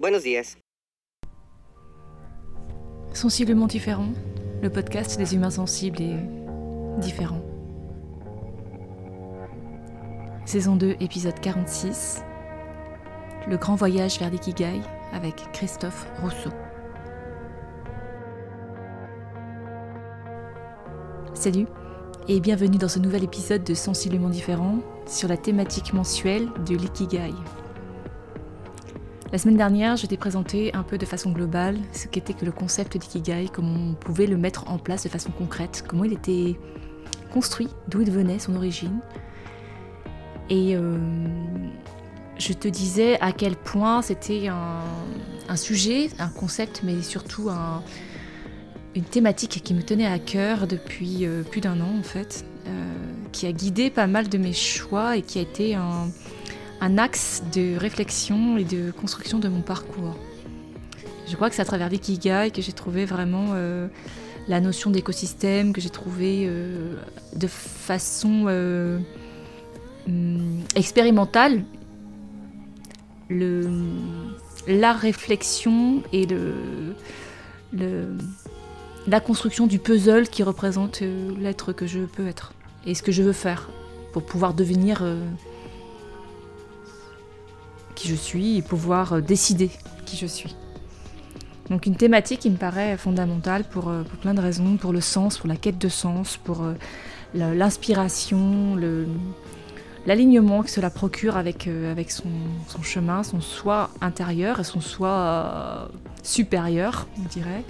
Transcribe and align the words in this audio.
Buenos 0.00 0.22
días. 0.22 0.56
Sensiblement 3.12 3.66
différent, 3.66 4.08
le 4.62 4.70
podcast 4.70 5.18
des 5.18 5.34
humains 5.34 5.50
sensibles 5.50 6.00
et 6.00 6.16
différents. 7.02 7.44
Saison 10.46 10.76
2, 10.76 10.96
épisode 11.00 11.38
46. 11.38 12.22
Le 13.46 13.58
grand 13.58 13.74
voyage 13.74 14.18
vers 14.18 14.30
l'ikigai 14.30 14.80
avec 15.12 15.34
Christophe 15.52 16.06
Rousseau. 16.22 16.50
Salut 21.34 21.66
et 22.26 22.40
bienvenue 22.40 22.78
dans 22.78 22.88
ce 22.88 23.00
nouvel 23.00 23.22
épisode 23.22 23.64
de 23.64 23.74
Sensiblement 23.74 24.30
différent 24.30 24.78
sur 25.06 25.28
la 25.28 25.36
thématique 25.36 25.92
mensuelle 25.92 26.48
de 26.66 26.74
l'ikigai. 26.74 27.34
La 29.32 29.38
semaine 29.38 29.56
dernière, 29.56 29.96
je 29.96 30.06
t'ai 30.06 30.16
présenté 30.16 30.74
un 30.74 30.82
peu 30.82 30.98
de 30.98 31.06
façon 31.06 31.30
globale 31.30 31.78
ce 31.92 32.08
qu'était 32.08 32.34
le 32.44 32.50
concept 32.50 32.96
d'ikigai, 32.96 33.46
comment 33.52 33.90
on 33.90 33.94
pouvait 33.94 34.26
le 34.26 34.36
mettre 34.36 34.68
en 34.68 34.76
place 34.76 35.04
de 35.04 35.08
façon 35.08 35.30
concrète, 35.30 35.84
comment 35.86 36.02
il 36.02 36.12
était 36.12 36.58
construit, 37.32 37.68
d'où 37.86 38.00
il 38.00 38.10
venait, 38.10 38.40
son 38.40 38.56
origine. 38.56 38.98
Et 40.48 40.74
euh, 40.74 40.98
je 42.38 42.52
te 42.52 42.66
disais 42.66 43.20
à 43.20 43.30
quel 43.30 43.54
point 43.54 44.02
c'était 44.02 44.48
un, 44.48 45.56
sujet, 45.56 46.10
un 46.18 46.28
concept, 46.28 46.80
mais 46.82 47.00
surtout 47.00 47.50
une 48.96 49.04
thématique 49.04 49.62
qui 49.62 49.74
me 49.74 49.82
tenait 49.82 50.06
à 50.06 50.18
cœur 50.18 50.66
depuis 50.66 51.24
euh, 51.24 51.44
plus 51.44 51.60
d'un 51.60 51.80
an 51.80 51.94
en 51.96 52.02
fait, 52.02 52.44
euh, 52.66 52.70
qui 53.30 53.46
a 53.46 53.52
guidé 53.52 53.90
pas 53.90 54.08
mal 54.08 54.28
de 54.28 54.38
mes 54.38 54.52
choix 54.52 55.16
et 55.16 55.22
qui 55.22 55.38
a 55.38 55.42
été 55.42 55.76
un, 55.76 56.08
un 56.80 56.98
axe 56.98 57.42
de 57.52 57.76
réflexion 57.76 58.56
et 58.56 58.64
de 58.64 58.90
construction 58.90 59.38
de 59.38 59.48
mon 59.48 59.60
parcours. 59.60 60.16
Je 61.28 61.36
crois 61.36 61.48
que 61.48 61.54
c'est 61.54 61.62
à 61.62 61.66
travers 61.66 61.88
l'ikigai 61.88 62.50
que 62.52 62.62
j'ai 62.62 62.72
trouvé 62.72 63.04
vraiment 63.04 63.48
euh, 63.52 63.86
la 64.48 64.60
notion 64.60 64.90
d'écosystème, 64.90 65.72
que 65.72 65.80
j'ai 65.80 65.90
trouvé 65.90 66.46
euh, 66.46 66.96
de 67.36 67.46
façon 67.46 68.46
euh, 68.48 68.98
hum, 70.08 70.60
expérimentale 70.74 71.64
le, 73.28 73.68
la 74.66 74.92
réflexion 74.92 76.02
et 76.12 76.26
la 79.06 79.20
construction 79.20 79.68
du 79.68 79.78
puzzle 79.78 80.28
qui 80.28 80.42
représente 80.42 81.02
l'être 81.38 81.72
que 81.72 81.86
je 81.86 82.00
peux 82.00 82.26
être 82.26 82.54
et 82.86 82.96
ce 82.96 83.02
que 83.02 83.12
je 83.12 83.22
veux 83.22 83.32
faire 83.32 83.70
pour 84.12 84.24
pouvoir 84.24 84.52
devenir 84.52 85.04
je 88.08 88.14
suis 88.14 88.58
et 88.58 88.62
pouvoir 88.62 89.14
euh, 89.14 89.20
décider 89.20 89.70
qui 90.06 90.16
je 90.16 90.26
suis. 90.26 90.56
Donc 91.68 91.86
une 91.86 91.96
thématique 91.96 92.40
qui 92.40 92.50
me 92.50 92.56
paraît 92.56 92.96
fondamentale 92.96 93.64
pour, 93.64 93.88
euh, 93.88 94.02
pour 94.02 94.18
plein 94.18 94.34
de 94.34 94.40
raisons, 94.40 94.76
pour 94.76 94.92
le 94.92 95.00
sens, 95.00 95.38
pour 95.38 95.48
la 95.48 95.56
quête 95.56 95.78
de 95.78 95.88
sens, 95.88 96.36
pour 96.36 96.64
euh, 96.64 96.74
l'inspiration, 97.34 98.76
l'alignement 100.04 100.62
que 100.62 100.70
cela 100.70 100.90
procure 100.90 101.36
avec, 101.36 101.68
son, 102.08 102.82
chemin, 102.82 103.22
son 103.22 103.40
soi 103.40 103.90
intérieur 104.00 104.58
et 104.58 104.64
son 104.64 104.80
soi 104.80 105.88
supérieur, 106.24 107.06
on 107.18 107.28
dirait. 107.28 107.64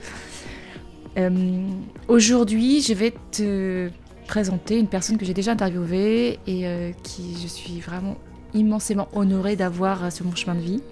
Aujourd'hui, 2.09 2.81
je 2.81 2.95
vais 2.95 3.13
te 3.33 3.91
présenter 4.27 4.79
une 4.79 4.87
personne 4.87 5.19
que 5.19 5.27
j'ai 5.27 5.35
déjà 5.35 5.53
interviewée 5.53 6.39
et 6.47 6.95
qui 7.03 7.37
je 7.43 7.47
suis 7.47 7.81
vraiment 7.81 8.17
immensément 8.55 9.09
honoré 9.13 9.57
d'avoir 9.57 10.13
sur 10.13 10.27
mon 10.27 10.35
chemin 10.35 10.55
de 10.55 10.61
vie. 10.61 10.83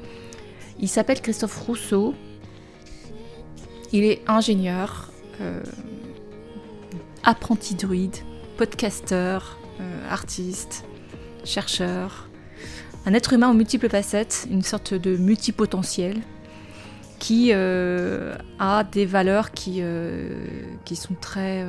Il 0.80 0.88
s'appelle 0.88 1.20
Christophe 1.20 1.58
Rousseau. 1.58 2.14
Il 3.92 4.04
est 4.04 4.22
ingénieur, 4.28 5.10
euh, 5.40 5.60
apprenti 7.24 7.74
druide, 7.74 8.16
podcasteur, 8.56 9.58
euh, 9.80 10.10
artiste, 10.10 10.84
chercheur. 11.44 12.28
Un 13.06 13.14
être 13.14 13.32
humain 13.32 13.50
aux 13.50 13.54
multiples 13.54 13.88
facettes, 13.88 14.46
une 14.50 14.62
sorte 14.62 14.94
de 14.94 15.16
multipotentiel 15.16 16.18
qui 17.18 17.50
euh, 17.52 18.36
a 18.60 18.84
des 18.84 19.06
valeurs 19.06 19.50
qui, 19.50 19.82
qui 20.84 20.96
sont 20.96 21.14
très 21.20 21.64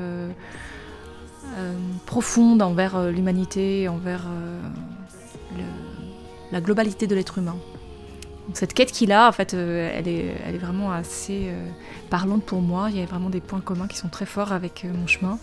profondes 2.05 2.61
envers 2.61 3.09
l'humanité, 3.09 3.87
envers 3.87 4.27
la 6.51 6.61
globalité 6.61 7.07
de 7.07 7.15
l'être 7.15 7.37
humain. 7.37 7.57
cette 8.53 8.73
quête 8.73 8.91
qu'il 8.91 9.11
a, 9.11 9.27
en 9.27 9.31
fait, 9.31 9.53
euh, 9.53 9.91
elle, 9.93 10.07
est, 10.07 10.57
vraiment 10.57 10.91
assez 10.91 11.49
euh, 11.49 11.67
parlante 12.09 12.43
pour 12.43 12.61
moi. 12.61 12.89
Il 12.89 12.97
y 12.97 13.01
a 13.01 13.05
vraiment 13.05 13.29
des 13.29 13.41
points 13.41 13.61
communs 13.61 13.87
qui 13.87 13.97
sont 13.97 14.09
très 14.09 14.25
forts 14.25 14.51
avec 14.51 14.85
euh, 14.85 14.91
mon 14.93 15.07
chemin. 15.07 15.37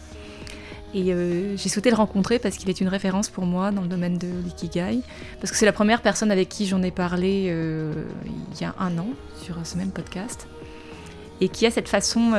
Et 0.95 1.13
j'ai 1.57 1.69
souhaité 1.69 1.91
le 1.91 1.97
rencontrer 1.97 2.39
parce 2.39 2.57
qu'il 2.57 2.71
est 2.71 2.81
une 2.81 2.89
référence 2.89 3.29
pour 3.29 3.45
moi 3.45 3.71
dans 3.71 3.83
le 3.83 3.89
domaine 3.89 4.17
de 4.17 4.29
l'ikigai. 4.29 5.01
Parce 5.41 5.51
que 5.51 5.59
c'est 5.59 5.67
la 5.67 5.73
première 5.73 6.01
personne 6.01 6.31
avec 6.31 6.49
qui 6.49 6.65
j'en 6.65 6.83
ai 6.83 6.91
parlé 6.91 7.53
il 7.53 8.61
y 8.61 8.65
a 8.65 8.75
un 8.79 8.97
an 8.97 9.09
sur 9.43 9.57
ce 9.67 9.77
même 9.77 9.91
podcast. 9.91 10.49
Et 11.43 11.51
qui 11.51 11.67
a 11.67 11.71
cette 11.71 11.91
façon 11.91 12.33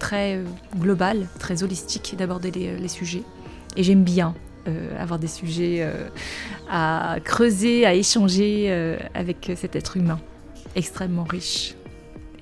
très 0.00 0.40
globale, 0.76 1.28
très 1.38 1.62
holistique 1.62 2.16
d'aborder 2.18 2.50
les, 2.50 2.78
les 2.78 2.88
sujets. 2.88 3.22
Et 3.76 3.84
j'aime 3.84 4.02
bien 4.02 4.34
euh, 4.68 5.02
avoir 5.02 5.18
des 5.18 5.26
sujets 5.26 5.78
euh, 5.80 6.08
à 6.68 7.16
creuser, 7.24 7.86
à 7.86 7.94
échanger 7.94 8.66
euh, 8.68 8.98
avec 9.14 9.52
cet 9.56 9.74
être 9.74 9.96
humain 9.96 10.20
extrêmement 10.74 11.24
riche 11.24 11.76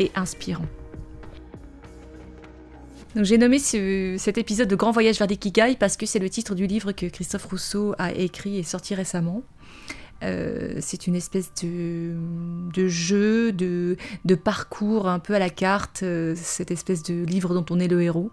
et 0.00 0.10
inspirant. 0.16 0.66
J'ai 3.14 3.38
nommé 3.38 3.58
cet 3.60 4.36
épisode 4.36 4.68
de 4.68 4.74
Grand 4.74 4.90
Voyage 4.90 5.18
vers 5.18 5.28
l'ikigai 5.28 5.76
parce 5.78 5.96
que 5.96 6.06
c'est 6.06 6.18
le 6.18 6.28
titre 6.28 6.56
du 6.56 6.66
livre 6.66 6.90
que 6.90 7.06
Christophe 7.06 7.46
Rousseau 7.46 7.94
a 7.98 8.12
écrit 8.12 8.58
et 8.58 8.62
sorti 8.64 8.94
récemment. 8.94 9.42
c'est 10.20 11.06
une 11.06 11.14
espèce 11.14 11.52
de, 11.62 12.88
jeu, 12.88 13.52
de, 13.52 13.96
parcours 14.34 15.08
un 15.08 15.20
peu 15.20 15.34
à 15.34 15.38
la 15.38 15.50
carte, 15.50 16.04
cette 16.34 16.70
espèce 16.70 17.02
de 17.02 17.24
livre 17.24 17.54
dont 17.54 17.64
on 17.70 17.80
est 17.80 17.88
le 17.88 18.02
héros 18.02 18.30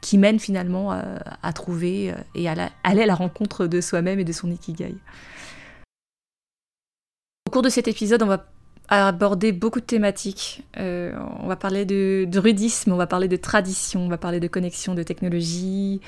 qui 0.00 0.18
mène 0.18 0.38
finalement 0.38 0.92
euh, 0.92 1.18
à, 1.42 1.52
trouver 1.52 2.10
euh, 2.10 2.14
et 2.34 2.48
à, 2.48 2.70
aller 2.84 3.02
à 3.02 3.06
la 3.06 3.14
rencontre 3.14 3.66
de 3.66 3.80
soi-même 3.80 4.18
et 4.18 4.24
de 4.24 4.32
son 4.32 4.50
ikigai. 4.50 4.94
Au 7.46 7.50
cours 7.50 7.62
de 7.62 7.68
cet 7.68 7.88
épisode, 7.88 8.22
on 8.22 8.26
va 8.26 8.46
aborder 8.88 9.52
beaucoup 9.52 9.80
de 9.80 9.84
thématiques. 9.84 10.62
Euh, 10.78 11.12
on 11.40 11.46
va 11.46 11.56
parler 11.56 11.84
de, 11.84 12.26
de, 12.26 12.38
rudisme, 12.38 12.92
on 12.92 12.96
va 12.96 13.06
parler 13.06 13.28
de 13.28 13.36
tradition, 13.36 14.02
on 14.02 14.08
va 14.08 14.18
parler 14.18 14.40
de 14.40 14.48
connexion, 14.48 14.94
de 14.94 15.02
technologie, 15.02 16.00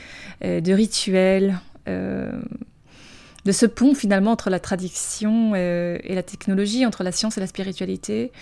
de 0.43 0.73
rituels, 0.73 1.59
de 1.87 3.53
ce 3.53 3.67
pont 3.67 3.95
finalement 3.95 4.31
entre 4.31 4.49
la 4.49 4.61
tradition 4.61 5.55
et 5.55 6.15
la 6.15 6.23
technologie, 6.23 6.87
entre 6.87 7.03
la 7.03 7.13
science 7.13 7.37
et 7.37 7.41
la 7.41 7.47
spiritualité. 7.47 8.33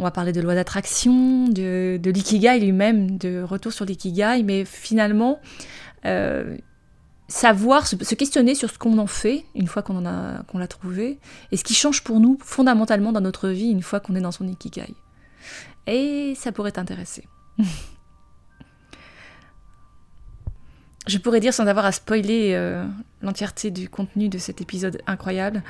On 0.00 0.02
va 0.02 0.10
parler 0.10 0.32
de 0.32 0.40
loi 0.40 0.54
d'attraction, 0.54 1.46
de, 1.48 2.00
l'ikigai 2.02 2.58
lui-même, 2.58 3.18
de 3.18 3.42
retour 3.42 3.70
sur 3.70 3.84
l'ikigai, 3.84 4.42
mais 4.42 4.64
finalement, 4.64 5.38
euh, 6.06 6.56
savoir, 7.28 7.86
se, 7.86 7.96
questionner 8.14 8.54
sur 8.54 8.70
ce 8.70 8.78
qu'on 8.78 8.96
en 8.96 9.06
fait 9.06 9.44
une 9.54 9.66
fois 9.66 9.82
qu'on 9.82 10.00
l'a 10.00 10.68
trouvé, 10.68 11.18
et 11.52 11.58
ce 11.58 11.64
qui 11.64 11.74
change 11.74 12.02
pour 12.02 12.18
nous 12.18 12.38
fondamentalement 12.42 13.12
dans 13.12 13.20
notre 13.20 13.50
vie 13.50 13.68
une 13.68 13.82
fois 13.82 14.00
qu'on 14.00 14.16
est 14.16 14.22
dans 14.22 14.32
son 14.32 14.48
ikigai. 14.48 14.94
Et 15.86 16.32
ça 16.34 16.50
pourrait 16.50 16.72
t'intéresser. 16.72 17.28
Je 21.06 21.18
pourrais 21.18 21.40
dire 21.40 21.52
sans 21.52 21.66
avoir 21.66 21.84
à 21.84 21.92
spoiler 21.92 22.52
euh, 22.54 22.86
l'entièreté 23.20 23.70
du 23.70 23.90
contenu 23.90 24.30
de 24.30 24.38
cet 24.38 24.62
épisode 24.62 25.02
incroyable 25.06 25.62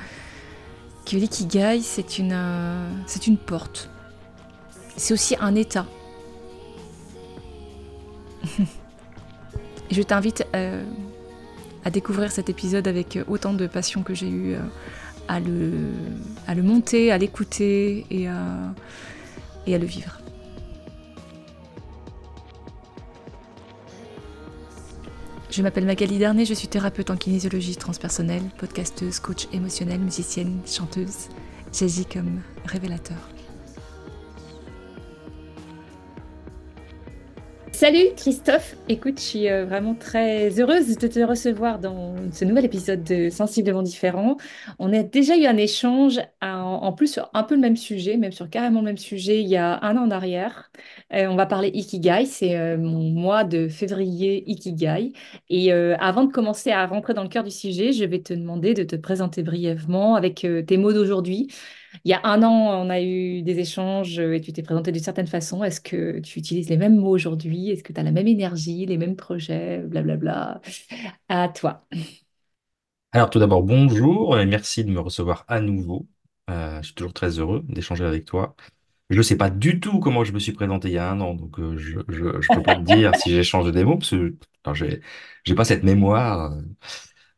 que 1.05 1.17
l'ikigai 1.17 1.81
c'est 1.81 2.17
une, 2.17 2.31
euh, 2.31 2.89
c'est 3.07 3.27
une 3.27 3.37
porte 3.37 3.89
c'est 5.01 5.13
aussi 5.15 5.35
un 5.39 5.55
état. 5.55 5.87
je 9.91 10.01
t'invite 10.03 10.45
euh, 10.55 10.83
à 11.83 11.89
découvrir 11.89 12.31
cet 12.31 12.49
épisode 12.49 12.87
avec 12.87 13.17
autant 13.27 13.53
de 13.53 13.65
passion 13.65 14.03
que 14.03 14.13
j'ai 14.13 14.29
eu 14.29 14.53
euh, 14.53 14.59
à, 15.27 15.39
le, 15.39 16.61
monter, 16.61 17.11
à 17.11 17.17
l'écouter 17.17 18.05
et 18.11 18.27
à, 18.27 18.75
et 19.65 19.73
à 19.73 19.79
le 19.79 19.87
vivre. 19.87 20.19
Je 25.49 25.63
m'appelle 25.63 25.85
Magali 25.85 26.19
Darnay, 26.19 26.45
je 26.45 26.53
suis 26.53 26.67
thérapeute 26.67 27.09
en 27.09 27.17
kinésiologie 27.17 27.75
transpersonnelle, 27.75 28.43
podcasteuse, 28.59 29.19
coach 29.19 29.47
émotionnelle, 29.51 29.99
musicienne, 29.99 30.59
chanteuse. 30.65 31.27
J'agis 31.73 32.05
comme 32.05 32.41
révélateur. 32.65 33.30
Salut 37.81 38.13
Christophe, 38.15 38.75
écoute, 38.89 39.17
je 39.17 39.23
suis 39.23 39.49
euh, 39.49 39.65
vraiment 39.65 39.95
très 39.95 40.49
heureuse 40.59 40.99
de 40.99 41.07
te 41.07 41.19
recevoir 41.21 41.79
dans 41.79 42.13
ce 42.31 42.45
nouvel 42.45 42.63
épisode 42.63 43.03
de 43.03 43.31
Sensiblement 43.31 43.81
différent. 43.81 44.37
On 44.77 44.93
a 44.93 45.01
déjà 45.01 45.35
eu 45.35 45.47
un 45.47 45.57
échange 45.57 46.19
en, 46.43 46.47
en 46.47 46.93
plus 46.93 47.11
sur 47.11 47.31
un 47.33 47.41
peu 47.41 47.55
le 47.55 47.59
même 47.61 47.75
sujet, 47.75 48.17
même 48.17 48.33
sur 48.33 48.47
carrément 48.51 48.81
le 48.81 48.85
même 48.85 48.99
sujet 48.99 49.41
il 49.41 49.47
y 49.47 49.57
a 49.57 49.83
un 49.83 49.97
an 49.97 50.03
en 50.03 50.11
arrière. 50.11 50.71
Euh, 51.11 51.25
on 51.25 51.35
va 51.35 51.47
parler 51.47 51.69
Ikigai, 51.73 52.27
c'est 52.27 52.55
euh, 52.55 52.77
mon 52.77 53.09
mois 53.09 53.43
de 53.43 53.67
février 53.67 54.43
Ikigai. 54.47 55.13
Et 55.49 55.73
euh, 55.73 55.95
avant 55.97 56.25
de 56.25 56.31
commencer 56.31 56.69
à 56.69 56.85
rentrer 56.85 57.15
dans 57.15 57.23
le 57.23 57.29
cœur 57.29 57.43
du 57.43 57.49
sujet, 57.49 57.93
je 57.93 58.05
vais 58.05 58.21
te 58.21 58.35
demander 58.35 58.75
de 58.75 58.83
te 58.83 58.95
présenter 58.95 59.41
brièvement 59.41 60.13
avec 60.13 60.45
euh, 60.45 60.61
tes 60.61 60.77
mots 60.77 60.93
d'aujourd'hui. 60.93 61.47
Il 62.05 62.09
y 62.11 62.13
a 62.13 62.21
un 62.23 62.43
an, 62.43 62.85
on 62.85 62.89
a 62.89 63.01
eu 63.01 63.41
des 63.41 63.59
échanges 63.59 64.19
et 64.19 64.41
tu 64.41 64.53
t'es 64.53 64.63
présenté 64.63 64.91
d'une 64.91 65.03
certaine 65.03 65.27
façon. 65.27 65.63
Est-ce 65.63 65.81
que 65.81 66.19
tu 66.19 66.39
utilises 66.39 66.69
les 66.69 66.77
mêmes 66.77 66.95
mots 66.97 67.11
aujourd'hui? 67.11 67.69
Est-ce 67.71 67.83
que 67.83 67.93
tu 67.93 67.99
as 67.99 68.03
la 68.03 68.11
même 68.11 68.27
énergie, 68.27 68.85
les 68.85 68.97
mêmes 68.97 69.15
projets, 69.15 69.79
blablabla? 69.79 70.61
À 71.29 71.49
toi. 71.49 71.85
Alors 73.13 73.29
tout 73.29 73.39
d'abord, 73.39 73.63
bonjour 73.63 74.39
et 74.39 74.45
merci 74.45 74.83
de 74.85 74.91
me 74.91 74.99
recevoir 74.99 75.43
à 75.47 75.59
nouveau. 75.61 76.07
Euh, 76.49 76.77
je 76.81 76.87
suis 76.87 76.95
toujours 76.95 77.13
très 77.13 77.39
heureux 77.39 77.63
d'échanger 77.67 78.05
avec 78.05 78.25
toi. 78.25 78.55
Je 79.09 79.17
ne 79.17 79.21
sais 79.23 79.37
pas 79.37 79.49
du 79.49 79.79
tout 79.79 79.99
comment 79.99 80.23
je 80.23 80.33
me 80.33 80.39
suis 80.39 80.53
présenté 80.53 80.89
il 80.89 80.93
y 80.93 80.97
a 80.97 81.11
un 81.11 81.21
an, 81.21 81.35
donc 81.35 81.59
euh, 81.59 81.77
je 81.77 81.99
ne 81.99 82.53
peux 82.53 82.63
pas 82.63 82.75
te 82.75 82.81
dire 82.81 83.15
si 83.15 83.31
j'ai 83.31 83.43
changé 83.43 83.71
des 83.71 83.83
mots, 83.83 83.97
parce 83.97 84.11
que 84.11 84.37
j'ai 85.45 85.55
pas 85.55 85.65
cette 85.65 85.83
mémoire 85.83 86.53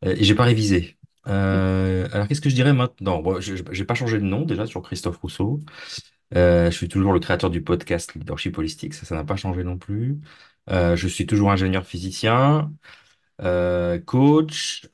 euh, 0.06 0.16
et 0.16 0.24
j'ai 0.24 0.36
pas 0.36 0.46
révisé. 0.46 0.98
Euh, 1.28 2.08
alors 2.12 2.28
qu'est-ce 2.28 2.42
que 2.42 2.50
je 2.50 2.56
dirais 2.56 2.74
maintenant? 2.74 3.24
Je 3.40 3.54
n'ai 3.80 3.86
pas 3.86 3.94
changé 3.96 4.18
de 4.20 4.24
nom 4.26 4.42
déjà 4.46 4.66
sur 4.66 4.82
Christophe 4.82 5.18
Rousseau. 5.18 5.60
Euh, 6.36 6.72
je 6.72 6.76
suis 6.78 6.90
toujours 6.90 7.14
le 7.14 7.20
créateur 7.20 7.50
du 7.50 7.62
podcast 7.64 8.16
Leadership 8.16 8.58
Holistique, 8.58 8.94
ça 8.94 9.06
ça 9.06 9.16
n'a 9.16 9.24
pas 9.24 9.36
changé 9.36 9.64
non 9.64 9.78
plus. 9.78 10.20
Euh, 10.70 10.96
je 10.96 11.08
suis 11.08 11.26
toujours 11.28 11.52
ingénieur 11.52 11.86
physicien 11.86 12.72
coach, 14.06 14.88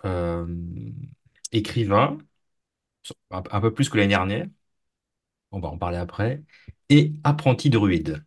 écrivain, 1.52 2.18
un, 3.32 3.44
un 3.52 3.62
peu 3.62 3.74
plus 3.74 3.90
que 3.90 3.98
l'année 3.98 4.10
dernière, 4.10 4.46
on 5.52 5.60
va 5.60 5.70
en 5.70 5.78
parler 5.78 5.98
après, 5.98 6.42
et 6.90 7.14
apprenti 7.24 7.70
druide. 7.70 8.24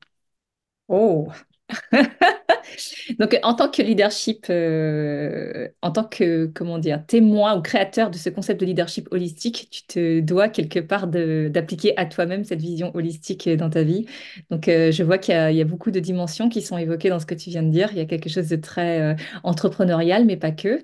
Oh, 0.88 1.32
Donc, 3.18 3.38
en 3.42 3.54
tant 3.54 3.68
que 3.68 3.82
leadership, 3.82 4.46
euh, 4.50 5.68
en 5.82 5.90
tant 5.90 6.04
que, 6.04 6.46
comment 6.46 6.78
dire, 6.78 7.04
témoin 7.06 7.56
ou 7.56 7.62
créateur 7.62 8.10
de 8.10 8.16
ce 8.16 8.28
concept 8.30 8.60
de 8.60 8.66
leadership 8.66 9.08
holistique, 9.10 9.68
tu 9.70 9.82
te 9.86 10.20
dois 10.20 10.48
quelque 10.48 10.78
part 10.78 11.06
d'appliquer 11.06 11.96
à 11.98 12.06
toi-même 12.06 12.44
cette 12.44 12.60
vision 12.60 12.94
holistique 12.94 13.48
dans 13.48 13.70
ta 13.70 13.82
vie. 13.82 14.06
Donc, 14.50 14.68
euh, 14.68 14.92
je 14.92 15.02
vois 15.02 15.18
qu'il 15.18 15.34
y 15.34 15.60
a, 15.60 15.64
beaucoup 15.64 15.90
de 15.90 16.00
dimensions 16.00 16.48
qui 16.48 16.60
sont 16.60 16.76
évoquées 16.76 17.08
dans 17.08 17.20
ce 17.20 17.26
que 17.26 17.34
tu 17.34 17.50
viens 17.50 17.62
de 17.62 17.70
dire. 17.70 17.88
Il 17.92 17.98
y 17.98 18.00
a 18.00 18.04
quelque 18.04 18.28
chose 18.28 18.48
de 18.48 18.56
très 18.56 19.00
euh, 19.00 19.14
entrepreneurial, 19.42 20.24
mais 20.24 20.36
pas 20.36 20.50
que. 20.50 20.80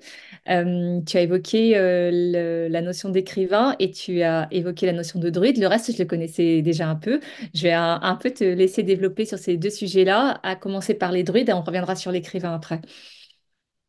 Tu 1.05 1.17
as 1.17 1.21
évoqué 1.21 1.73
la 2.69 2.81
notion 2.81 3.09
d'écrivain 3.09 3.75
et 3.79 3.91
tu 3.91 4.23
as 4.23 4.47
évoqué 4.51 4.85
la 4.85 4.93
notion 4.93 5.19
de 5.19 5.29
druide. 5.29 5.59
Le 5.59 5.67
reste, 5.67 5.91
je 5.91 5.99
le 5.99 6.05
connaissais 6.05 6.61
déjà 6.61 6.87
un 6.87 6.95
peu. 6.95 7.19
Je 7.53 7.63
vais 7.63 7.73
un, 7.73 7.99
un 8.01 8.15
peu 8.15 8.31
te 8.31 8.43
laisser 8.43 8.83
développer 8.83 9.25
sur 9.25 9.37
ces 9.37 9.57
deux 9.57 9.69
sujets-là, 9.69 10.39
à 10.43 10.55
commencer 10.55 10.93
par 10.93 11.11
les 11.11 11.23
druides 11.23 11.49
et 11.49 11.53
on 11.53 11.61
reviendra 11.61 11.95
sur 11.95 12.11
l'écrivain 12.19 12.53
après. 12.53 12.81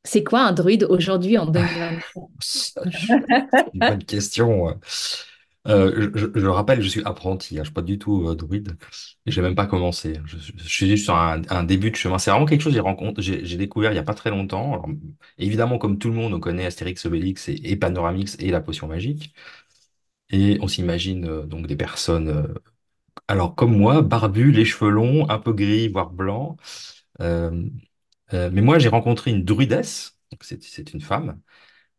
C'est 0.04 0.24
quoi 0.24 0.40
un 0.42 0.52
druide 0.52 0.84
aujourd'hui 0.84 1.36
en 1.38 1.46
2023? 1.46 2.30
Ça, 2.40 2.82
je- 2.86 3.14
C'est 3.54 3.74
une 3.74 3.82
bonne 3.84 4.04
question. 4.04 4.80
Euh, 5.68 6.10
je, 6.14 6.18
je- 6.20 6.40
je 6.40 6.46
rappelle, 6.46 6.80
je 6.82 6.88
suis 6.88 7.02
apprenti, 7.04 7.54
hein, 7.56 7.58
je 7.58 7.60
ne 7.60 7.64
suis 7.66 7.74
pas 7.74 7.82
du 7.82 7.98
tout 7.98 8.28
euh, 8.28 8.34
druide, 8.34 8.78
et 9.26 9.30
j'ai 9.30 9.42
même 9.42 9.54
pas 9.54 9.66
commencé. 9.66 10.14
Je, 10.26 10.38
je- 10.38 10.52
je 10.56 10.68
suis 10.68 10.88
juste 10.88 11.04
sur 11.04 11.14
un, 11.16 11.64
début 11.64 11.90
de 11.90 11.96
chemin. 11.96 12.18
C'est 12.18 12.30
vraiment 12.30 12.46
quelque 12.46 12.62
chose 12.62 12.74
que 12.74 13.22
j'ai 13.22 13.56
découvert 13.58 13.90
il 13.92 13.94
n'y 13.94 14.00
a 14.00 14.02
pas 14.04 14.14
très 14.14 14.30
longtemps. 14.30 14.82
Évidemment, 15.38 15.78
comme 15.78 15.98
tout 15.98 16.08
le 16.08 16.14
monde, 16.14 16.32
on 16.34 16.40
connaît 16.40 16.66
Astérix, 16.66 17.04
Obélix 17.06 17.48
et, 17.48 17.76
Panoramix 17.76 18.36
et 18.40 18.50
la 18.50 18.60
potion 18.62 18.86
magique. 18.88 19.34
Et 20.30 20.58
on 20.62 20.68
s'imagine 20.68 21.26
euh, 21.28 21.46
donc 21.46 21.66
des 21.66 21.76
personnes 21.76 22.54
Alors, 23.28 23.54
comme 23.56 23.76
moi, 23.76 24.02
barbu, 24.02 24.52
les 24.52 24.64
cheveux 24.66 24.90
longs, 24.90 25.28
un 25.30 25.38
peu 25.38 25.52
gris, 25.54 25.88
voire 25.88 26.10
blanc. 26.10 26.56
Euh, 28.32 28.50
mais 28.52 28.60
moi, 28.62 28.78
j'ai 28.78 28.88
rencontré 28.88 29.30
une 29.30 29.44
druidesse. 29.44 30.18
C'est 30.42 30.92
une 30.94 31.00
femme 31.00 31.40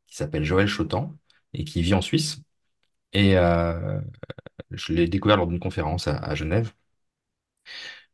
qui 0.07 0.15
s'appelle 0.17 0.45
Joëlle 0.45 0.67
Chotan 0.67 1.17
et 1.53 1.65
qui 1.65 1.81
vit 1.83 1.93
en 1.95 2.01
Suisse. 2.01 2.41
Et 3.13 3.37
euh, 3.37 4.01
je 4.71 4.93
l'ai 4.93 5.07
découvert 5.07 5.37
lors 5.37 5.47
d'une 5.47 5.59
conférence 5.59 6.07
à, 6.07 6.35
Genève. 6.35 6.73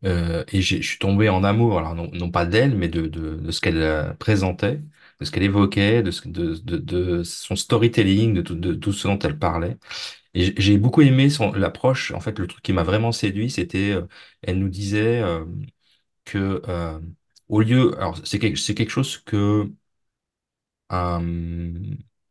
Euh, 0.06 0.44
et 0.52 0.62
je 0.62 0.81
suis 0.81 1.00
tombé 1.00 1.28
en 1.30 1.44
amour, 1.44 1.80
alors 1.80 1.96
non, 1.96 2.10
non 2.14 2.30
pas 2.31 2.46
d'elle, 2.46 2.75
mais 2.75 2.88
de, 2.88 3.08
de, 3.08 3.36
de 3.36 3.52
ce 3.52 3.62
qu'elle 3.62 4.16
présentait, 4.20 4.81
de 5.20 5.25
ce 5.25 5.31
qu'elle 5.31 5.44
évoquait, 5.44 6.04
de, 6.04 6.12
ce- 6.12 6.28
de, 6.28 7.24
son 7.24 7.56
storytelling, 7.56 8.34
de 8.36 8.42
tout, 8.42 8.56
de 8.56 8.74
tout 8.74 8.94
ce 8.94 9.08
dont 9.08 9.18
elle 9.20 9.40
parlait. 9.40 9.78
Et 10.36 10.54
j'ai 10.62 10.78
beaucoup 10.80 11.02
aimé 11.02 11.30
l'approche. 11.56 12.12
En 12.13 12.20
fait, 12.22 12.40
le 12.40 12.48
truc 12.48 12.63
qui 12.63 12.74
m'a 12.74 12.84
vraiment 12.84 13.12
séduit, 13.13 13.50
c'était, 13.52 13.92
euh, 13.92 14.04
elle 14.44 14.60
nous 14.60 14.70
disait 14.70 15.22
que 16.25 16.62
au 17.50 17.64
c'est 18.24 18.40
quelque, 18.40 18.90
chose 18.90 19.18
que 19.18 19.72
un, 20.90 21.22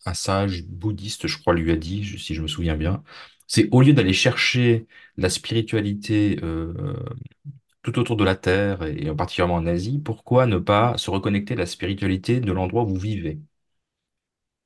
un 0.05 0.15
sage 0.15 0.65
bouddhiste, 0.67 1.27
je 1.27 1.39
crois, 1.39 1.55
lui 1.55 1.71
a 1.73 1.77
dit, 1.77 2.05
si 2.19 2.35
je 2.35 2.43
me 2.43 2.49
souviens 2.49 2.77
bien. 2.77 3.03
C'est 3.47 3.69
au 3.73 3.83
lieu 3.83 3.93
d'aller 3.93 4.13
chercher 4.13 4.87
la 5.17 5.31
spiritualité 5.31 6.39
euh, 6.43 6.95
tout 7.83 7.99
autour 7.99 8.17
de 8.17 8.25
la 8.25 8.37
Terre 8.37 8.83
et 8.85 9.15
particulièrement 9.15 9.57
en 9.57 9.67
Asie, 9.67 9.99
pourquoi 10.01 10.47
ne 10.47 10.59
pas 10.59 10.99
se 10.99 11.11
reconnecter 11.11 11.55
à 11.55 11.59
la 11.59 11.67
spiritualité 11.67 12.41
de 12.41 12.53
l'endroit 12.53 12.85
où 12.85 12.89
vous 12.89 12.97
vivez? 13.01 13.41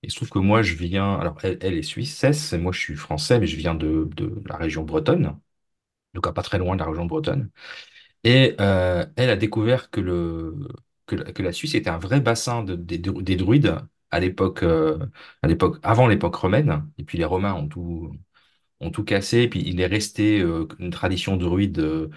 Il 0.02 0.10
se 0.10 0.16
trouve 0.16 0.30
que 0.30 0.38
moi, 0.38 0.62
je 0.62 0.74
viens, 0.74 1.14
alors 1.18 1.38
elle, 1.42 1.74
est 1.74 1.82
suissesse, 1.82 2.52
et 2.52 2.58
moi 2.58 2.72
je 2.72 2.80
suis 2.80 2.96
français, 2.96 3.38
mais 3.38 3.46
je 3.46 3.56
viens 3.56 3.74
de, 3.74 4.08
la 4.46 4.56
région 4.56 4.82
bretonne, 4.84 5.38
donc 6.14 6.32
pas 6.34 6.42
très 6.42 6.58
loin 6.58 6.76
de 6.76 6.80
la 6.80 6.86
région 6.88 7.06
bretonne. 7.06 7.50
Et 8.24 8.56
euh, 8.60 9.06
elle 9.16 9.30
a 9.30 9.36
découvert 9.36 9.90
que, 9.90 10.00
la 11.42 11.52
Suisse 11.52 11.74
était 11.74 11.90
un 11.90 11.98
vrai 11.98 12.20
bassin 12.20 12.62
de, 12.62 12.76
des, 12.76 12.98
des 12.98 13.36
druides 13.36 13.76
à 14.10 14.20
l'époque, 14.20 14.62
euh, 14.62 14.98
à 15.42 15.48
l'époque, 15.48 15.78
avant 15.82 16.06
l'époque 16.06 16.34
romaine. 16.36 16.88
Et 16.98 17.04
puis 17.04 17.18
les 17.18 17.24
Romains 17.24 17.54
ont 17.54 17.68
tout, 17.68 19.04
cassé. 19.04 19.38
Et 19.42 19.48
puis 19.48 19.62
il 19.66 19.80
est 19.80 19.86
resté 19.86 20.40
euh, 20.40 20.66
une 20.78 20.90
tradition 20.90 21.36
druide 21.36 22.10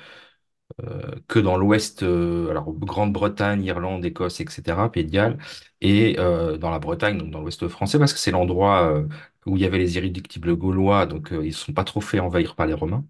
que 1.27 1.39
dans 1.39 1.57
l'Ouest, 1.57 2.03
alors 2.03 2.71
Grande-Bretagne, 2.73 3.63
Irlande, 3.63 4.05
Écosse, 4.05 4.39
etc., 4.39 4.91
Pays 4.91 5.05
de 5.05 5.11
Galles, 5.11 5.37
et 5.81 6.15
dans 6.15 6.69
la 6.71 6.79
Bretagne, 6.79 7.17
donc 7.17 7.31
dans 7.31 7.41
l'Ouest 7.41 7.67
français, 7.67 7.99
parce 7.99 8.13
que 8.13 8.19
c'est 8.19 8.31
l'endroit 8.31 9.03
où 9.45 9.57
il 9.57 9.61
y 9.63 9.65
avait 9.65 9.77
les 9.77 9.97
irréductibles 9.97 10.55
gaulois, 10.55 11.05
donc 11.05 11.29
ils 11.31 11.47
ne 11.47 11.51
sont 11.51 11.73
pas 11.73 11.83
trop 11.83 12.01
fait 12.01 12.19
envahir 12.19 12.55
par 12.55 12.65
les 12.67 12.73
Romains 12.73 13.05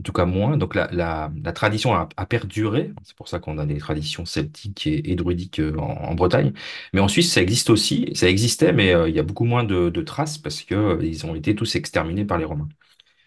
en 0.00 0.02
tout 0.02 0.12
cas 0.12 0.24
moins. 0.24 0.56
Donc 0.56 0.74
la, 0.74 0.88
la, 0.92 1.52
tradition 1.52 1.94
a, 1.94 2.26
perduré. 2.26 2.92
C'est 3.04 3.16
pour 3.16 3.28
ça 3.28 3.38
qu'on 3.38 3.58
a 3.58 3.66
des 3.66 3.78
traditions 3.78 4.24
celtiques 4.24 4.86
et, 4.86 5.14
druidiques 5.16 5.60
euh, 5.60 5.76
en, 5.76 6.14
Bretagne. 6.14 6.52
Mais 6.92 7.00
en 7.00 7.08
Suisse, 7.08 7.32
ça 7.32 7.42
existe 7.42 7.70
aussi. 7.70 8.10
Ça 8.14 8.28
existait, 8.28 8.72
mais 8.72 8.94
euh, 8.94 9.08
il 9.08 9.14
y 9.14 9.18
a 9.18 9.22
beaucoup 9.22 9.44
moins 9.44 9.64
de, 9.64 9.90
traces 10.02 10.38
parce 10.38 10.62
que 10.62 10.74
euh, 10.74 11.04
ils 11.04 11.24
ont 11.26 11.34
été 11.34 11.54
tous 11.54 11.76
exterminés 11.76 12.24
par 12.24 12.38
les 12.38 12.44
Romains. 12.44 12.68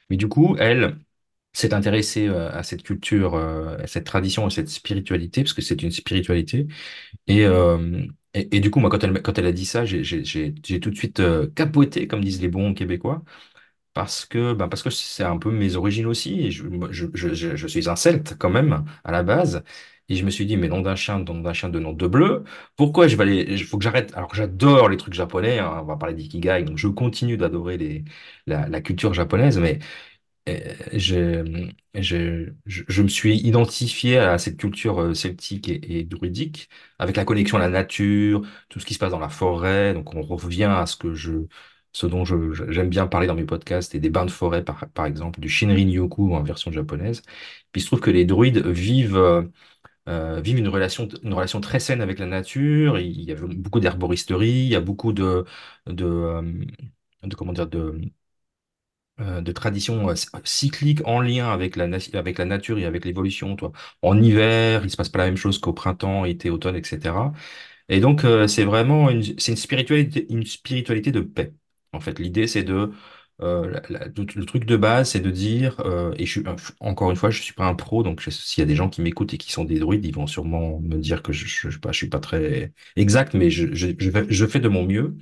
Mais 0.09 0.17
du 0.17 0.27
coup, 0.27 0.55
elle 0.59 0.97
s'est 1.53 1.73
intéressée 1.73 2.27
à 2.29 2.63
cette 2.63 2.83
culture, 2.83 3.35
à 3.35 3.87
cette 3.87 4.05
tradition, 4.05 4.45
à 4.45 4.49
cette 4.51 4.69
spiritualité, 4.69 5.43
parce 5.43 5.53
que 5.53 5.61
c'est 5.61 5.81
une 5.83 5.91
spiritualité. 5.91 6.67
Et, 7.27 7.45
et, 8.33 8.59
du 8.59 8.71
coup, 8.71 8.79
moi, 8.79 8.89
quand 8.89 9.03
elle, 9.03 9.21
quand 9.21 9.37
elle 9.39 9.47
a 9.47 9.51
dit 9.51 9.65
ça, 9.65 9.85
j'ai 9.85 10.53
tout 10.79 10.91
de 10.91 10.95
suite 10.95 11.21
capoté, 11.55 12.07
comme 12.07 12.23
disent 12.23 12.41
les 12.41 12.49
bons 12.49 12.73
Québécois 12.73 13.23
parce 13.97 14.25
que, 14.27 14.53
ben 14.53 14.67
parce 14.67 14.83
que 14.83 14.91
c'est 14.91 15.23
un 15.23 15.37
peu 15.39 15.49
mes 15.51 15.75
origines 15.75 16.05
aussi. 16.05 16.51
Je, 16.51 16.63
je, 16.91 17.07
je, 17.15 17.55
je- 17.55 17.67
suis 17.67 17.89
un 17.89 17.95
Celte 17.95 18.35
quand 18.37 18.51
même 18.51 18.85
à 19.03 19.11
la 19.11 19.23
base. 19.23 19.63
Et 20.07 20.15
je 20.15 20.23
me 20.23 20.29
suis 20.29 20.45
dit, 20.45 20.55
mais 20.55 20.67
nom 20.69 20.81
d'un 20.81 20.95
chien, 20.95 21.17
nom 21.19 21.39
d'un 21.41 21.53
chien 21.53 21.69
de 21.69 21.79
nom 21.79 21.93
de 21.93 22.05
bleu, 22.07 22.43
pourquoi 22.75 23.07
je 23.07 23.15
vais 23.17 23.23
aller, 23.23 23.45
il 23.49 23.63
faut 23.63 23.77
que 23.79 23.83
j'arrête. 23.83 24.13
Alors 24.15 24.29
que 24.29 24.37
j'adore 24.37 24.87
les 24.89 24.97
trucs 24.97 25.13
japonais, 25.15 25.57
hein, 25.59 25.79
on 25.81 25.85
va 25.85 25.97
parler 25.97 26.13
d'ikigai, 26.15 26.63
donc 26.63 26.77
je 26.77 26.87
continue 26.87 27.37
d'adorer 27.37 28.03
la, 28.45 28.81
culture 28.81 29.13
japonaise, 29.15 29.57
mais 29.57 29.79
euh, 30.49 30.75
je, 30.93 31.69
je, 31.95 32.51
je, 32.87 33.01
me 33.03 33.07
suis 33.09 33.37
identifié 33.37 34.17
à 34.19 34.37
cette 34.37 34.57
culture 34.57 34.99
euh, 35.01 35.13
celtique 35.13 35.69
et 35.69 36.03
druidique, 36.05 36.69
avec 36.99 37.17
la 37.17 37.25
connexion 37.25 37.57
à 37.57 37.61
la 37.61 37.69
nature, 37.69 38.41
tout 38.69 38.79
ce 38.79 38.85
qui 38.85 38.93
se 38.93 38.99
passe 38.99 39.11
dans 39.11 39.19
la 39.19 39.29
forêt. 39.29 39.93
Donc 39.93 40.15
on 40.15 40.21
revient 40.21 40.65
à 40.65 40.85
ce 40.85 40.95
que 40.95 41.13
je, 41.13 41.31
ce 41.97 42.05
dont 42.05 42.25
j'aime 42.25 42.89
bien 42.89 43.07
parler 43.07 43.25
dans 43.27 43.33
mes 43.35 43.45
podcasts, 43.45 43.95
et 43.95 43.99
des 43.99 44.09
bains 44.11 44.25
de 44.25 44.31
forêt 44.31 44.63
par, 44.63 45.05
exemple, 45.05 45.39
du 45.39 45.49
Shinrin-yoku 45.49 46.33
en 46.35 46.43
version 46.43 46.71
japonaise. 46.71 47.21
Puis 47.71 47.81
il 47.81 47.81
se 47.81 47.87
trouve 47.87 48.01
que 48.01 48.11
les 48.11 48.23
druides 48.25 48.59
vivent, 48.67 49.15
euh, 49.17 49.43
euh, 50.09 50.41
vivent 50.41 50.59
une 50.59 50.69
relation, 50.69 51.07
une 51.23 51.33
relation 51.33 51.61
très 51.61 51.79
saine 51.79 52.01
avec 52.01 52.19
la 52.19 52.27
nature. 52.27 52.99
Il 52.99 53.21
y 53.23 53.31
a 53.31 53.35
beaucoup 53.35 53.79
d'herboristerie, 53.79 54.49
il 54.49 54.69
y 54.69 54.75
a 54.75 54.81
beaucoup 54.81 55.13
de, 55.13 55.45
de, 55.87 56.05
euh, 56.05 56.43
comment 57.37 57.53
dire, 57.53 57.67
de 57.67 57.99
de 59.19 59.51
traditions 59.51 60.07
cycliques 60.43 61.01
en 61.05 61.21
lien 61.21 61.49
avec 61.51 61.75
la, 61.75 61.85
avec 62.13 62.37
la 62.37 62.45
nature 62.45 62.77
et 62.77 62.85
avec 62.85 63.03
l'évolution. 63.05 63.55
En 64.03 64.21
hiver, 64.21 64.81
il 64.83 64.91
se 64.91 64.97
passe 64.97 65.09
pas 65.09 65.17
la 65.19 65.25
même 65.25 65.37
chose 65.37 65.57
qu'au 65.59 65.73
printemps, 65.73 66.25
été, 66.25 66.49
automne, 66.51 66.75
etc. 66.75 67.33
Et 67.89 67.99
donc, 67.99 68.21
c'est 68.47 68.63
vraiment 68.65 69.09
une, 69.09 69.23
une 69.23 69.55
spiritualité, 69.55 70.27
une 70.31 70.45
spiritualité 70.45 71.11
de 71.11 71.21
paix. 71.21 71.53
En 71.93 71.99
fait, 71.99 72.19
l'idée, 72.19 72.47
c'est 72.47 72.63
de, 72.63 72.91
euh, 73.41 73.79
le, 73.89 74.45
truc 74.45 74.65
de 74.65 74.77
base, 74.77 75.11
c'est 75.11 75.19
de 75.19 75.31
dire, 75.31 75.79
euh, 75.81 76.13
et 76.17 76.25
je 76.25 76.31
suis, 76.31 76.43
encore 76.79 77.11
une 77.11 77.17
fois, 77.17 77.29
je 77.29 77.41
suis 77.41 77.53
pas 77.53 77.65
un 77.67 77.75
pro, 77.75 78.03
donc 78.03 78.21
s'il 78.21 78.61
y 78.61 78.63
a 78.63 78.67
des 78.67 78.75
gens 78.75 78.89
qui 78.89 79.01
m'écoutent 79.01 79.33
et 79.33 79.37
qui 79.37 79.51
sont 79.51 79.63
des 79.65 79.79
druides, 79.79 80.05
ils 80.05 80.13
vont 80.15 80.27
sûrement 80.27 80.79
me 80.79 80.97
dire 80.97 81.21
que 81.23 81.31
je, 81.33 81.45
je, 81.47 81.69
je, 81.69 81.79
pas, 81.79 81.91
je 81.91 81.97
suis 81.97 82.09
pas 82.09 82.19
très 82.19 82.73
exact, 82.95 83.33
mais 83.35 83.49
je, 83.49 83.73
je, 83.73 84.45
fais 84.47 84.59
de 84.59 84.67
mon 84.69 84.85
mieux. 84.85 85.17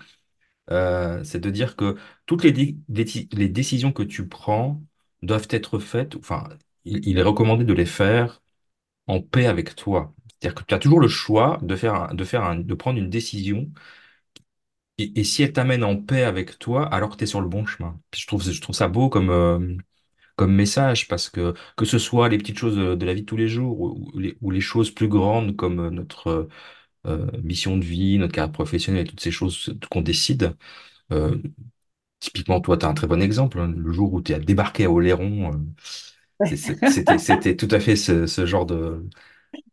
Euh, 0.72 1.24
c'est 1.24 1.40
de 1.40 1.50
dire 1.52 1.76
que 1.76 1.96
toutes 2.26 2.44
les 2.44 3.50
décisions 3.50 3.92
que 3.92 4.04
tu 4.04 4.28
prends 4.28 4.82
doivent 5.22 5.48
être 5.52 5.80
faites, 5.80 6.16
enfin, 6.16 6.50
il, 6.86 7.08
il 7.08 7.18
est 7.20 7.22
recommandé 7.24 7.64
de 7.66 7.74
les 7.74 7.86
faire 7.86 8.42
en 9.08 9.22
paix 9.22 9.48
avec 9.48 9.76
toi. 9.76 10.14
C'est-à-dire 10.42 10.56
que 10.56 10.64
tu 10.68 10.74
as 10.76 10.80
toujours 10.80 11.00
le 11.00 11.08
choix 11.08 11.60
de 11.64 11.76
faire, 11.76 11.96
un- 11.96 12.14
de 12.14 12.24
faire 12.24 12.44
un- 12.44 12.56
de 12.60 12.74
prendre 12.76 13.00
une 13.00 13.10
décision 13.10 13.72
et, 14.98 15.20
et 15.20 15.24
si 15.24 15.44
elle 15.44 15.54
t'amène 15.54 15.84
en 15.84 15.98
paix 15.98 16.24
avec 16.24 16.60
toi, 16.60 16.88
alors 16.94 17.18
tu 17.18 17.24
es 17.24 17.28
sur 17.28 17.42
le 17.42 17.48
bon 17.50 17.66
chemin. 17.66 18.00
Je 18.16 18.26
trouve, 18.28 18.44
je 18.50 18.62
trouve 18.62 18.76
ça 18.76 18.88
beau 18.88 19.10
comme, 19.10 19.30
euh, 19.30 19.76
comme 20.38 20.54
message 20.56 21.08
parce 21.10 21.30
que 21.30 21.54
que 21.78 21.86
ce 21.86 22.00
soit 22.00 22.30
les 22.30 22.38
petites 22.40 22.60
choses 22.60 22.78
de, 22.78 22.96
de 22.96 23.06
la 23.06 23.14
vie 23.16 23.22
de 23.22 23.26
tous 23.28 23.38
les 23.38 23.50
jours 23.50 23.80
ou, 23.82 24.12
ou 24.14 24.20
les, 24.20 24.38
ou 24.42 24.52
les 24.52 24.62
choses 24.62 24.92
plus 24.92 25.08
grandes 25.10 25.56
comme 25.58 25.80
euh, 25.80 25.90
notre 25.92 26.50
euh, 27.08 27.28
mission 27.44 27.78
de 27.78 27.86
vie, 27.86 28.20
notre 28.20 28.34
carrière 28.34 28.52
professionnelle 28.54 29.06
et 29.08 29.10
toutes 29.10 29.22
ces 29.22 29.32
choses 29.32 29.76
qu'on 29.92 30.02
décide. 30.02 30.56
euh, 31.14 31.38
typiquement, 32.20 32.62
toi, 32.62 32.78
tu 32.78 32.86
as 32.86 32.90
un 32.90 32.94
très 32.96 33.08
bon 33.08 33.22
exemple. 33.22 33.60
hein. 33.60 33.74
Le 33.78 33.92
jour 33.94 34.14
où 34.14 34.22
tu 34.22 34.34
as 34.34 34.40
débarqué 34.40 34.86
à 34.86 34.92
Oléron, 34.92 35.52
c'était, 36.44 37.56
tout 37.56 37.68
à 37.72 37.80
fait 37.80 37.96
ce, 37.96 38.28
ce 38.28 38.46
genre 38.46 38.66
de, 38.66 39.06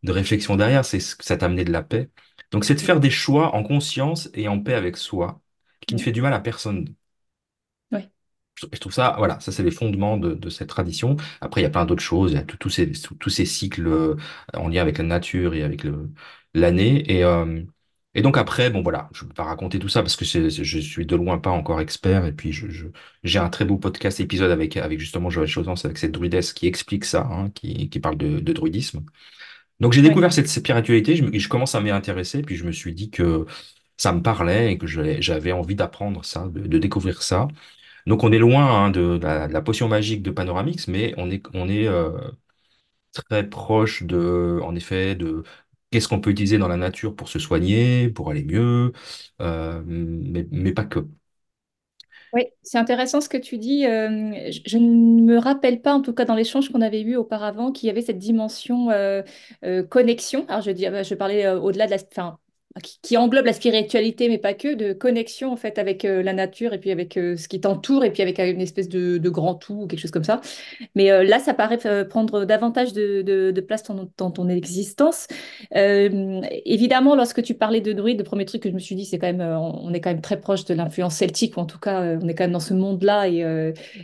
de 0.02 0.12
réflexion 0.12 0.56
derrière, 0.56 0.84
c'est 0.84 1.00
ce 1.00 1.16
que 1.16 1.24
ça 1.24 1.36
t'a 1.36 1.46
amené 1.46 1.64
de 1.64 1.72
la 1.72 1.82
paix. 1.82 2.10
Donc, 2.52 2.64
c'est 2.64 2.74
de 2.74 2.80
faire 2.80 3.00
des 3.00 3.10
choix 3.10 3.54
en 3.54 3.62
conscience 3.64 4.30
et 4.34 4.48
en 4.48 4.60
paix 4.62 4.74
avec 4.74 4.96
soi, 4.96 5.40
qui 5.86 5.94
ne 5.94 6.00
fait 6.00 6.12
du 6.12 6.22
mal 6.22 6.34
à 6.34 6.40
personne. 6.40 6.94
Je 8.54 8.66
je 8.72 8.78
trouve 8.78 8.92
ça, 8.92 9.14
voilà, 9.18 9.40
ça 9.40 9.50
c'est 9.52 9.62
les 9.62 9.70
fondements 9.70 10.16
de, 10.18 10.34
de 10.34 10.50
cette 10.50 10.68
tradition. 10.68 11.16
Après, 11.40 11.60
il 11.62 11.64
y 11.64 11.66
a 11.66 11.70
plein 11.70 11.84
d'autres 11.86 12.02
choses, 12.02 12.32
il 12.32 12.34
y 12.36 12.38
a 12.38 12.42
tous 12.44 12.68
ces, 12.70 12.92
tous 13.18 13.30
ces 13.30 13.46
cycles 13.46 13.86
euh, 13.88 14.16
en 14.54 14.68
lien 14.68 14.82
avec 14.82 14.98
la 14.98 15.04
nature 15.04 15.54
et 15.54 15.62
avec 15.62 15.82
l'année. 16.54 17.10
Et, 17.10 17.24
euh, 17.24 17.62
et 18.14 18.20
donc 18.22 18.36
après, 18.36 18.68
bon 18.70 18.82
voilà, 18.82 19.08
je 19.14 19.24
ne 19.24 19.28
peux 19.28 19.34
pas 19.34 19.44
raconter 19.44 19.78
tout 19.78 19.88
ça 19.88 20.02
parce 20.02 20.16
que 20.16 20.24
c'est- 20.26 20.50
je 20.50 20.78
suis 20.78 21.06
de 21.06 21.16
loin 21.16 21.38
pas 21.38 21.50
encore 21.50 21.80
expert. 21.80 22.26
Et 22.26 22.32
puis 22.32 22.52
je, 22.52 22.68
je- 22.68 22.86
j'ai 23.24 23.38
un 23.38 23.48
très 23.48 23.64
beau 23.64 23.78
podcast 23.78 24.20
épisode 24.20 24.50
avec, 24.50 24.76
avec 24.76 25.00
justement 25.00 25.30
Joël 25.30 25.48
Chaudance, 25.48 25.84
avec 25.86 25.96
cette 25.98 26.12
druidesse 26.12 26.52
qui 26.52 26.66
explique 26.66 27.04
ça, 27.06 27.22
hein, 27.30 27.50
qui, 27.50 27.88
qui 27.88 28.00
parle 28.00 28.18
de, 28.18 28.38
de 28.40 28.52
druidisme. 28.52 29.00
Donc 29.82 29.94
j'ai 29.94 30.02
Ouais. 30.02 30.02
découvert 30.02 30.32
cette 30.34 30.48
spiritualité, 30.48 31.16
je, 31.16 31.24
me- 31.24 31.38
je 31.38 31.48
commence 31.50 31.76
à 31.76 31.82
m'y 31.82 31.90
intéresser, 31.92 32.42
puis 32.42 32.56
je 32.56 32.64
me 32.66 32.72
suis 32.72 32.94
dit 32.94 33.10
que 33.10 33.46
ça 33.98 34.12
me 34.14 34.22
parlait 34.22 34.72
et 34.74 34.78
que 34.78 34.86
j'avais 34.88 35.52
envie 35.52 35.76
d'apprendre 35.76 36.24
ça, 36.26 36.48
de, 36.48 36.60
de 36.68 36.78
découvrir 36.78 37.22
ça. 37.24 37.48
Donc 38.06 38.24
on 38.24 38.32
est 38.32 38.38
loin 38.38 38.66
hein, 38.86 38.90
de, 38.90 39.18
la, 39.22 39.48
de 39.48 39.54
la 39.54 39.62
potion 39.62 39.88
magique 39.88 40.22
de 40.22 40.30
Panoramix, 40.32 40.88
mais 40.88 41.14
on 41.18 41.30
est, 41.30 41.42
on 41.54 41.68
est 41.68 41.88
euh, 41.88 42.12
très 43.12 43.48
proche 43.48 44.02
de, 44.04 44.60
en 44.62 44.74
effet, 44.74 45.14
de 45.14 45.42
qu'est-ce 45.90 46.08
qu'on 46.08 46.20
peut 46.20 46.30
utiliser 46.30 46.58
dans 46.58 46.68
la 46.68 46.76
nature 46.76 47.14
pour 47.16 47.28
se 47.28 47.38
soigner, 47.38 48.08
pour 48.10 48.30
aller 48.30 48.44
mieux, 48.44 48.92
euh, 49.40 49.82
mais, 49.86 50.46
mais 50.50 50.72
pas 50.72 50.84
que. 50.84 51.00
Oui, 52.34 52.46
c'est 52.62 52.78
intéressant 52.78 53.20
ce 53.20 53.28
que 53.28 53.36
tu 53.36 53.58
dis. 53.58 53.82
Je, 53.84 54.78
ne 54.78 55.22
me 55.22 55.36
rappelle 55.38 55.82
pas, 55.82 55.92
en 55.92 56.00
tout 56.00 56.14
cas 56.14 56.24
dans 56.24 56.34
l'échange 56.34 56.70
qu'on 56.70 56.80
avait 56.80 57.02
eu 57.02 57.16
auparavant, 57.16 57.72
qu'il 57.72 57.88
y 57.88 57.90
avait 57.90 58.00
cette 58.00 58.18
dimension 58.18 58.88
connexion. 59.90 60.46
Alors 60.48 60.62
je 60.62 60.70
dis, 60.70 60.86
ah 60.86 60.90
bah, 60.90 61.02
je 61.02 61.14
parlais 61.14 61.46
au-delà 61.48 61.86
de 61.86 61.90
la, 61.92 61.98
enfin, 62.10 62.38
qui, 62.80 63.16
englobe 63.16 63.44
la 63.44 63.52
spiritualité, 63.52 64.28
mais 64.28 64.38
pas 64.38 64.54
que, 64.54 64.74
de 64.74 64.92
connexion 64.92 65.52
en 65.52 65.56
fait 65.56 65.78
avec 65.78 66.04
euh, 66.04 66.22
la 66.22 66.32
nature 66.32 66.72
et 66.72 66.78
puis 66.78 66.90
avec 66.90 67.16
euh, 67.16 67.36
ce 67.36 67.46
qui 67.48 67.60
t'entoure 67.60 68.04
et 68.04 68.10
puis 68.10 68.22
avec 68.22 68.40
euh, 68.40 68.50
une 68.50 68.60
espèce 68.60 68.88
de, 68.88 69.18
grand 69.28 69.54
tout 69.54 69.82
ou 69.82 69.86
quelque 69.86 70.00
chose 70.00 70.10
comme 70.10 70.24
ça. 70.24 70.40
Mais 70.94 71.24
là, 71.24 71.38
ça 71.38 71.54
paraît 71.54 71.78
prendre 72.04 72.44
davantage 72.44 72.92
de, 72.92 73.60
place 73.66 73.82
dans, 73.84 74.30
ton 74.30 74.48
existence. 74.48 75.26
Évidemment, 75.74 77.16
lorsque 77.16 77.42
tu 77.42 77.54
parlais 77.54 77.80
de 77.80 77.92
druide, 77.92 78.18
le 78.18 78.24
premier 78.24 78.44
truc 78.44 78.62
que 78.62 78.68
je 78.68 78.74
me 78.74 78.78
suis 78.78 78.94
dit, 78.94 79.06
c'est 79.06 79.18
quand 79.18 79.32
même, 79.32 79.40
on 79.40 79.92
est 79.94 80.00
quand 80.00 80.10
même 80.10 80.20
très 80.20 80.38
proche 80.38 80.66
de 80.66 80.74
l'influence 80.74 81.14
celtique, 81.14 81.56
ou 81.56 81.60
en 81.60 81.64
tout 81.64 81.78
cas, 81.78 82.18
on 82.20 82.28
est 82.28 82.34
quand 82.34 82.44
même 82.44 82.52
dans 82.52 82.60
ce 82.60 82.74
monde-là. 82.74 83.28
Et, 83.28 83.38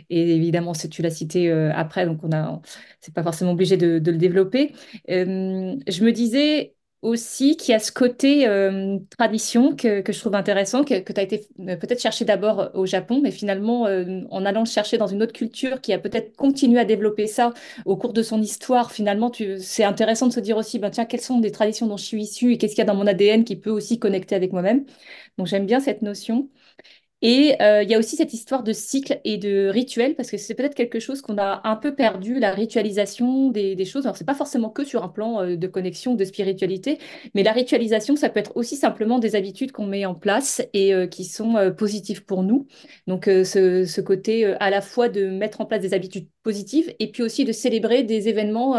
et 0.09 0.35
évidemment, 0.35 0.71
tu 0.73 1.01
l'as 1.03 1.11
cité 1.11 1.51
après, 1.51 2.07
donc 2.07 2.23
on 2.23 2.31
a, 2.31 2.59
c'est 3.01 3.13
pas 3.13 3.23
forcément 3.23 3.51
obligé 3.51 3.77
de, 3.77 4.01
le 4.03 4.17
développer. 4.17 4.73
Je 5.07 6.03
me 6.03 6.11
disais 6.11 6.73
aussi 7.01 7.55
qu'il 7.55 7.71
y 7.71 7.75
a 7.75 7.79
ce 7.79 7.91
côté 7.91 8.47
euh, 8.47 8.97
tradition 9.17 9.75
que, 9.75 10.01
que 10.01 10.11
je 10.11 10.19
trouve 10.19 10.35
intéressant, 10.35 10.83
que, 10.83 10.99
que 10.99 11.13
tu 11.13 11.19
as 11.19 11.23
été 11.23 11.47
euh, 11.61 11.77
peut-être 11.77 12.01
chercher 12.01 12.25
d'abord 12.25 12.71
au 12.73 12.85
Japon, 12.85 13.21
mais 13.23 13.31
finalement, 13.31 13.87
euh, 13.87 14.21
en 14.31 14.45
allant 14.45 14.65
chercher 14.65 14.97
dans 14.97 15.07
une 15.07 15.23
autre 15.23 15.31
culture 15.33 15.79
qui 15.81 15.93
a 15.93 15.99
peut-être 15.99 16.35
continué 16.35 16.79
à 16.79 16.85
développer 16.85 17.27
ça 17.27 17.53
au 17.85 17.95
cours 17.95 18.11
de 18.13 18.21
son 18.21 18.41
histoire, 18.41 18.91
finalement, 18.91 19.31
c'est 19.59 19.83
intéressant 19.85 20.27
de 20.27 20.33
se 20.33 20.39
dire 20.41 20.57
aussi, 20.57 20.77
ben, 20.79 20.89
tiens, 20.89 21.05
quelles 21.05 21.21
sont 21.21 21.39
des 21.39 21.51
traditions 21.51 21.87
dont 21.87 21.97
je 21.97 22.05
suis 22.05 22.21
issue 22.23 22.51
et 22.53 22.57
qu'est-ce 22.57 22.73
qu'il 22.75 22.79
y 22.83 22.87
a 22.87 22.91
dans 22.91 22.95
mon 22.95 23.07
ADN 23.07 23.45
qui 23.45 23.55
peut 23.55 23.71
aussi 23.71 23.97
connecter 23.99 24.35
avec 24.35 24.51
moi-même. 24.51 24.85
Donc 25.37 25.47
j'aime 25.47 25.65
bien 25.65 25.79
cette 25.79 26.01
notion. 26.01 26.49
Et 27.21 27.55
euh, 27.61 27.83
il 27.83 27.89
y 27.89 27.95
a 27.95 27.99
aussi 27.99 28.15
cette 28.15 28.33
histoire 28.33 28.63
de 28.63 28.71
cycle 28.71 29.19
et 29.25 29.37
de 29.37 29.67
rituel, 29.67 30.15
parce 30.15 30.31
que 30.31 30.37
c'est 30.37 30.53
peut-être 30.53 30.75
quelque 30.75 30.99
chose 30.99 31.21
qu'on 31.21 31.37
a 31.37 31.61
un 31.65 31.75
peu 31.75 31.93
perdu, 31.93 32.39
la 32.39 32.51
ritualisation 32.51 33.49
des, 33.49 33.85
choses. 33.85 34.05
Alors, 34.05 34.15
c'est 34.15 34.25
pas 34.25 34.35
forcément 34.35 34.69
que 34.69 34.85
sur 34.85 35.03
un 35.03 35.09
plan 35.09 35.41
euh, 35.41 35.55
de 35.57 35.67
connexion, 35.67 36.15
de 36.15 36.23
spiritualité, 36.23 36.97
mais 37.35 37.43
la 37.43 37.51
ritualisation, 37.51 38.15
ça 38.15 38.29
peut 38.29 38.39
être 38.39 38.55
aussi 38.55 38.77
simplement 38.77 39.19
des 39.19 39.35
habitudes 39.35 39.73
qu'on 39.73 39.85
met 39.85 40.05
en 40.05 40.15
place 40.15 40.61
et 40.73 40.93
euh, 40.93 41.07
qui 41.07 41.25
sont 41.25 41.73
positives 41.77 42.23
pour 42.23 42.43
nous. 42.43 42.67
Donc, 43.07 43.25
ce, 43.25 44.01
côté 44.01 44.45
à 44.45 44.69
la 44.69 44.81
fois 44.81 45.09
de 45.09 45.27
mettre 45.27 45.61
en 45.61 45.65
place 45.65 45.81
des 45.81 45.93
habitudes 45.93 46.27
positives 46.43 46.93
et 46.99 47.11
puis 47.11 47.21
aussi 47.21 47.43
de 47.43 47.51
célébrer 47.51 48.03
des 48.03 48.29
événements, 48.29 48.75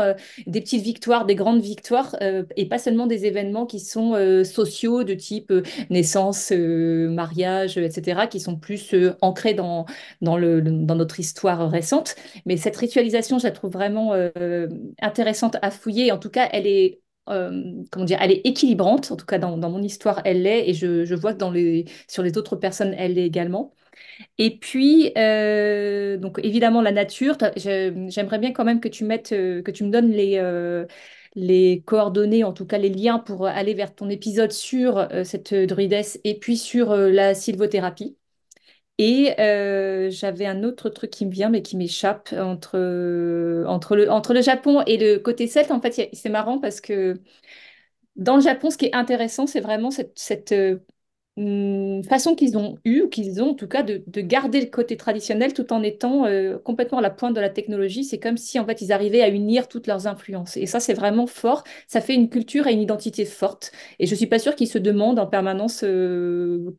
des 0.46 0.60
petites 0.60 0.82
victoires, 0.82 1.26
des 1.26 1.34
grandes 1.34 1.60
victoires, 1.60 2.16
et 2.56 2.66
pas 2.66 2.78
seulement 2.78 3.06
des 3.06 3.26
événements 3.26 3.66
qui 3.66 3.80
sont 3.80 4.14
sociaux 4.44 5.04
de 5.04 5.14
type 5.14 5.52
naissance, 5.90 6.52
mariage, 6.52 7.76
etc., 7.76 8.22
qui 8.30 8.40
sont 8.40 8.56
plus 8.56 8.94
euh, 8.94 9.14
ancrés 9.20 9.54
dans, 9.54 9.86
dans, 10.22 10.36
le, 10.38 10.62
dans 10.62 10.94
notre 10.94 11.20
histoire 11.20 11.70
récente. 11.70 12.16
Mais 12.46 12.56
cette 12.56 12.76
ritualisation, 12.76 13.38
je 13.38 13.44
la 13.44 13.50
trouve 13.52 13.72
vraiment 13.72 14.14
euh, 14.14 14.68
intéressante 15.00 15.56
à 15.62 15.70
fouiller. 15.70 16.12
En 16.12 16.18
tout 16.18 16.30
cas, 16.30 16.48
elle 16.52 16.66
est 16.66 17.00
euh, 17.28 17.84
comment 17.90 18.04
dire, 18.04 18.18
elle 18.20 18.32
est 18.32 18.40
équilibrante, 18.46 19.12
en 19.12 19.16
tout 19.16 19.26
cas 19.26 19.38
dans, 19.38 19.56
mon 19.56 19.82
histoire, 19.82 20.20
elle 20.24 20.42
l'est, 20.42 20.68
et 20.68 20.74
je, 20.74 21.04
je, 21.04 21.14
vois 21.14 21.32
que 21.32 21.38
dans 21.38 21.50
les, 21.50 21.84
sur 22.08 22.22
les 22.22 22.36
autres 22.38 22.56
personnes, 22.56 22.94
elle 22.98 23.14
l'est 23.14 23.26
également. 23.26 23.74
Et 24.38 24.58
puis, 24.58 25.12
euh, 25.16 26.16
donc 26.16 26.40
évidemment, 26.42 26.82
la 26.82 26.92
nature, 26.92 27.36
j'aimerais 27.56 28.38
bien 28.38 28.52
quand 28.52 28.64
même 28.64 28.80
que 28.80 28.88
tu 28.88 29.04
mettes, 29.04 29.30
que 29.30 29.70
tu 29.70 29.84
me 29.84 29.90
donnes 29.90 30.10
les, 30.10 30.40
les 31.34 31.82
coordonnées, 31.86 32.44
en 32.44 32.52
tout 32.52 32.66
cas 32.66 32.78
les 32.78 32.88
liens 32.88 33.18
pour 33.18 33.46
aller 33.46 33.74
vers 33.74 33.94
ton 33.94 34.08
épisode 34.10 34.52
sur 34.52 35.08
cette 35.24 35.54
druidesse 35.54 36.20
et 36.24 36.38
puis 36.38 36.56
sur 36.56 36.94
la 36.96 37.34
sylvothérapie. 37.34 38.16
Et 39.02 39.34
euh, 39.40 40.10
j'avais 40.10 40.44
un 40.44 40.62
autre 40.62 40.90
truc 40.90 41.10
qui 41.10 41.24
me 41.24 41.30
vient, 41.30 41.48
mais 41.48 41.62
qui 41.62 41.76
m'échappe 41.78 42.34
entre, 42.36 43.64
entre, 43.66 43.96
le, 43.96 44.10
entre 44.10 44.34
le 44.34 44.42
Japon 44.42 44.82
et 44.86 44.98
le 44.98 45.18
côté 45.18 45.46
celte. 45.46 45.70
En 45.70 45.80
fait, 45.80 46.10
c'est 46.12 46.28
marrant 46.28 46.58
parce 46.58 46.82
que 46.82 47.14
dans 48.16 48.36
le 48.36 48.42
Japon, 48.42 48.70
ce 48.70 48.76
qui 48.78 48.86
est 48.86 48.94
intéressant, 48.94 49.46
c'est 49.46 49.60
vraiment 49.60 49.90
cette, 49.90 50.18
cette 50.18 50.54
hum, 51.36 52.02
façon 52.04 52.34
qu'ils 52.34 52.58
ont 52.58 52.76
eue, 52.84 53.02
ou 53.02 53.08
qu'ils 53.08 53.42
ont 53.42 53.50
en 53.50 53.54
tout 53.54 53.68
cas, 53.68 53.82
de, 53.82 54.02
de 54.06 54.20
garder 54.20 54.60
le 54.60 54.66
côté 54.68 54.96
traditionnel 54.96 55.54
tout 55.54 55.72
en 55.72 55.82
étant 55.82 56.26
euh, 56.26 56.58
complètement 56.58 56.98
à 56.98 57.02
la 57.02 57.10
pointe 57.10 57.34
de 57.34 57.40
la 57.40 57.50
technologie. 57.50 58.04
C'est 58.04 58.20
comme 58.20 58.36
si 58.38 58.58
en 58.60 58.66
fait 58.66 58.82
ils 58.82 58.92
arrivaient 58.92 59.22
à 59.22 59.28
unir 59.30 59.68
toutes 59.68 59.86
leurs 59.86 60.06
influences. 60.06 60.56
Et 60.56 60.66
ça, 60.66 60.80
c'est 60.80 60.94
vraiment 60.94 61.26
fort. 61.26 61.64
Ça 61.88 62.00
fait 62.00 62.14
une 62.14 62.28
culture 62.30 62.66
et 62.68 62.72
une 62.74 62.82
identité 62.82 63.24
forte. 63.24 63.72
Et 63.98 64.06
je 64.06 64.14
suis 64.14 64.26
pas 64.26 64.38
sûre 64.38 64.56
qu'ils 64.56 64.68
se 64.68 64.78
demandent 64.78 65.18
en 65.20 65.26
permanence 65.26 65.82
euh, 65.84 66.76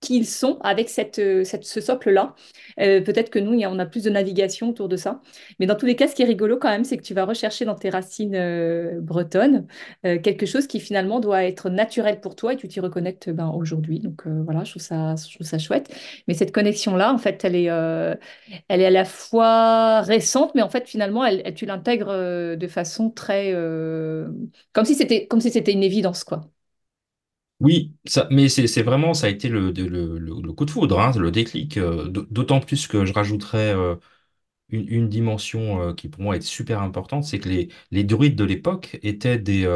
qui 0.00 0.16
ils 0.16 0.26
sont 0.26 0.58
avec 0.60 0.88
cette, 0.88 1.18
euh, 1.18 1.44
ce 1.44 1.80
socle-là. 1.80 2.34
Euh, 2.80 3.00
peut-être 3.00 3.30
que 3.30 3.38
nous, 3.38 3.58
on 3.64 3.78
a 3.78 3.86
plus 3.86 4.02
de 4.04 4.10
navigation 4.10 4.70
autour 4.70 4.88
de 4.88 4.96
ça. 4.96 5.20
Mais 5.58 5.66
dans 5.66 5.74
tous 5.74 5.86
les 5.86 5.96
cas, 5.96 6.06
ce 6.06 6.14
qui 6.14 6.22
est 6.22 6.26
rigolo 6.26 6.58
quand 6.58 6.68
même, 6.68 6.84
c'est 6.84 6.96
que 6.96 7.02
tu 7.02 7.14
vas 7.14 7.24
rechercher 7.24 7.64
dans 7.64 7.74
tes 7.74 7.90
racines 7.90 8.34
euh, 8.34 9.00
bretonnes 9.00 9.66
quelque 10.02 10.46
chose 10.46 10.66
qui 10.66 10.80
finalement 10.80 11.20
doit 11.20 11.44
être 11.44 11.70
naturel 11.70 12.20
pour 12.20 12.36
toi 12.36 12.52
et 12.52 12.56
tu 12.56 12.68
t'y 12.68 12.80
reconnectes 12.80 13.30
ben, 13.30 13.48
aujourd'hui. 13.48 13.98
Donc 14.00 14.26
voilà, 14.26 14.64
je 14.64 14.72
trouve 14.72 14.82
ça, 14.82 15.58
chouette. 15.58 15.88
Mais 16.28 16.34
cette 16.34 16.52
connexion-là, 16.52 17.12
en 17.12 17.18
fait, 17.18 17.44
elle 17.44 17.56
est, 17.56 17.66
elle 18.68 18.80
est 18.80 18.86
à 18.86 18.90
la 18.90 19.04
fois 19.04 20.00
récente, 20.02 20.54
mais 20.54 20.62
en 20.62 20.68
fait, 20.68 20.86
finalement, 20.88 21.24
tu 21.54 21.66
l'intègres 21.66 22.56
de 22.56 22.66
façon 22.68 23.10
très... 23.10 23.52
comme 24.72 24.84
si 24.84 24.94
c'était, 24.94 25.28
si 25.40 25.72
une 25.72 25.82
évidence, 25.82 26.24
quoi. 26.24 26.48
Oui, 27.58 27.94
ça, 28.04 28.28
mais 28.30 28.48
c'est 28.50 28.82
vraiment, 28.82 29.14
ça 29.14 29.28
a 29.28 29.30
été 29.30 29.48
le, 29.48 29.70
le, 29.70 30.52
coup 30.52 30.66
de 30.66 30.70
foudre, 30.70 31.00
hein, 31.00 31.12
le 31.18 31.30
déclic. 31.30 31.78
euh, 31.78 32.06
D'autant 32.08 32.60
plus 32.60 32.86
que 32.86 33.06
je 33.06 33.14
rajouterais 33.14 33.74
euh, 33.74 33.96
une, 34.70 35.08
dimension 35.08 35.82
euh, 35.82 35.94
qui 35.94 36.08
pour 36.08 36.22
moi 36.22 36.36
est 36.36 36.42
super 36.42 36.82
importante, 36.82 37.24
c'est 37.24 37.40
que 37.40 37.48
les, 37.92 38.04
druides 38.04 38.36
de 38.36 38.44
l'époque 38.44 38.98
étaient 39.02 39.38
des, 39.38 39.66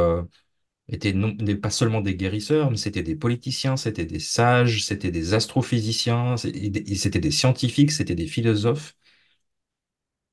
étaient 0.89 1.15
pas 1.57 1.71
seulement 1.71 2.01
des 2.03 2.17
guérisseurs, 2.17 2.71
mais 2.71 2.77
c'était 2.77 3.03
des 3.03 3.17
politiciens, 3.17 3.77
c'était 3.77 4.07
des 4.07 4.21
sages, 4.21 4.85
c'était 4.87 5.11
des 5.13 5.35
astrophysiciens, 5.35 6.37
c'était 6.37 7.21
des 7.21 7.31
scientifiques, 7.31 7.93
c'était 7.93 8.15
des 8.17 8.27
philosophes. 8.27 8.97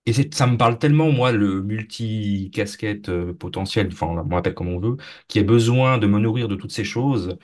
Et 0.08 0.14
ça 0.34 0.48
me 0.48 0.58
parle 0.58 0.80
tellement, 0.80 1.12
moi, 1.12 1.34
le 1.34 1.62
multi-casquette 1.62 3.10
euh, 3.10 3.34
potentiel, 3.34 3.90
enfin, 3.92 4.08
on 4.08 4.36
l'appelle 4.36 4.54
comme 4.54 4.70
on 4.70 4.80
veut, 4.80 4.96
qui 5.28 5.40
a 5.40 5.44
besoin 5.44 5.98
de 5.98 6.08
me 6.08 6.18
nourrir 6.20 6.48
de 6.48 6.56
toutes 6.56 6.72
ces 6.72 6.86
choses. 6.86 7.38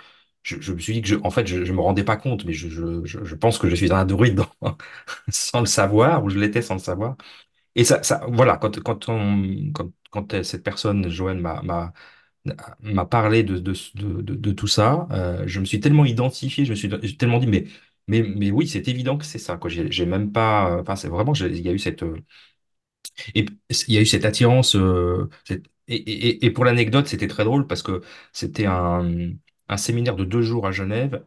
Je, 0.43 0.73
me 0.73 0.79
suis 0.79 0.93
dit 0.93 1.01
que, 1.01 1.07
je, 1.09 1.15
en 1.23 1.29
fait, 1.29 1.45
je, 1.47 1.65
je 1.65 1.73
me 1.73 1.81
rendais 1.81 2.03
pas 2.05 2.15
compte, 2.17 2.45
mais 2.45 2.53
je, 2.53 2.69
je, 3.05 3.35
pense 3.35 3.57
que 3.59 3.69
je 3.69 3.75
suis 3.75 3.91
un 3.91 4.05
druide 4.05 4.41
sans 5.29 5.59
le 5.61 5.65
savoir, 5.65 6.23
ou 6.23 6.29
je 6.29 6.39
l'étais 6.39 6.61
sans 6.61 6.75
le 6.75 6.79
savoir. 6.79 7.17
Et 7.75 7.83
ça, 7.85 8.03
ça, 8.03 8.25
voilà, 8.29 8.57
quand, 8.57 8.79
quand, 8.81 9.09
on, 9.09 9.71
quand, 9.73 9.91
quand 10.11 10.43
cette 10.43 10.63
personne, 10.63 11.09
Joanne, 11.09 11.41
m'a, 11.41 13.05
parlé 13.05 13.43
de, 13.43 13.57
de, 13.59 13.73
de, 14.21 14.51
tout 14.51 14.67
ça, 14.67 15.07
euh, 15.11 15.43
je 15.47 15.59
me 15.59 15.65
suis 15.65 15.79
tellement 15.79 16.05
identifié, 16.05 16.65
je 16.65 16.71
me 16.71 16.75
suis 16.75 17.17
tellement 17.17 17.39
dit, 17.39 17.47
mais, 17.47 17.65
mais, 18.07 18.21
mais 18.23 18.51
oui, 18.51 18.67
c'est 18.67 18.87
évident 18.87 19.17
que 19.17 19.25
c'est 19.25 19.39
ça. 19.39 19.59
J'ai 19.67 20.05
même 20.05 20.31
pas, 20.31 20.79
enfin, 20.81 20.95
c'est 20.95 21.07
vraiment, 21.07 21.33
il 21.33 21.61
y 21.61 21.69
a 21.69 21.73
eu 21.73 21.79
cette, 21.79 22.03
euh, 22.03 22.17
et 23.35 23.45
il 23.87 23.93
y 23.93 23.97
a 23.97 24.01
eu 24.01 24.05
cette 24.05 24.25
attirance. 24.25 24.75
euh, 24.75 25.29
cette- 25.45 25.65
et, 25.87 25.95
et, 25.97 26.45
et 26.45 26.51
pour 26.51 26.65
l'anecdote, 26.65 27.07
c'était 27.07 27.27
très 27.27 27.43
drôle 27.43 27.67
parce 27.67 27.83
que 27.83 28.01
c'était 28.31 28.65
un, 28.65 29.31
un 29.69 29.77
séminaire 29.77 30.15
de 30.15 30.23
deux 30.25 30.41
jours 30.41 30.65
à 30.67 30.71
Genève 30.71 31.25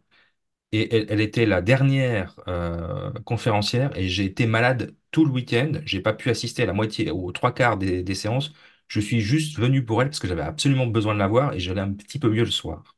et 0.72 0.94
elle, 0.96 1.06
elle 1.10 1.20
était 1.20 1.46
la 1.46 1.62
dernière 1.62 2.36
euh, 2.48 3.12
conférencière 3.24 3.96
et 3.96 4.08
j'ai 4.08 4.24
été 4.24 4.46
malade 4.46 4.94
tout 5.10 5.24
le 5.24 5.30
week-end. 5.32 5.72
J'ai 5.84 6.00
pas 6.00 6.12
pu 6.12 6.30
assister 6.30 6.62
à 6.64 6.66
la 6.66 6.72
moitié, 6.72 7.10
aux 7.10 7.32
trois 7.32 7.52
quarts 7.54 7.78
des, 7.78 8.02
des 8.02 8.14
séances. 8.14 8.52
Je 8.88 9.00
suis 9.00 9.20
juste 9.20 9.58
venu 9.58 9.84
pour 9.84 10.02
elle 10.02 10.08
parce 10.10 10.20
que 10.20 10.28
j'avais 10.28 10.42
absolument 10.42 10.86
besoin 10.86 11.14
de 11.14 11.18
la 11.20 11.28
voir 11.28 11.54
et 11.54 11.60
j'allais 11.60 11.80
un 11.82 11.92
petit 11.94 12.18
peu 12.18 12.30
mieux 12.30 12.44
le 12.44 12.50
soir. 12.50 12.96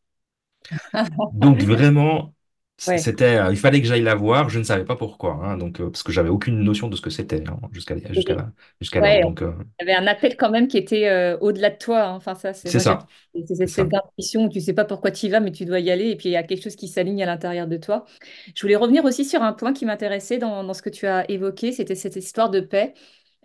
Donc 1.33 1.63
vraiment, 1.63 2.35
Ouais. 2.87 2.99
c'était, 2.99 3.37
euh, 3.39 3.51
il 3.53 3.57
fallait 3.59 3.81
que 3.81 3.87
j'aille 3.87 4.03
la 4.03 4.15
voir. 4.15 4.49
Je 4.51 4.59
ne 4.59 4.65
savais 4.65 4.85
pas 4.85 4.97
pourquoi, 4.97 5.35
hein, 5.45 5.57
donc 5.57 5.81
euh, 5.81 5.91
parce 5.91 6.03
que 6.03 6.13
j'avais 6.13 6.29
aucune 6.31 6.61
notion 6.61 6.89
de 6.89 6.97
ce 6.97 7.01
que 7.03 7.11
c'était 7.11 7.43
hein, 7.49 7.59
jusqu'à 7.73 7.95
là. 8.35 8.53
Ouais, 9.01 9.21
Donc 9.21 9.43
euh, 9.43 9.53
il 9.81 9.87
y 9.89 9.91
avait 9.91 9.95
un 10.01 10.07
appel 10.09 10.37
quand 10.37 10.51
même 10.51 10.69
qui 10.69 10.79
était 10.79 11.09
euh, 11.09 11.39
au-delà 11.41 11.71
de 11.71 11.79
toi. 11.79 12.05
hein. 12.07 12.17
Enfin, 12.17 12.35
ça, 12.35 12.53
c'est 12.55 12.73
ça, 12.79 13.07
ces 13.35 13.45
c'est 13.57 13.65
espèces 13.65 13.89
ça. 13.89 13.89
d'intuition 13.89 14.45
où 14.47 14.49
tu 14.49 14.61
sais 14.61 14.73
pas 14.75 14.85
pourquoi 14.85 15.11
tu 15.13 15.27
y 15.27 15.29
vas, 15.31 15.41
mais 15.41 15.53
tu 15.53 15.65
dois 15.65 15.81
y 15.81 15.91
aller, 15.91 16.11
et 16.11 16.17
puis 16.17 16.29
il 16.31 16.33
y 16.33 16.37
a 16.37 16.43
quelque 16.43 16.63
chose 16.65 16.77
qui 16.77 16.89
s'aligne 16.89 17.23
à 17.23 17.27
l'intérieur 17.27 17.69
de 17.69 17.77
toi. 17.77 18.05
Je 18.55 18.63
voulais 18.63 18.77
revenir 18.77 19.05
aussi 19.05 19.25
sur 19.25 19.43
un 19.43 19.53
point 19.53 19.73
qui 19.73 19.87
m'intéressait 19.87 20.39
dans, 20.39 20.65
dans 20.65 20.75
ce 20.75 20.83
que 20.83 20.91
tu 20.91 21.07
as 21.07 21.31
évoqué, 21.31 21.73
c'était 21.73 21.95
cette 21.95 22.17
histoire 22.17 22.51
de 22.51 22.61
paix. 22.61 22.95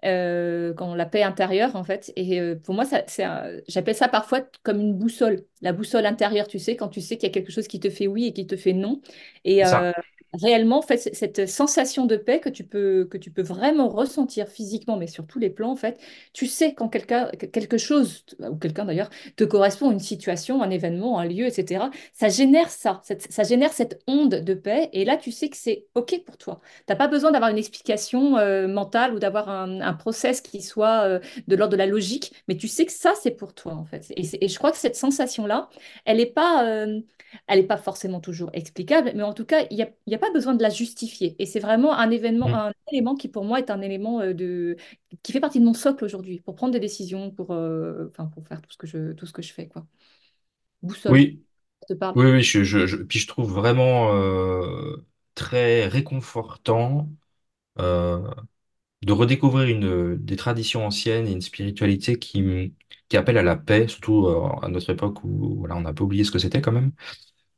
Euh, 0.06 0.74
quand 0.74 0.96
la 0.96 1.06
paix 1.06 1.24
intérieure 1.24 1.76
en 1.76 1.84
fait. 1.84 2.12
Et 2.16 2.40
euh, 2.42 2.56
pour 2.56 2.76
moi, 2.76 2.86
ça, 2.86 3.04
c'est 3.08 3.26
j'appelle 3.68 3.96
ça 3.96 4.08
parfois 4.08 4.42
comme 4.64 4.80
une 4.80 4.94
boussole, 4.94 5.46
la 5.62 5.74
boussole 5.74 6.06
intérieure, 6.06 6.48
tu 6.48 6.60
sais, 6.60 6.76
quand 6.76 6.90
tu 6.90 7.02
sais 7.02 7.18
qu'il 7.18 7.28
y 7.28 7.32
a 7.32 7.34
quelque 7.34 7.52
chose 7.52 7.68
qui 7.68 7.80
te 7.80 7.90
fait 7.90 8.08
oui 8.08 8.26
et 8.26 8.34
qui 8.34 8.48
te 8.48 8.56
fait 8.56 8.74
non. 8.74 9.02
Et 9.46 9.66
euh. 9.66 9.92
Réellement, 10.34 10.80
en 10.80 10.82
fait, 10.82 10.98
cette 10.98 11.48
sensation 11.48 12.06
de 12.06 12.16
paix 12.18 12.40
que 12.40 12.50
tu 12.50 12.64
peux, 12.64 13.06
que 13.10 13.18
tu 13.18 13.32
peux 13.32 13.42
vraiment 13.44 13.88
ressentir 13.90 14.48
physiquement, 14.48 14.98
mais 14.98 15.08
sur 15.08 15.28
tous 15.28 15.40
les 15.40 15.50
plans, 15.50 15.72
en 15.72 15.76
fait, 15.76 16.00
tu 16.34 16.48
sais 16.48 16.74
quand 16.74 16.90
quelqu'un, 16.90 17.30
que 17.40 17.46
quelque 17.46 17.78
chose, 17.78 18.26
ou 18.40 18.56
quelqu'un 18.56 18.86
d'ailleurs, 18.86 19.10
te 19.36 19.44
correspond 19.44 19.92
une 19.92 20.00
situation, 20.00 20.62
un 20.64 20.70
événement, 20.70 21.20
un 21.20 21.26
lieu, 21.26 21.46
etc., 21.46 21.86
ça 22.14 22.30
génère 22.30 22.70
ça, 22.70 23.02
cette- 23.04 23.32
ça 23.32 23.44
génère 23.44 23.74
cette 23.74 24.02
onde 24.08 24.36
de 24.44 24.54
paix. 24.54 24.90
Et 24.94 25.06
là, 25.06 25.18
tu 25.18 25.32
sais 25.32 25.50
que 25.50 25.58
c'est 25.58 25.86
OK 25.96 26.24
pour 26.26 26.38
toi. 26.38 26.62
T'as 26.86 26.96
pas 26.96 27.08
besoin 27.08 27.32
d'avoir 27.32 27.52
une 27.52 27.58
explication 27.58 28.38
euh, 28.38 28.68
mentale 28.68 29.14
ou 29.14 29.20
d'avoir 29.20 29.50
un, 29.50 29.94
process 29.94 30.42
qui 30.42 30.62
soit 30.62 31.04
euh, 31.04 31.20
de 31.48 31.56
l'ordre 31.56 31.74
de 31.74 31.78
la 31.78 31.86
logique, 31.86 32.34
mais 32.48 32.58
tu 32.58 32.68
sais 32.68 32.86
que 32.86 32.92
ça, 32.92 33.14
c'est 33.22 33.32
pour 33.32 33.54
toi, 33.54 33.74
en 33.74 33.86
fait. 33.86 34.12
Et, 34.18 34.48
je 34.48 34.58
crois 34.58 34.72
que 34.72 34.78
cette 34.78 34.96
sensation-là, 34.96 35.70
elle 36.06 36.18
n'est 36.18 36.26
pas, 36.26 36.66
euh, 36.68 37.00
elle 37.48 37.60
est 37.60 37.64
pas 37.64 37.78
forcément 37.78 38.20
toujours 38.20 38.50
explicable, 38.54 39.12
mais 39.16 39.24
en 39.24 39.34
tout 39.34 39.46
cas, 39.46 39.66
il 39.70 39.78
n'y 39.78 39.84
a, 39.84 39.90
y 40.08 40.16
a 40.16 40.18
pas 40.18 40.23
besoin 40.32 40.56
de 40.56 40.62
la 40.64 40.70
justifier. 40.70 41.36
Et 41.40 41.46
c'est 41.46 41.60
vraiment 41.60 41.94
un 41.94 42.10
événement, 42.12 42.54
Mm. 42.54 42.56
un 42.56 42.72
élément 42.92 43.16
qui, 43.16 43.28
pour 43.30 43.44
moi, 43.46 43.60
est 43.60 43.70
un 43.72 43.82
élément 43.82 44.22
euh, 44.22 44.34
de, 44.34 44.78
qui 45.24 45.32
fait 45.32 45.40
partie 45.40 45.60
de 45.60 45.66
mon 45.66 45.74
socle 45.74 46.04
aujourd'hui, 46.06 46.42
pour 46.42 46.56
prendre 46.56 46.74
des 46.74 46.80
décisions, 46.80 47.32
pour, 47.32 47.52
euh, 47.52 48.08
enfin, 48.10 48.26
pour 48.28 48.48
faire 48.48 48.62
tout 48.62 48.72
ce 48.72 48.78
que 48.78 48.88
je, 48.88 49.14
tout 49.14 49.26
ce 49.26 49.34
que 49.34 49.42
je 49.42 49.54
fais, 49.54 49.68
quoi. 49.68 49.86
Boussole, 50.84 51.18
Oui, 51.18 51.44
ça 51.82 51.88
te 51.96 52.00
parle. 52.00 52.16
oui, 52.16 52.26
oui. 52.32 52.44
Je, 52.44 52.64
je, 52.64 52.88
je- 52.88 52.98
puis 52.98 53.20
je 53.20 53.28
trouve 53.28 53.52
vraiment 53.54 54.14
euh, 54.16 54.98
très 55.36 55.88
réconfortant 55.88 57.10
euh, 57.80 58.30
de 59.04 59.14
redécouvrir 59.14 59.68
une, 59.70 60.18
des 60.18 60.38
traditions 60.38 60.86
anciennes 60.88 61.28
et 61.28 61.32
une 61.34 61.42
spiritualité 61.42 62.20
qui, 62.20 62.76
qui 63.10 63.18
appelle 63.18 63.38
à 63.40 63.44
la 63.44 63.58
paix, 63.58 63.88
surtout 63.90 64.28
à 64.30 64.70
notre 64.70 64.92
époque 64.92 65.24
où 65.26 65.58
voilà, 65.60 65.76
on 65.78 65.86
a 65.86 65.94
pas 65.94 66.04
oublié 66.04 66.24
ce 66.26 66.32
que 66.32 66.40
c'était 66.40 66.62
quand 66.62 66.72
même. 66.74 66.94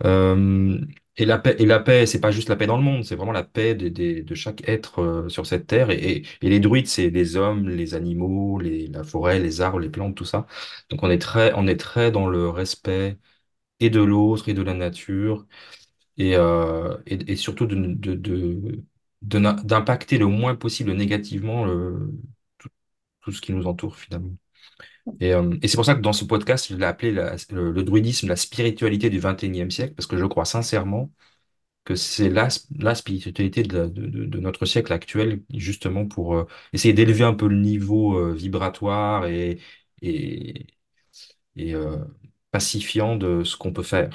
Euh, 0.06 0.80
et 1.18 1.26
la 1.26 1.38
paix, 1.40 1.56
et 1.60 1.66
la 1.66 1.80
paix, 1.80 2.06
c'est 2.06 2.20
pas 2.22 2.32
juste 2.32 2.50
la 2.50 2.56
paix 2.58 2.68
dans 2.68 2.78
le 2.78 2.84
monde, 2.84 3.04
c'est 3.06 3.16
vraiment 3.16 3.32
la 3.32 3.44
paix 3.44 3.76
des- 3.76 3.90
des- 3.90 4.22
de 4.24 4.36
chaque 4.36 4.68
être 4.68 5.00
euh, 5.02 5.30
sur 5.30 5.46
cette 5.46 5.68
terre. 5.68 5.90
Et, 5.92 6.24
et, 6.42 6.50
les 6.50 6.60
druides, 6.60 6.88
c'est 6.88 7.10
les 7.10 7.36
hommes, 7.38 7.70
les 7.70 7.94
animaux, 7.96 8.60
les, 8.60 8.88
la 8.88 9.04
forêt, 9.04 9.40
les 9.40 9.62
arbres, 9.62 9.80
les 9.80 9.90
plantes, 9.90 10.16
tout 10.16 10.26
ça. 10.26 10.46
Donc 10.90 11.04
on 11.04 11.10
est 11.10 11.20
très, 11.20 11.54
on 11.56 11.68
est 11.68 11.78
très 11.80 12.12
dans 12.12 12.28
le 12.28 12.50
respect 12.50 13.18
et 13.82 13.90
de 13.92 14.02
l'autre 14.02 14.50
et 14.50 14.54
de 14.56 14.62
la 14.64 14.74
nature 14.76 15.48
et, 16.18 16.36
euh, 16.38 16.98
et, 17.08 17.34
et 17.34 17.36
surtout 17.38 17.66
de, 17.68 17.76
de, 17.76 18.16
de, 18.16 18.84
de 19.24 19.40
d'impacter 19.66 20.18
le 20.18 20.28
moins 20.28 20.56
possible 20.56 20.94
négativement 20.94 21.66
tout 23.22 23.32
ce 23.34 23.42
qui 23.42 23.52
nous 23.52 23.68
entoure 23.68 23.98
finalement. 23.98 24.38
Et, 25.20 25.34
euh, 25.34 25.56
et 25.62 25.68
c'est 25.68 25.78
pour 25.78 25.86
ça 25.86 25.96
que 25.96 26.02
dans 26.02 26.14
ce 26.14 26.26
podcast, 26.26 26.68
je 26.70 26.76
l'ai 26.76 26.86
appelé 26.86 27.12
le, 27.12 27.84
druidisme, 27.84 28.28
la 28.28 28.36
spiritualité 28.36 29.10
du 29.10 29.20
21e 29.20 29.72
siècle, 29.72 29.94
parce 29.96 30.08
que 30.08 30.18
je 30.18 30.26
crois 30.26 30.46
sincèrement 30.46 31.12
que 31.86 31.96
c'est 31.96 32.30
la, 32.30 32.50
la 32.80 32.96
spiritualité 32.96 33.64
de, 33.64 33.88
de, 33.88 34.40
notre 34.40 34.66
siècle 34.66 34.94
actuel, 34.94 35.44
justement 35.54 36.08
pour 36.08 36.36
euh, 36.38 36.46
essayer 36.74 36.94
d'élever 36.94 37.24
un 37.26 37.34
peu 37.36 37.48
le 37.48 37.58
niveau 37.58 38.18
euh, 38.20 38.34
vibratoire 38.34 39.28
et, 39.28 39.60
et, 40.02 40.68
et 41.58 41.74
pacifiant 42.52 43.16
de 43.16 43.44
ce 43.44 43.58
qu'on 43.58 43.74
peut 43.74 43.84
faire. 43.84 44.10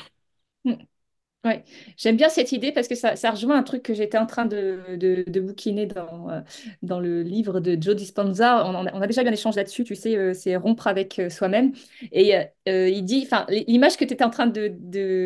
Ouais, 1.43 1.65
j'aime 1.97 2.17
bien 2.17 2.29
cette 2.29 2.53
idée 2.53 2.71
parce 2.71 2.87
que 2.87 2.95
ça, 2.95 3.15
rejoint 3.31 3.57
un 3.57 3.63
truc 3.63 3.83
que 3.83 3.95
j'étais 3.95 4.19
en 4.19 4.27
train 4.27 4.45
de, 4.45 5.25
bouquiner 5.41 5.87
dans, 5.87 6.29
euh, 6.29 6.41
dans 6.83 7.01
le 7.01 7.23
livre 7.23 7.61
de 7.61 7.81
Joe 7.81 7.97
Dispenza. 7.97 8.67
On, 8.67 9.01
a, 9.01 9.07
déjà 9.07 9.23
eu 9.23 9.27
un 9.27 9.33
échange 9.33 9.57
là-dessus, 9.57 9.85
tu 9.85 9.95
sais, 9.95 10.17
euh, 10.17 10.35
c'est 10.35 10.55
rompre 10.57 10.87
avec 10.87 11.19
euh, 11.19 11.31
soi-même. 11.31 11.73
Et 12.13 12.35
il 12.67 13.05
dit, 13.05 13.23
enfin, 13.25 13.47
l'image 13.67 13.97
que 13.97 14.05
tu 14.05 14.13
étais 14.13 14.23
en 14.23 14.29
train 14.29 14.49
de, 14.49 14.69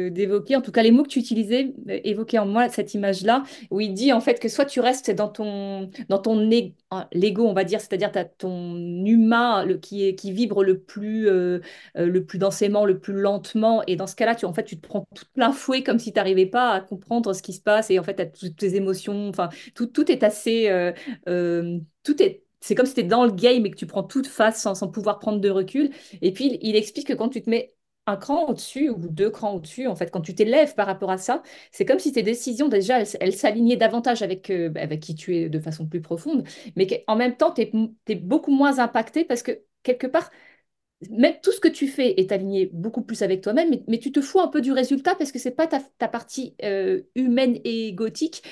d'évoquer, 0.08 0.54
en 0.54 0.60
tout 0.60 0.70
cas 0.70 0.84
les 0.84 0.92
mots 0.92 1.02
que 1.02 1.08
tu 1.08 1.18
utilisais, 1.18 1.74
évoquaient 1.88 2.38
en 2.38 2.46
moi 2.46 2.68
cette 2.68 2.94
image-là, 2.94 3.42
où 3.72 3.80
il 3.80 3.92
dit 3.92 4.12
en 4.12 4.20
fait 4.20 4.38
que 4.38 4.48
soit 4.48 4.66
tu 4.66 4.78
restes 4.78 5.10
dans 5.10 5.28
ton, 5.28 5.90
dans 6.08 6.18
ton 6.18 6.48
hein, 6.92 7.08
l'ego, 7.12 7.44
on 7.44 7.54
va 7.54 7.64
dire, 7.64 7.80
c'est-à-dire 7.80 8.12
ton 8.38 8.76
humain 9.04 9.66
qui, 9.82 10.14
qui 10.14 10.30
vibre 10.30 10.62
le 10.62 10.78
plus. 10.78 11.24
le 11.24 12.24
plus 12.24 12.38
densément, 12.38 12.84
le 12.84 13.00
plus 13.00 13.14
lentement. 13.14 13.82
Et 13.88 13.96
dans 13.96 14.06
ce 14.06 14.14
cas-là, 14.14 14.36
tu, 14.36 14.46
en 14.46 14.54
fait, 14.54 14.64
tu 14.64 14.76
te 14.76 14.86
prends 14.86 15.06
tout 15.12 15.24
plein 15.34 15.50
fouet 15.52 15.82
comme 15.82 15.98
si 16.04 16.12
tu 16.12 16.16
n'arrivais 16.18 16.46
pas 16.46 16.72
à 16.72 16.80
comprendre 16.80 17.32
ce 17.32 17.42
qui 17.42 17.52
se 17.52 17.60
passe. 17.60 17.90
Et 17.90 17.98
en 17.98 18.02
fait, 18.02 18.20
as 18.20 18.26
toutes 18.26 18.56
tes 18.56 18.76
émotions. 18.76 19.28
Enfin, 19.28 19.48
tout, 19.74 19.86
tout 19.86 20.10
est 20.10 20.22
assez. 20.22 20.68
euh, 20.68 20.92
euh, 21.28 21.78
tout 22.02 22.22
est. 22.22 22.42
C'est 22.60 22.74
comme 22.74 22.86
si 22.86 22.94
tu 22.94 23.00
étais 23.00 23.08
dans 23.08 23.24
le 23.24 23.32
game 23.32 23.66
et 23.66 23.70
que 23.70 23.76
tu 23.76 23.86
prends 23.86 24.02
toute 24.02 24.26
face 24.26 24.62
sans, 24.62 24.88
pouvoir 24.88 25.18
prendre 25.18 25.38
de 25.40 25.50
recul. 25.50 25.90
Et 26.22 26.32
puis, 26.32 26.58
il, 26.62 26.76
explique 26.76 27.08
que 27.08 27.12
quand 27.12 27.28
tu 27.28 27.42
te 27.42 27.50
mets 27.50 27.74
un 28.06 28.16
cran 28.16 28.46
au-dessus 28.48 28.88
ou 28.88 28.96
deux 29.08 29.30
crans 29.30 29.54
au-dessus, 29.54 29.86
en 29.86 29.94
fait, 29.96 30.10
quand 30.10 30.22
tu 30.22 30.34
t'élèves 30.34 30.74
par 30.74 30.86
rapport 30.86 31.10
à 31.10 31.18
ça, 31.18 31.42
c'est 31.72 31.84
comme 31.84 31.98
si 31.98 32.12
tes 32.12 32.22
décisions, 32.22 32.68
déjà, 32.68 33.00
elles, 33.20 33.34
s'alignaient 33.34 33.76
davantage 33.76 34.22
avec, 34.22 34.50
euh, 34.50 34.72
avec 34.76 35.00
qui 35.00 35.14
tu 35.14 35.36
es 35.36 35.48
de 35.50 35.58
façon 35.60 35.86
plus 35.86 36.00
profonde, 36.00 36.44
mais 36.76 36.86
qu'en 36.86 37.16
même 37.16 37.36
temps, 37.36 37.52
tu 37.52 37.62
es, 37.62 37.72
es 38.08 38.14
beaucoup 38.14 38.50
moins 38.50 38.78
impacté 38.78 39.24
parce 39.24 39.42
que 39.42 39.52
quelque 39.82 40.06
part, 40.06 40.30
même 41.10 41.34
tout 41.42 41.52
ce 41.52 41.60
que 41.60 41.68
tu 41.68 41.88
fais 41.88 42.20
est 42.20 42.32
aligné 42.32 42.70
beaucoup 42.72 43.02
plus 43.02 43.22
avec 43.22 43.40
toi-même, 43.42 43.70
mais, 43.70 43.82
mais 43.88 43.98
tu 43.98 44.12
te 44.12 44.20
fous 44.20 44.40
un 44.40 44.48
peu 44.48 44.60
du 44.60 44.72
résultat 44.72 45.14
parce 45.14 45.32
que 45.32 45.38
c'est 45.38 45.50
pas 45.52 45.66
ta, 45.66 45.80
ta 45.98 46.08
partie 46.08 46.54
euh, 46.62 47.02
humaine 47.14 47.58
et 47.64 47.88
égotique 47.88 48.42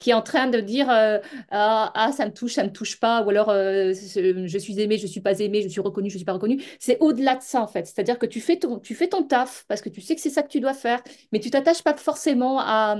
qui 0.00 0.10
est 0.10 0.14
en 0.14 0.22
train 0.22 0.48
de 0.48 0.60
dire 0.60 0.90
euh, 0.90 1.18
ah, 1.50 1.90
ah, 1.94 2.12
ça 2.12 2.26
me 2.26 2.32
touche, 2.32 2.54
ça 2.54 2.64
me 2.64 2.70
touche 2.72 3.00
pas, 3.00 3.22
ou 3.22 3.30
alors 3.30 3.48
euh, 3.48 3.92
je 3.94 4.58
suis 4.58 4.78
aimé, 4.80 4.98
je 4.98 5.06
suis 5.06 5.20
pas 5.20 5.38
aimé, 5.40 5.62
je 5.62 5.68
suis 5.68 5.80
reconnu, 5.80 6.10
je 6.10 6.16
suis 6.18 6.24
pas 6.26 6.34
reconnu. 6.34 6.62
C'est 6.78 6.98
au-delà 7.00 7.36
de 7.36 7.42
ça 7.42 7.62
en 7.62 7.66
fait. 7.68 7.86
C'est-à-dire 7.86 8.18
que 8.18 8.26
tu 8.26 8.40
fais 8.40 8.58
ton, 8.58 8.80
tu 8.80 8.94
fais 8.94 9.08
ton 9.08 9.22
taf 9.22 9.64
parce 9.68 9.80
que 9.80 9.88
tu 9.88 10.02
sais 10.02 10.14
que 10.14 10.20
c'est 10.20 10.30
ça 10.30 10.42
que 10.42 10.48
tu 10.48 10.60
dois 10.60 10.74
faire, 10.74 11.02
mais 11.32 11.40
tu 11.40 11.50
t'attaches 11.50 11.82
pas 11.82 11.96
forcément 11.96 12.58
à, 12.60 12.96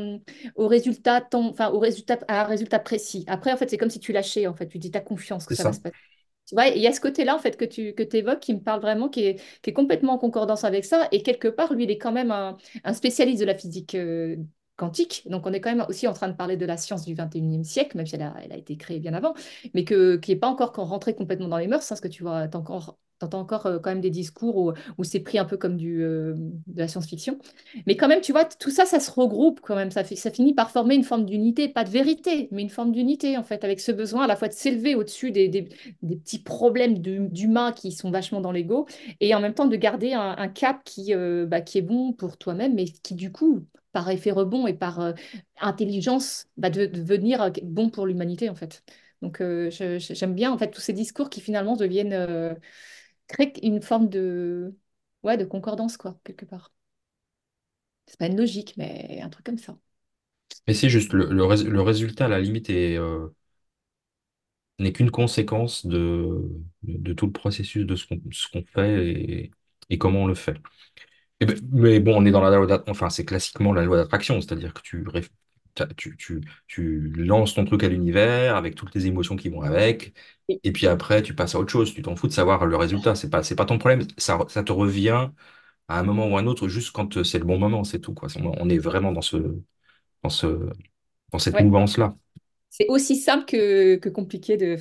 au 0.56 0.66
résultat, 0.68 1.20
ton, 1.20 1.50
enfin 1.50 1.70
au 1.70 1.78
résultat, 1.78 2.18
à 2.28 2.40
un 2.42 2.44
résultat 2.44 2.78
précis. 2.78 3.24
Après 3.28 3.52
en 3.52 3.56
fait 3.58 3.68
c'est 3.68 3.76
comme 3.78 3.90
si 3.90 4.00
tu 4.00 4.12
lâchais 4.12 4.46
en 4.46 4.54
fait, 4.54 4.68
tu 4.68 4.78
dis 4.78 4.90
t'as 4.90 5.00
confiance 5.00 5.46
que 5.46 5.54
C'est 5.54 5.54
ça 5.54 5.64
va 5.64 5.72
ça. 5.72 5.74
se 5.74 5.80
passer. 5.80 5.96
Il 6.74 6.80
y 6.80 6.86
a 6.86 6.92
ce 6.92 7.00
côté-là 7.00 7.38
que 7.38 7.64
tu 7.64 7.94
que 7.94 8.16
évoques 8.16 8.40
qui 8.40 8.54
me 8.54 8.60
parle 8.60 8.80
vraiment, 8.80 9.08
qui 9.08 9.24
est, 9.24 9.72
complètement 9.72 10.14
en 10.14 10.18
concordance 10.18 10.64
avec 10.64 10.84
ça. 10.84 11.08
Et 11.12 11.22
quelque 11.22 11.48
part, 11.48 11.72
lui, 11.74 11.84
il 11.84 11.90
est 11.90 11.98
quand 11.98 12.12
même 12.12 12.30
un, 12.30 12.56
spécialiste 12.92 13.40
de 13.40 13.46
la 13.46 13.54
physique 13.54 13.94
euh, 13.94 14.36
quantique. 14.76 15.22
Donc, 15.26 15.46
on 15.46 15.52
est 15.52 15.60
quand 15.60 15.74
même 15.74 15.86
aussi 15.88 16.06
en 16.08 16.12
train 16.12 16.28
de 16.28 16.34
parler 16.34 16.56
de 16.56 16.66
la 16.66 16.76
science 16.76 17.04
du 17.04 17.14
21e 17.14 17.64
siècle, 17.64 17.96
même 17.96 18.06
si 18.06 18.16
elle 18.16 18.22
a, 18.22 18.56
été 18.56 18.76
créée 18.76 19.00
bien 19.00 19.14
avant, 19.14 19.34
mais 19.74 19.84
qui 19.84 19.94
n'est 19.94 20.36
pas 20.36 20.48
encore 20.48 20.74
rentré 20.74 21.14
complètement 21.14 21.48
dans 21.48 21.58
les 21.58 21.68
mœurs, 21.68 21.90
hein, 21.90 21.96
que 22.02 22.08
tu 22.08 22.22
vois, 22.22 22.46
encore 22.54 22.98
T'entends 23.24 23.40
encore 23.40 23.66
euh, 23.66 23.78
quand 23.78 23.88
même 23.88 24.02
des 24.02 24.10
discours 24.10 24.74
où, 24.98 25.04
c'est 25.04 25.20
pris 25.20 25.38
un 25.38 25.46
peu 25.46 25.56
comme 25.56 25.78
euh, 25.80 26.34
de 26.36 26.78
la 26.78 26.88
science-fiction. 26.88 27.38
Mais 27.86 27.96
quand 27.96 28.06
même, 28.06 28.20
tu 28.20 28.32
vois, 28.32 28.44
tout 28.44 28.70
ça, 28.70 28.84
ça 28.84 29.00
se 29.00 29.10
regroupe 29.10 29.60
quand 29.62 29.74
même. 29.74 29.90
Ça, 29.90 30.04
finit 30.04 30.52
par 30.52 30.70
former 30.70 30.94
une 30.94 31.04
forme 31.04 31.24
d'unité, 31.24 31.68
pas 31.68 31.84
de 31.84 31.88
vérité, 31.88 32.48
mais 32.52 32.60
une 32.60 32.68
forme 32.68 32.92
d'unité, 32.92 33.38
en 33.38 33.42
fait, 33.42 33.64
avec 33.64 33.80
ce 33.80 33.92
besoin 33.92 34.24
à 34.24 34.26
la 34.26 34.36
fois 34.36 34.48
de 34.48 34.52
s'élever 34.52 34.94
au-dessus 34.94 35.30
des, 35.30 35.68
petits 36.02 36.42
problèmes 36.42 36.98
d'humains 36.98 37.72
qui 37.72 37.92
sont 37.92 38.10
vachement 38.10 38.42
dans 38.42 38.52
l'ego, 38.52 38.86
et 39.20 39.34
en 39.34 39.40
même 39.40 39.54
temps 39.54 39.66
de 39.66 39.76
garder 39.76 40.12
un, 40.12 40.48
cap 40.48 40.82
qui, 40.84 41.14
euh, 41.14 41.46
bah, 41.46 41.62
qui 41.62 41.78
est 41.78 41.82
bon 41.82 42.12
pour 42.12 42.36
toi-même, 42.36 42.74
mais 42.74 42.84
qui, 42.84 43.14
du 43.14 43.32
coup, 43.32 43.64
par 43.92 44.10
effet 44.10 44.32
rebond 44.32 44.66
et 44.66 44.74
par 44.74 45.14
intelligence, 45.60 46.46
bah, 46.58 46.68
devenir 46.68 47.50
bon 47.62 47.88
pour 47.88 48.06
l'humanité, 48.06 48.50
en 48.50 48.54
fait. 48.54 48.82
Donc, 49.22 49.42
j'aime 49.70 50.34
bien, 50.34 50.52
en 50.52 50.58
fait, 50.58 50.70
tous 50.70 50.82
ces 50.82 50.92
discours 50.92 51.30
qui 51.30 51.40
finalement 51.40 51.76
deviennent 51.76 52.56
crée 53.28 53.52
une 53.62 53.82
forme 53.82 54.08
de, 54.08 54.76
ouais, 55.22 55.36
de 55.36 55.44
concordance, 55.44 55.96
quoi, 55.96 56.18
quelque 56.24 56.44
part. 56.46 56.72
C'est 58.06 58.18
pas 58.18 58.26
une 58.28 58.36
logique, 58.38 58.74
mais 58.78 59.20
un 59.22 59.28
truc 59.30 59.44
comme 59.46 59.58
ça. 59.58 59.76
Mais 60.66 60.74
c'est 60.74 60.88
juste, 60.90 61.12
le, 61.12 61.26
le, 61.26 61.46
le 61.70 61.80
résultat, 61.82 62.26
à 62.26 62.28
la 62.28 62.40
limite, 62.40 62.70
euh, 62.70 63.28
n'est 64.78 64.92
qu'une 64.92 65.10
conséquence 65.10 65.86
de, 65.86 66.40
de, 66.82 67.12
tout 67.12 67.26
le 67.26 67.32
processus 67.32 67.86
de 67.86 67.94
ce 67.96 68.06
qu'on 68.52 68.64
fait 68.64 69.06
et, 69.08 69.50
et 69.90 69.98
comment 69.98 70.22
on 70.24 70.26
le 70.26 70.34
fait. 70.34 70.56
Et 71.40 71.46
ben, 71.46 71.58
mais 71.72 72.00
bon, 72.00 72.16
on 72.22 72.26
est 72.26 72.32
dans 72.32 72.42
la 72.42 72.56
loi 72.56 72.84
enfin, 72.88 73.10
c'est 73.10 73.24
classiquement 73.24 73.72
la 73.72 73.84
loi 73.84 73.96
d'attraction, 73.98 74.40
c'est-à-dire 74.40 74.74
que 74.74 74.82
tu, 74.82 75.04
tu, 75.96 76.16
tu, 76.16 76.40
tu 76.66 77.10
lances 77.16 77.54
ton 77.54 77.64
truc 77.64 77.82
à 77.84 77.88
l'univers 77.88 78.56
avec 78.56 78.74
toutes 78.74 78.94
les 78.94 79.06
émotions 79.06 79.36
qui 79.36 79.48
vont 79.48 79.62
avec, 79.62 80.14
et 80.62 80.72
puis 80.72 80.86
après, 80.86 81.22
tu 81.22 81.34
passes 81.34 81.54
à 81.54 81.58
autre 81.60 81.70
chose. 81.72 81.94
Tu 81.94 82.02
t'en 82.02 82.16
fous 82.16 82.28
de 82.28 82.32
savoir 82.32 82.66
le 82.66 82.76
résultat. 82.76 83.14
C'est 83.14 83.30
pas, 83.30 83.42
c'est 83.42 83.56
pas 83.56 83.64
ton 83.66 83.78
problème. 83.78 84.06
Ça, 84.18 84.38
ça 84.48 84.62
te 84.62 84.72
revient 84.72 85.30
à 85.88 85.98
un 86.00 86.02
moment 86.04 86.28
ou 86.28 86.36
à 86.38 86.40
un 86.40 86.46
autre, 86.46 86.68
juste 86.68 86.92
quand 86.92 87.22
c'est 87.24 87.38
le 87.40 87.44
bon 87.46 87.58
moment, 87.58 87.84
c'est 87.84 88.00
tout, 88.00 88.14
quoi. 88.14 88.28
On 88.36 88.68
est 88.70 88.78
vraiment 88.78 89.12
dans 89.12 89.22
ce, 89.22 89.36
dans 90.22 90.30
ce, 90.30 90.70
dans 91.32 91.38
cette 91.40 91.54
Ouais. 91.54 91.60
mouvance-là. 91.60 92.16
C'est 92.76 92.86
aussi 92.88 93.16
simple 93.16 93.44
que, 93.46 93.96
que 93.96 94.08
compliqué 94.08 94.56
de. 94.56 94.76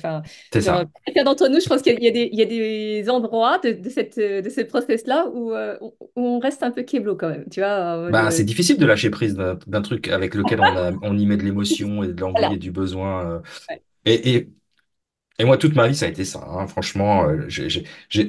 C'est 0.52 0.62
ça. 0.62 0.84
chacun 1.06 1.24
d'entre 1.24 1.48
nous, 1.48 1.60
je 1.60 1.66
pense 1.68 1.82
qu'il 1.82 2.02
y 2.02 2.08
a 2.08 2.10
des, 2.10 2.28
il 2.32 2.38
y 2.38 2.42
a 2.42 2.46
des 2.46 3.08
endroits 3.10 3.58
de, 3.58 3.70
de 3.72 3.88
cette, 3.90 4.18
de 4.18 4.48
ce 4.50 4.60
process-là 4.62 5.28
où, 5.32 5.52
euh, 5.52 5.78
où 5.80 5.94
on 6.16 6.38
reste 6.40 6.62
un 6.62 6.70
peu 6.72 6.82
kéblo 6.82 7.16
quand 7.16 7.28
même, 7.28 7.48
tu 7.50 7.60
vois, 7.60 7.96
Bah, 8.08 8.30
euh, 8.30 8.30
c'est 8.30 8.44
difficile 8.44 8.76
de 8.78 8.84
lâcher 8.86 9.08
prise 9.10 9.34
d'un 9.34 9.82
truc 9.82 10.08
avec 10.08 10.34
lequel 10.34 10.60
on 10.60 10.76
a, 10.76 10.92
on 11.02 11.16
y 11.16 11.24
met 11.26 11.38
de 11.38 11.42
l'émotion 11.42 12.02
et 12.02 12.08
de 12.08 12.20
l'envie 12.20 12.52
voilà. 12.52 12.54
et 12.54 12.58
du 12.58 12.70
besoin. 12.70 13.24
euh. 13.26 13.40
Ouais. 13.68 13.82
Et, 14.06 14.34
et 14.36 14.50
Et 15.38 15.44
moi, 15.46 15.58
toute 15.58 15.74
ma 15.76 15.88
vie, 15.88 15.96
ça 15.96 16.06
a 16.06 16.08
été 16.10 16.24
ça. 16.24 16.44
hein. 16.48 16.66
Franchement, 16.68 17.28
euh, 17.28 17.48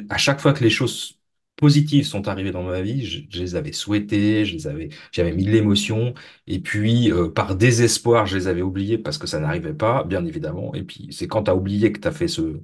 à 0.09 0.17
chaque 0.17 0.41
fois 0.41 0.53
que 0.53 0.63
les 0.63 0.69
choses 0.71 1.19
positives 1.55 2.05
sont 2.05 2.27
arrivées 2.27 2.51
dans 2.51 2.63
ma 2.63 2.81
vie, 2.81 3.05
je, 3.05 3.21
je 3.29 3.39
les 3.41 3.55
avais 3.55 3.71
souhaitées, 3.73 4.45
je 4.45 4.53
les 4.55 4.67
avais, 4.67 4.89
j'avais 5.11 5.31
mis 5.33 5.45
de 5.45 5.51
l'émotion. 5.51 6.13
Et 6.47 6.59
puis, 6.59 7.11
euh, 7.11 7.29
par 7.29 7.55
désespoir, 7.55 8.25
je 8.27 8.37
les 8.37 8.47
avais 8.47 8.61
oubliées 8.61 8.97
parce 8.97 9.17
que 9.17 9.27
ça 9.27 9.39
n'arrivait 9.39 9.73
pas, 9.73 10.03
bien 10.03 10.25
évidemment. 10.25 10.73
Et 10.75 10.83
puis, 10.83 11.09
c'est 11.11 11.27
quand 11.27 11.43
tu 11.43 11.51
as 11.51 11.55
oublié 11.55 11.91
que 11.91 11.99
tu 11.99 12.07
as 12.07 12.11
fait 12.11 12.27
ce, 12.27 12.61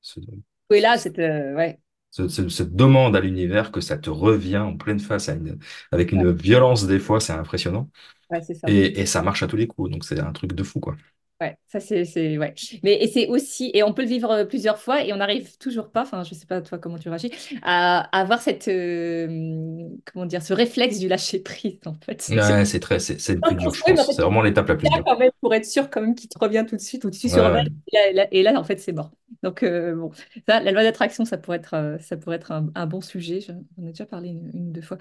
ce- 0.00 0.42
Oui, 0.70 0.80
là, 0.80 0.96
c'est. 0.98 1.18
euh, 1.18 1.54
ouais. 1.56 1.78
ce- 2.10 2.28
ce- 2.28 2.48
cette 2.48 2.74
demande 2.74 3.16
à 3.16 3.20
l'univers 3.20 3.70
que 3.72 3.80
ça 3.80 3.98
te 3.98 4.10
revient 4.10 4.58
en 4.58 4.76
pleine 4.76 5.00
face 5.00 5.28
à 5.28 5.34
une- 5.34 5.58
avec 5.92 6.12
Ouais, 6.14 6.24
une 6.24 6.32
violence 6.32 6.86
des 6.86 6.98
fois, 6.98 7.20
c'est 7.20 7.32
impressionnant. 7.32 7.90
ouais, 8.30 8.40
c'est 8.42 8.54
ça. 8.54 8.68
Et, 8.68 9.00
et 9.00 9.06
ça 9.06 9.22
marche 9.22 9.42
à 9.42 9.48
tous 9.48 9.56
les 9.56 9.66
coups. 9.68 9.90
Donc, 9.92 10.04
c'est 10.04 10.20
un 10.20 10.32
truc 10.32 10.54
de 10.54 10.62
fou, 10.64 10.80
quoi. 10.80 10.96
Ouais, 11.40 11.56
ça 11.68 11.78
c'est, 11.78 12.04
c'est, 12.04 12.36
ouais. 12.36 12.52
Mais 12.82 13.00
et 13.00 13.06
c'est 13.06 13.28
aussi, 13.28 13.70
et 13.72 13.84
on 13.84 13.94
peut 13.94 14.02
le 14.02 14.08
vivre 14.08 14.28
euh, 14.32 14.44
plusieurs 14.44 14.78
fois 14.80 15.04
et 15.04 15.12
on 15.12 15.16
n'arrive 15.18 15.56
toujours 15.58 15.88
pas, 15.92 16.02
enfin 16.02 16.24
je 16.24 16.34
sais 16.34 16.46
pas 16.46 16.60
toi 16.62 16.78
comment 16.78 16.98
tu 16.98 17.08
réagis, 17.08 17.30
à, 17.62 18.00
à 18.16 18.20
avoir 18.22 18.40
cette, 18.42 18.66
euh, 18.66 19.88
comment 20.12 20.26
dire, 20.26 20.42
ce 20.42 20.52
réflexe 20.52 20.98
du 20.98 21.06
lâcher 21.06 21.38
prise 21.38 21.78
en 21.86 21.94
fait. 21.94 22.28
Ouais, 22.28 22.64
c'est 22.66 22.80
très, 22.80 22.98
c'est 22.98 23.18
c'est 23.18 23.34
le 23.34 23.42
plus 23.42 23.54
pas 23.54 23.56
dur, 23.56 23.72
je 23.72 23.82
construit, 23.84 23.94
mais 23.94 24.00
en 24.00 24.04
pense. 24.04 24.06
fait, 24.06 24.16
C'est 24.16 24.22
vraiment 24.22 24.42
l'étape 24.42 24.68
la 24.68 24.76
plus 24.76 24.88
dure. 24.90 25.06
quand 25.06 25.18
même 25.18 25.30
pour 25.40 25.54
être 25.54 25.66
sûr 25.66 25.90
quand 25.90 26.00
même 26.00 26.14
qu'il 26.14 26.28
te 26.28 26.38
revient 26.38 26.64
tout 26.68 26.76
de 26.76 26.80
suite 26.80 27.04
ou 27.04 27.10
tu 27.10 27.28
Ouais, 27.28 27.30
surveilles 27.30 27.64
ouais. 27.64 27.72
et 27.88 27.92
là, 27.96 28.08
et 28.10 28.12
là- 28.14 28.28
et 28.32 28.42
là, 28.42 28.58
en 28.60 28.64
fait 28.64 28.78
c'est 28.78 28.92
mort. 28.92 29.10
Donc 29.42 29.62
euh, 29.62 29.94
bon, 29.94 30.10
ça, 30.48 30.60
la 30.60 30.72
loi 30.72 30.82
d'attraction 30.82 31.24
ça 31.24 31.38
pourrait 31.38 31.58
être 31.58 31.74
euh, 31.74 31.98
ça 31.98 32.16
pourrait 32.16 32.36
être 32.36 32.52
un, 32.52 32.86
bon 32.86 33.00
sujet. 33.00 33.40
J'en 33.40 33.54
ai 33.86 33.90
déjà 33.90 34.06
parlé 34.06 34.30
une, 34.30 34.50
une 34.52 34.72
deux 34.72 34.82
fois. 34.82 34.98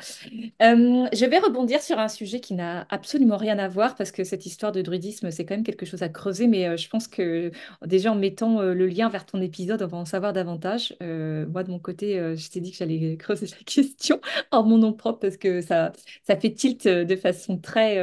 Euh, 0.62 1.08
je 1.14 1.26
vais 1.26 1.40
rebondir 1.40 1.82
sur 1.82 1.98
un 2.00 2.08
sujet 2.08 2.40
qui 2.40 2.54
n'a 2.54 2.86
absolument 2.90 3.38
rien 3.38 3.58
à 3.60 3.68
voir 3.68 3.96
parce 3.96 4.12
que 4.12 4.24
cette 4.24 4.46
histoire 4.46 4.72
de 4.72 4.82
druidisme 4.82 5.32
c'est 5.32 5.46
quand 5.46 5.56
même 5.56 5.64
quelque 5.64 5.86
chose 5.86 6.04
à 6.04 6.10
creuser, 6.10 6.48
mais 6.48 6.78
je 6.78 6.90
pense 6.90 7.08
que 7.08 7.52
déjà 7.86 8.12
en 8.12 8.16
mettant 8.16 8.62
le 8.62 8.88
lien 8.88 9.10
vers 9.10 9.26
ton 9.26 9.42
épisode 9.42 9.82
on 9.82 9.88
va 9.88 9.98
en 9.98 10.06
savoir 10.06 10.34
davantage. 10.34 10.96
Moi 11.02 11.64
de 11.64 11.72
mon 11.72 11.80
côté 11.80 12.36
je 12.36 12.50
t'ai 12.50 12.60
dit 12.62 12.72
que 12.72 12.78
j'allais 12.78 13.18
creuser 13.20 13.48
la 13.48 13.64
question 13.66 14.22
en 14.52 14.64
mon 14.64 14.78
nom 14.78 14.94
propre 14.94 15.20
parce 15.20 15.38
que 15.38 15.62
ça 15.62 15.92
ça 16.24 16.36
fait 16.38 16.54
tilt 16.54 16.88
de 16.88 17.16
façon 17.16 17.58
très 17.58 17.98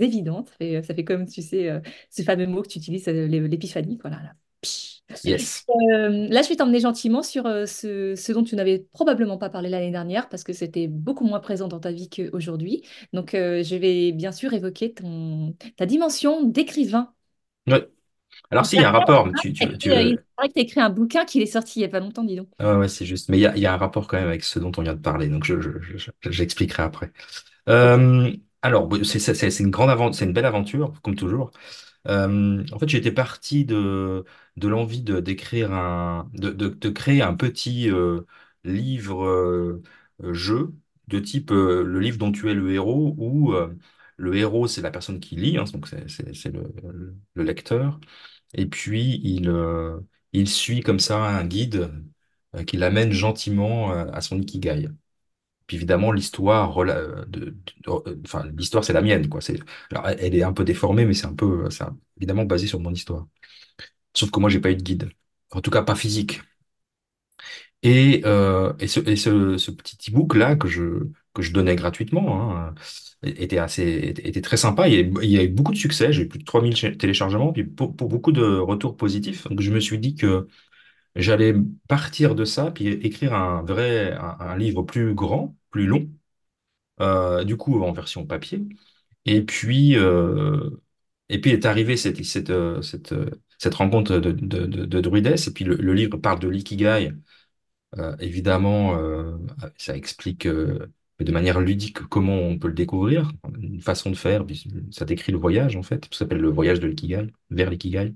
évidente. 0.00 0.52
Et 0.60 0.82
ça 0.82 0.94
fait 0.94 1.04
comme, 1.04 1.26
tu 1.26 1.42
sais, 1.42 1.70
ce 2.10 2.22
fameux 2.22 2.46
mot 2.46 2.62
que 2.62 2.68
tu 2.68 2.78
utilises, 2.78 3.06
l'é- 3.06 3.40
l'épiphanie. 3.48 3.98
Voilà, 4.02 4.16
là. 4.22 4.34
Yes. 5.24 5.66
Euh, 5.70 6.28
là, 6.28 6.42
je 6.42 6.48
vais 6.48 6.56
t'emmener 6.56 6.80
gentiment 6.80 7.22
sur 7.22 7.46
euh, 7.46 7.66
ce, 7.66 8.14
ce 8.16 8.32
dont 8.32 8.42
tu 8.44 8.56
n'avais 8.56 8.80
probablement 8.92 9.38
pas 9.38 9.50
parlé 9.50 9.68
l'année 9.68 9.90
dernière 9.90 10.28
parce 10.28 10.44
que 10.44 10.52
c'était 10.52 10.88
beaucoup 10.88 11.24
moins 11.24 11.40
présent 11.40 11.68
dans 11.68 11.80
ta 11.80 11.92
vie 11.92 12.08
qu'aujourd'hui. 12.10 12.82
Donc, 13.12 13.34
euh, 13.34 13.62
je 13.62 13.76
vais 13.76 14.12
bien 14.12 14.32
sûr 14.32 14.52
évoquer 14.54 14.92
ton, 14.94 15.54
ta 15.76 15.86
dimension 15.86 16.42
d'écrivain. 16.44 17.12
Ouais. 17.66 17.88
Alors, 18.50 18.66
Il 18.66 18.66
si, 18.66 18.76
il 18.76 18.80
y 18.80 18.84
a 18.84 18.88
un 18.90 18.92
rapport, 18.92 19.26
mais 19.26 19.34
tu, 19.34 19.52
tu, 19.52 19.68
que 19.68 19.76
tu, 19.76 19.90
tu 19.90 19.90
euh, 19.90 20.16
as 20.38 20.46
écrit 20.56 20.80
un 20.80 20.90
bouquin 20.90 21.24
qui 21.24 21.40
est 21.42 21.46
sorti 21.46 21.80
il 21.80 21.82
n'y 21.82 21.86
a 21.86 21.88
pas 21.90 22.00
longtemps, 22.00 22.24
dis 22.24 22.36
donc. 22.36 22.48
ouais, 22.60 22.74
ouais, 22.76 22.88
c'est 22.88 23.06
juste. 23.06 23.28
Mais 23.28 23.38
il 23.38 23.40
y 23.42 23.46
a, 23.46 23.56
il 23.56 23.62
y 23.62 23.66
a 23.66 23.72
un 23.74 23.76
rapport 23.76 24.06
quand 24.08 24.16
même 24.18 24.28
avec 24.28 24.44
ce 24.44 24.58
dont 24.58 24.72
on 24.76 24.82
vient 24.82 24.94
de 24.94 25.00
parler, 25.00 25.28
donc 25.28 25.44
je, 25.44 25.60
je, 25.60 25.70
je- 25.80 25.96
je- 25.98 26.30
j'expliquerai 26.30 26.82
après. 26.82 27.12
Euh, 27.68 28.32
alors, 28.62 28.90
c'est 29.04 29.60
une 29.60 29.70
grande 29.70 29.90
aventure, 29.90 30.16
c'est 30.18 30.24
une 30.26 30.32
belle 30.32 30.46
aventure, 30.46 30.94
comme 31.02 31.16
toujours. 31.16 31.52
Euh, 32.08 32.64
en 32.72 32.78
fait, 32.80 32.88
j'étais 32.88 33.12
parti 33.12 33.64
de, 33.66 34.24
de 34.56 34.68
l'envie 34.68 35.02
de 35.02 35.20
d'écrire 35.20 35.72
un, 35.72 36.30
de, 36.34 36.50
de, 36.50 36.68
de 36.68 36.88
créer 36.90 37.22
un 37.22 37.34
petit 37.34 37.90
euh, 37.90 38.22
livre 38.64 39.24
euh, 39.26 39.82
euh, 40.22 40.34
jeu 40.34 40.74
de 41.08 41.18
type 41.18 41.50
le 41.50 41.98
livre 42.00 42.16
dont 42.18 42.32
tu 42.32 42.50
es 42.50 42.54
le 42.54 42.72
héros, 42.72 43.14
où 43.18 43.52
le 44.16 44.34
héros 44.36 44.66
c'est 44.68 44.80
la 44.82 44.90
personne 44.90 45.20
qui 45.20 45.36
lit, 45.36 45.58
hein, 45.58 45.64
donc 45.72 45.86
c'est 45.88 46.52
le, 46.52 46.62
le- 46.84 47.16
le 47.34 47.42
lecteur, 47.44 48.00
et 48.54 48.66
puis 48.66 49.20
il 49.24 49.50
il 50.32 50.48
suit 50.48 50.80
comme 50.80 51.00
ça 51.00 51.18
un 51.24 51.44
guide 51.46 51.90
qui 52.66 52.76
l'amène 52.76 53.12
gentiment 53.12 53.92
à 53.92 54.20
son 54.20 54.40
ikigai. 54.40 54.88
Puis 55.66 55.76
évidemment, 55.78 56.12
l'histoire, 56.12 56.76
de, 57.28 57.56
enfin, 58.24 58.44
l'histoire, 58.56 58.84
c'est 58.84 58.92
la 58.92 59.02
mienne, 59.02 59.28
quoi. 59.28 59.40
C'est, 59.40 59.58
elle 60.18 60.34
est 60.34 60.42
un 60.42 60.52
peu 60.52 60.64
déformée, 60.64 61.06
mais 61.06 61.14
c'est 61.14 61.26
un 61.26 61.34
peu, 61.34 61.70
c'est 61.70 61.84
évidemment 62.18 62.44
basé 62.44 62.66
sur 62.66 62.80
mon 62.80 62.92
histoire. 62.92 63.26
Sauf 64.14 64.30
que 64.30 64.40
moi, 64.40 64.50
j'ai 64.50 64.60
pas 64.60 64.70
eu 64.70 64.76
de 64.76 64.82
guide. 64.82 65.10
En 65.50 65.60
tout 65.60 65.70
cas, 65.70 65.82
pas 65.82 65.94
physique. 65.96 66.40
Et, 67.82 68.22
euh, 68.24 68.72
et 68.78 68.86
ce, 68.88 69.00
et 69.00 69.16
ce, 69.16 69.70
petit 69.72 70.10
e-book 70.10 70.34
là 70.36 70.54
que 70.56 70.68
je, 70.68 71.08
que 71.34 71.42
je 71.42 71.52
donnais 71.52 71.74
gratuitement, 71.76 72.56
hein, 72.56 72.74
était 73.24 73.58
assez, 73.58 73.82
était, 74.24 74.40
très 74.40 74.56
sympa. 74.56 74.88
Il 74.88 74.94
y 75.24 75.38
a, 75.38 75.42
eu 75.42 75.48
beaucoup 75.48 75.72
de 75.72 75.76
succès. 75.76 76.12
J'ai 76.12 76.22
eu 76.22 76.28
plus 76.28 76.38
de 76.38 76.44
3000 76.44 76.76
ch- 76.76 76.96
téléchargements, 76.98 77.52
puis 77.52 77.64
pour, 77.64 77.96
pour 77.96 78.08
beaucoup 78.08 78.32
de 78.32 78.42
retours 78.58 78.96
positifs. 78.96 79.48
Donc, 79.48 79.60
je 79.60 79.70
me 79.72 79.80
suis 79.80 79.98
dit 79.98 80.14
que 80.14 80.46
j'allais 81.16 81.54
partir 81.88 82.34
de 82.36 82.44
ça, 82.46 82.70
puis 82.72 82.88
écrire 82.88 83.34
un 83.34 83.62
vrai, 83.64 84.14
un 84.40 84.56
livre 84.58 84.82
plus 84.84 85.14
grand, 85.14 85.56
plus 85.70 85.86
long 85.86 86.08
euh, 87.00 87.44
du 87.44 87.56
coup 87.56 87.82
en 87.82 87.92
version 87.92 88.26
papier. 88.26 88.62
Et 89.26 89.42
puis, 89.42 89.96
euh, 89.96 90.70
et 91.28 91.40
puis 91.40 91.50
est 91.52 91.66
arrivée 91.66 91.96
cette, 91.96 92.24
cette, 92.24 92.52
cette, 92.82 93.14
cette 93.62 93.74
rencontre 93.74 94.18
de, 94.18 94.32
de, 94.32 94.66
de, 94.66 94.84
de 94.86 95.00
Druides. 95.00 95.36
Et 95.46 95.50
puis 95.52 95.64
le, 95.64 95.94
livre 95.94 96.16
parle 96.18 96.40
de 96.40 96.48
l'ikigai. 96.48 97.12
Euh, 97.98 98.16
évidemment, 98.18 98.98
euh, 98.98 99.36
ça 99.76 99.96
explique 99.96 100.46
euh, 100.46 100.88
de 101.20 101.32
manière 101.32 101.60
ludique 101.60 102.00
comment 102.08 102.34
on 102.34 102.58
peut 102.58 102.68
le 102.68 102.74
découvrir, 102.74 103.32
une 103.60 103.80
façon 103.80 104.10
de 104.10 104.16
faire. 104.16 104.44
Ça 104.90 105.04
décrit 105.04 105.30
le 105.30 105.38
voyage 105.38 105.76
en 105.76 105.82
fait. 105.82 106.06
Ça 106.10 106.20
s'appelle 106.20 106.40
le 106.40 106.48
voyage 106.50 106.80
de 106.80 106.88
l'ikigai, 106.88 107.28
vers 107.50 107.70
l'ikigai. 107.70 108.14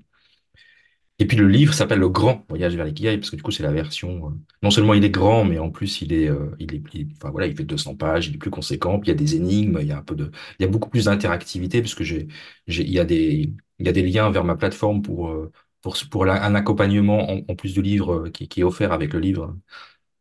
Et 1.19 1.25
puis 1.25 1.37
le 1.37 1.47
livre 1.47 1.73
s'appelle 1.73 1.99
Le 1.99 2.09
Grand 2.09 2.45
Voyage 2.49 2.75
vers 2.75 2.85
l'ikigai, 2.85 3.17
parce 3.17 3.31
que 3.31 3.37
du 3.37 3.41
coup, 3.41 3.51
c'est 3.51 3.63
la 3.63 3.71
version. 3.71 4.37
non 4.61 4.69
seulement 4.69 4.93
il 4.93 5.03
est 5.03 5.09
grand, 5.09 5.45
mais 5.45 5.57
en 5.59 5.71
plus, 5.71 6.01
il 6.01 6.13
est, 6.13 6.29
il 6.59 6.75
est, 6.75 6.83
voilà, 7.23 7.47
il 7.47 7.55
fait 7.55 7.63
200 7.63 7.95
pages, 7.95 8.27
il 8.27 8.35
est 8.35 8.37
plus 8.37 8.51
conséquent. 8.51 8.99
Puis 8.99 9.09
il 9.09 9.13
y 9.13 9.15
a 9.15 9.17
des 9.17 9.35
énigmes, 9.35 9.79
il 9.81 9.87
y 9.87 9.91
a 9.91 9.97
un 9.97 10.03
peu 10.03 10.15
de, 10.15 10.29
il 10.59 10.63
y 10.63 10.65
a 10.65 10.67
beaucoup 10.69 10.89
plus 10.89 11.05
d'interactivité, 11.05 11.81
puisque 11.81 12.03
j'ai, 12.03 12.27
j'ai, 12.67 12.83
il 12.83 12.91
y 12.91 12.99
a 12.99 13.05
des, 13.05 13.51
il 13.79 13.85
y 13.85 13.89
a 13.89 13.91
des 13.91 14.03
liens 14.03 14.29
vers 14.31 14.43
ma 14.43 14.55
plateforme 14.55 15.01
pour, 15.01 15.29
euh, 15.29 15.51
un 15.85 16.55
accompagnement 16.55 17.29
en, 17.49 17.55
plus 17.55 17.73
du 17.73 17.81
livre 17.81 18.27
euh, 18.27 18.29
qui, 18.29 18.59
est 18.59 18.63
offert 18.63 18.91
avec 18.91 19.13
le 19.13 19.19
livre. 19.19 19.55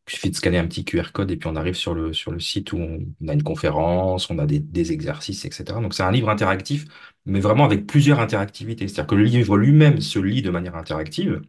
Il 0.08 0.12
suffit 0.14 0.30
de 0.30 0.36
scanner 0.36 0.58
un 0.58 0.66
petit 0.68 0.84
QR 0.84 1.12
code 1.12 1.30
et 1.32 1.36
puis 1.36 1.48
on 1.48 1.56
arrive 1.56 1.74
sur 1.74 1.94
le, 1.94 2.12
site 2.40 2.72
où 2.72 2.78
on, 2.78 3.28
a 3.28 3.32
une 3.34 3.42
conférence, 3.42 4.30
on 4.30 4.38
a 4.38 4.46
des, 4.46 4.92
exercices, 4.92 5.44
etc. 5.44 5.64
Donc 5.80 5.94
c'est 5.94 6.04
un 6.04 6.12
livre 6.12 6.28
interactif, 6.30 6.84
mais 7.24 7.40
vraiment 7.40 7.64
avec 7.64 7.86
plusieurs 7.86 8.20
interactivités. 8.20 8.86
C'est-à-dire 8.88 9.08
que 9.08 9.14
le 9.16 9.24
livre 9.24 9.56
lui-même 9.56 10.00
se 10.00 10.18
lit 10.20 10.42
de 10.42 10.50
manière 10.50 10.76
interactive. 10.76 11.42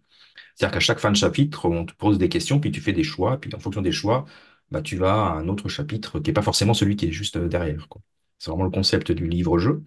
C'est-à-dire 0.56 0.74
qu'à 0.74 0.80
chaque 0.80 1.00
fin 1.00 1.12
de 1.12 1.18
chapitre, 1.18 1.70
on 1.70 1.86
te 1.86 1.94
pose 1.94 2.18
des 2.18 2.30
questions, 2.30 2.60
puis 2.60 2.72
tu 2.72 2.82
fais 2.82 2.94
des 2.94 3.04
choix, 3.04 3.40
puis 3.40 3.54
en 3.56 3.60
fonction 3.60 3.82
des 3.82 3.92
choix, 3.92 4.26
bah, 4.72 4.82
tu 4.82 4.98
vas 4.98 5.14
à 5.28 5.34
un 5.34 5.48
autre 5.48 5.70
chapitre 5.70 6.20
qui 6.20 6.30
n'est 6.30 6.34
pas 6.34 6.42
forcément 6.42 6.74
celui 6.74 6.96
qui 6.96 7.08
est 7.08 7.12
juste 7.12 7.38
derrière, 7.38 7.88
quoi. 7.90 8.02
C'est 8.40 8.52
vraiment 8.52 8.66
le 8.66 8.72
concept 8.72 9.12
du 9.12 9.28
livre-jeu. 9.28 9.84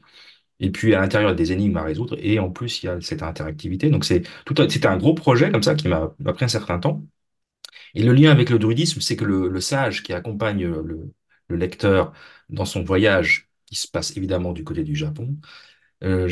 Et 0.60 0.70
puis 0.70 0.94
à 0.94 1.00
l'intérieur, 1.00 1.30
il 1.30 1.32
y 1.32 1.34
a 1.34 1.36
des 1.36 1.52
énigmes 1.52 1.76
à 1.78 1.82
résoudre, 1.84 2.16
et 2.20 2.38
en 2.38 2.50
plus, 2.50 2.82
il 2.82 2.86
y 2.86 2.88
a 2.90 3.00
cette 3.00 3.22
interactivité. 3.22 3.90
Donc 3.90 4.04
c'est 4.04 4.22
c'était 4.70 4.86
un 4.88 4.98
gros 4.98 5.14
projet 5.14 5.50
comme 5.50 5.62
ça 5.62 5.74
qui 5.74 5.88
m'a 5.88 6.08
pris 6.34 6.44
un 6.44 6.48
certain 6.48 6.78
temps. 6.78 7.02
Et 7.94 8.02
le 8.02 8.12
lien 8.12 8.30
avec 8.30 8.50
le 8.50 8.58
druidisme, 8.58 9.00
c'est 9.00 9.16
que 9.16 9.24
le, 9.24 9.60
sage 9.60 10.02
qui 10.02 10.12
accompagne 10.12 10.66
le, 10.66 11.12
le 11.48 11.56
lecteur 11.56 12.12
dans 12.48 12.64
son 12.64 12.82
voyage, 12.82 13.48
qui 13.66 13.76
se 13.76 13.88
passe 13.88 14.16
évidemment 14.16 14.52
du 14.52 14.64
côté 14.64 14.82
du 14.84 14.94
Japon, 14.96 15.36
euh, 16.04 16.28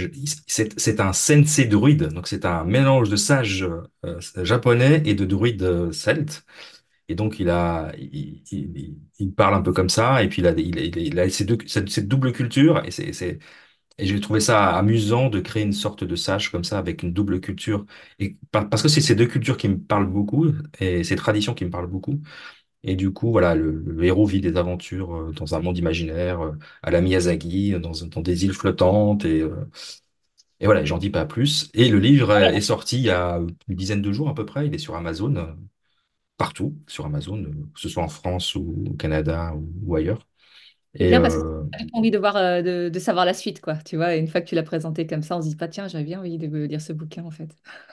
c'est 0.47 1.01
un 1.01 1.13
sensei 1.13 1.67
druide, 1.67 2.05
donc 2.13 2.29
c'est 2.29 2.45
un 2.47 2.65
mélange 2.65 3.11
de 3.11 3.17
sage 3.17 3.65
euh, 4.05 4.21
japonais 4.45 5.03
et 5.07 5.15
de 5.15 5.25
druide 5.27 5.63
euh, 5.63 5.93
celte. 5.93 6.45
Et 7.09 7.15
donc 7.15 7.41
il 7.41 7.51
a, 7.51 7.93
il, 7.99 9.35
parle 9.37 9.55
un 9.55 9.63
peu 9.63 9.73
comme 9.73 9.89
ça, 9.91 10.23
et 10.23 10.29
puis 10.29 10.43
il 10.43 10.47
a, 10.47 10.53
il 10.53 11.21
a, 11.21 11.29
cette, 11.31 11.69
cette 11.69 12.09
double 12.09 12.33
culture, 12.33 12.83
et 12.85 12.91
c'est- 12.91 13.39
et 13.99 14.07
j'ai 14.07 14.21
trouvé 14.21 14.41
ça 14.41 14.71
amusant 14.77 15.29
de 15.31 15.41
créer 15.41 15.63
une 15.65 15.73
sorte 15.73 16.05
de 16.05 16.17
sage 16.17 16.51
comme 16.53 16.65
ça 16.65 16.79
avec 16.79 17.03
une 17.03 17.13
double 17.13 17.41
culture, 17.41 17.85
et 18.19 18.37
par- 18.53 18.69
parce 18.69 18.83
que 18.83 18.89
c'est 18.89 19.01
ces 19.01 19.15
deux 19.17 19.27
cultures 19.27 19.57
qui 19.57 19.69
me 19.69 19.79
parlent 19.79 20.07
beaucoup, 20.11 20.47
et 20.81 21.05
ces 21.05 21.17
traditions 21.17 21.55
qui 21.55 21.65
me 21.65 21.71
parlent 21.71 21.89
beaucoup. 21.89 22.21
Et 22.85 22.97
du 22.97 23.13
coup, 23.13 23.33
voilà, 23.33 23.55
le, 23.57 23.73
le 23.87 24.05
héros 24.05 24.27
vit 24.27 24.41
des 24.41 24.57
aventures 24.57 25.15
euh, 25.17 25.33
dans 25.33 25.55
un 25.57 25.61
monde 25.61 25.79
imaginaire, 25.79 26.41
euh, 26.43 26.53
à 26.83 26.91
la 26.93 27.01
Miyazaki, 27.01 27.73
dans, 27.81 27.93
dans 28.11 28.21
des 28.23 28.45
îles 28.45 28.55
flottantes, 28.55 29.25
et, 29.25 29.43
euh, 29.43 29.67
et 30.61 30.67
voilà, 30.67 30.85
j'en 30.85 30.99
dis 30.99 31.11
pas 31.11 31.25
plus. 31.27 31.71
Et 31.75 31.89
le 31.89 31.99
livre 31.99 32.31
euh, 32.31 32.51
est 32.51 32.61
sorti 32.61 32.97
il 32.99 33.05
y 33.05 33.11
a 33.11 33.39
une 33.69 33.77
dizaine 33.77 34.03
de 34.03 34.13
jours 34.13 34.29
à 34.29 34.35
peu 34.35 34.45
près. 34.47 34.67
Il 34.67 34.75
est 34.75 34.79
sur 34.79 34.97
Amazon, 34.97 35.35
euh, 35.37 35.47
partout 36.39 36.79
sur 36.89 37.07
Amazon, 37.07 37.45
euh, 37.45 37.53
que 37.75 37.81
ce 37.81 37.91
soit 37.91 38.05
en 38.05 38.09
France 38.11 38.57
ou 38.57 38.85
au 38.91 38.95
Canada 38.97 39.55
ou, 39.57 39.73
ou 39.87 39.97
ailleurs. 39.97 40.28
Et 40.95 41.09
bien 41.09 41.21
parce 41.21 41.37
que 41.37 41.43
euh, 41.43 41.63
envie 41.93 42.11
de 42.11 42.19
voir, 42.19 42.37
euh, 42.37 42.63
de, 42.63 42.89
de 42.89 42.99
savoir 42.99 43.25
la 43.25 43.35
suite, 43.35 43.61
quoi. 43.61 43.77
Tu 43.77 43.97
vois, 43.97 44.17
une 44.17 44.29
fois 44.29 44.41
que 44.41 44.49
tu 44.49 44.55
l'as 44.55 44.63
présenté 44.63 45.07
comme 45.07 45.23
ça, 45.23 45.37
on 45.37 45.43
se 45.43 45.49
dit 45.49 45.57
pas, 45.57 45.69
tiens, 45.69 45.89
j'avais 45.89 46.05
bien 46.05 46.21
envie 46.21 46.39
de 46.39 46.47
lire 46.47 46.81
ce 46.81 46.93
bouquin, 46.93 47.25
en 47.25 47.31
fait. 47.31 47.51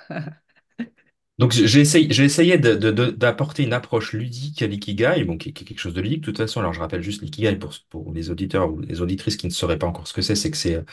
donc 1.38 1.52
j'ai 1.52 1.82
essayé, 1.82 2.08
j'ai 2.12 2.58
d'apporter 2.58 3.64
une 3.64 3.74
approche 3.74 4.14
ludique 4.14 4.62
à 4.62 4.68
l'ikigai, 4.68 5.24
bon, 5.26 5.38
qui, 5.38 5.50
est 5.50 5.54
quelque 5.54 5.80
chose 5.80 5.94
de 5.94 6.02
ludique 6.02 6.22
de 6.22 6.26
toute 6.26 6.38
façon. 6.38 6.62
Alors 6.62 6.74
je 6.74 6.80
rappelle 6.80 7.02
juste 7.02 7.22
l'ikigai 7.22 7.58
pour, 7.58 7.74
pour 7.90 8.14
les 8.14 8.30
auditeurs 8.30 8.72
ou 8.72 8.80
les 8.80 9.02
auditrices 9.02 9.38
qui 9.38 9.48
ne 9.48 9.52
sauraient 9.52 9.80
pas 9.80 9.88
encore 9.88 10.08
ce 10.08 10.14
que 10.14 10.22
c'est, 10.22 10.36
c'est 10.36 10.52
que 10.52 10.58
c'est 10.58 10.84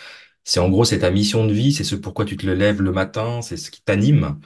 c'est 0.44 0.60
en 0.60 0.68
gros 0.68 0.84
c'est 0.84 1.00
ta 1.00 1.10
mission 1.10 1.46
de 1.46 1.52
vie, 1.52 1.72
c'est 1.72 1.84
ce 1.84 1.94
pourquoi 1.94 2.24
tu 2.24 2.36
te 2.36 2.46
lèves 2.46 2.82
le 2.82 2.92
matin, 2.92 3.42
c'est 3.42 3.56
ce 3.56 3.70
qui 3.70 3.82
t'anime. 3.82 4.40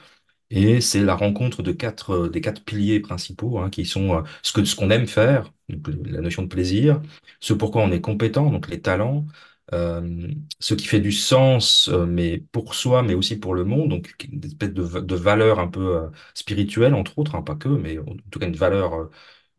Et 0.49 0.79
c'est 0.81 1.01
la 1.01 1.15
rencontre 1.15 1.61
de 1.63 1.71
quatre, 1.73 2.11
euh, 2.11 2.29
des 2.29 2.41
quatre 2.41 2.63
piliers 2.63 2.99
principaux, 3.01 3.59
hein, 3.59 3.69
qui 3.69 3.85
sont 3.85 4.15
euh, 4.17 4.21
ce 4.43 4.53
que, 4.53 4.63
ce 4.65 4.75
qu'on 4.75 4.89
aime 4.91 5.07
faire, 5.07 5.51
donc 5.69 5.87
la 6.05 6.21
notion 6.21 6.43
de 6.43 6.47
plaisir, 6.47 7.01
ce 7.41 7.53
pourquoi 7.53 7.83
on 7.83 7.91
est 7.91 7.99
compétent, 8.01 8.49
donc 8.49 8.69
les 8.69 8.81
talents, 8.81 9.25
euh, 9.73 10.29
ce 10.59 10.73
qui 10.73 10.85
fait 10.87 11.01
du 11.01 11.11
sens, 11.11 11.89
euh, 11.89 12.05
mais 12.05 12.37
pour 12.51 12.73
soi, 12.75 13.03
mais 13.03 13.13
aussi 13.13 13.37
pour 13.37 13.53
le 13.55 13.65
monde, 13.65 13.89
donc 13.89 14.15
une 14.31 14.43
espèce 14.45 14.71
de, 14.73 14.83
de 15.01 15.15
valeur 15.15 15.59
un 15.59 15.67
peu 15.67 15.97
euh, 15.97 16.09
spirituelle, 16.33 16.93
entre 16.93 17.17
autres, 17.19 17.35
hein, 17.35 17.41
pas 17.41 17.55
que, 17.55 17.67
mais 17.69 17.97
en 17.99 18.15
tout 18.31 18.39
cas 18.39 18.47
une 18.47 18.55
valeur, 18.55 19.09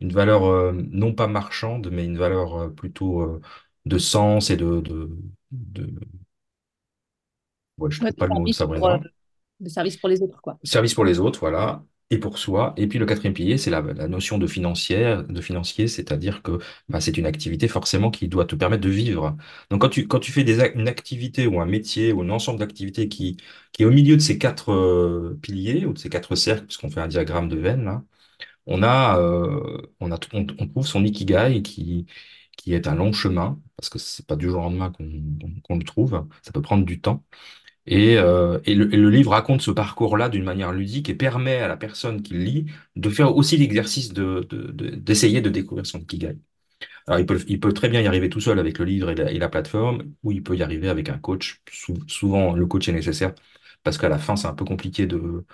une 0.01 0.13
valeur 0.13 0.73
non 0.75 1.13
pas 1.15 1.27
marchande, 1.27 1.91
mais 1.93 2.05
une 2.05 2.17
valeur 2.19 2.73
plutôt 2.75 3.41
de 3.85 3.99
sens 3.99 4.51
et 4.51 4.57
de, 4.57 4.81
de, 4.81 5.11
de... 5.51 5.91
Ouais, 7.79 7.91
je 7.91 8.01
Ouais, 8.01 8.11
trouve 8.11 8.17
de 8.17 8.17
pas 8.17 8.27
le 8.27 8.33
mot, 8.33 8.47
de 9.61 9.69
service 9.69 9.97
pour 9.97 10.09
les 10.09 10.23
autres, 10.23 10.41
quoi. 10.41 10.59
Service 10.65 10.95
pour 10.95 11.05
les 11.05 11.19
autres, 11.19 11.41
voilà, 11.41 11.85
et 12.11 12.19
pour 12.19 12.39
soi. 12.39 12.75
Et 12.77 12.87
puis 12.87 12.99
le 12.99 13.07
quatrième 13.07 13.35
pilier, 13.35 13.59
c'est 13.59 13.71
la, 13.71 13.83
notion 14.09 14.39
de 14.39 14.47
financier, 14.47 15.89
c'est-à-dire 15.89 16.43
que 16.43 16.59
bah, 16.89 17.01
c'est 17.01 17.17
une 17.19 17.27
activité 17.27 17.69
forcément 17.69 18.11
qui 18.11 18.29
doit 18.29 18.47
te 18.47 18.55
permettre 18.55 18.83
de 18.83 18.89
vivre. 18.89 19.37
Donc 19.71 19.83
quand 19.83 19.89
tu, 20.21 20.33
fais 20.33 20.43
une 20.75 20.89
activité 20.89 21.47
ou 21.47 21.61
un 21.61 21.67
métier 21.67 22.13
ou 22.13 22.23
un 22.23 22.31
ensemble 22.31 22.61
d'activités 22.61 23.09
qui, 23.09 23.37
est 23.79 23.85
au 23.85 23.91
milieu 23.91 24.17
de 24.17 24.23
ces 24.23 24.39
quatre 24.39 24.73
euh, 24.73 25.39
piliers 25.43 25.85
ou 25.87 25.93
de 25.93 25.99
ces 25.99 26.09
quatre 26.09 26.35
cercles, 26.35 26.67
puisqu'on 26.67 26.91
fait 26.91 27.01
un 27.01 27.09
diagramme 27.09 27.49
de 27.49 27.57
veine, 27.57 28.03
on 28.67 28.83
a, 28.83 29.19
euh, 29.21 29.83
on 30.01 30.13
a, 30.13 30.19
on, 30.35 30.47
trouve 30.47 30.87
son 30.87 31.05
ikigai 31.05 31.63
qui, 31.63 32.07
qui 32.57 32.75
est 32.75 32.89
un 32.89 32.95
long 32.95 33.13
chemin, 33.13 33.61
parce 33.77 33.91
que 33.91 33.99
c'est 33.99 34.27
pas 34.27 34.37
du 34.37 34.49
jour 34.51 34.61
au 34.61 34.63
lendemain 34.65 34.93
qu'on 34.93 35.77
le 35.79 35.85
trouve, 35.85 36.27
ça 36.43 36.53
peut 36.53 36.63
prendre 36.63 36.85
du 36.85 37.01
temps. 37.01 37.25
Et, 37.91 38.19
euh, 38.19 38.59
et 38.67 38.75
le, 38.75 38.85
livre 39.11 39.31
raconte 39.31 39.63
ce 39.63 39.71
parcours-là 39.71 40.29
d'une 40.29 40.45
manière 40.45 40.73
ludique 40.73 41.09
et 41.09 41.15
permet 41.15 41.57
à 41.59 41.69
la 41.69 41.77
personne 41.79 42.23
qui 42.23 42.35
lit 42.35 42.67
de 42.97 43.09
faire 43.11 43.35
aussi 43.37 43.57
l'exercice 43.57 44.13
de, 44.13 44.47
de- 44.51 44.71
de- 44.73 44.91
d'essayer 44.97 45.41
de 45.41 45.49
découvrir 45.51 45.87
son 45.87 45.99
ikigai. 46.01 46.37
Alors, 47.07 47.21
il 47.49 47.61
peut, 47.61 47.73
très 47.73 47.89
bien 47.89 48.01
y 48.03 48.07
arriver 48.07 48.29
tout 48.31 48.41
seul 48.41 48.59
avec 48.59 48.79
le 48.79 48.85
livre 48.85 49.11
et 49.11 49.39
la, 49.39 49.49
plateforme, 49.49 50.15
ou 50.23 50.33
il 50.33 50.43
peut 50.43 50.57
y 50.57 50.63
arriver 50.63 50.89
avec 50.89 51.09
un 51.09 51.19
coach. 51.19 51.63
Sou- 51.71 51.99
souvent, 52.09 52.55
le 52.55 52.67
coach 52.67 52.89
est 52.89 52.93
nécessaire 52.93 53.35
parce 53.85 53.99
qu'à 53.99 54.09
la 54.09 54.19
fin, 54.19 54.37
c'est 54.37 54.49
un 54.49 54.55
peu 54.55 54.65
compliqué 54.65 55.07
de... 55.07 55.45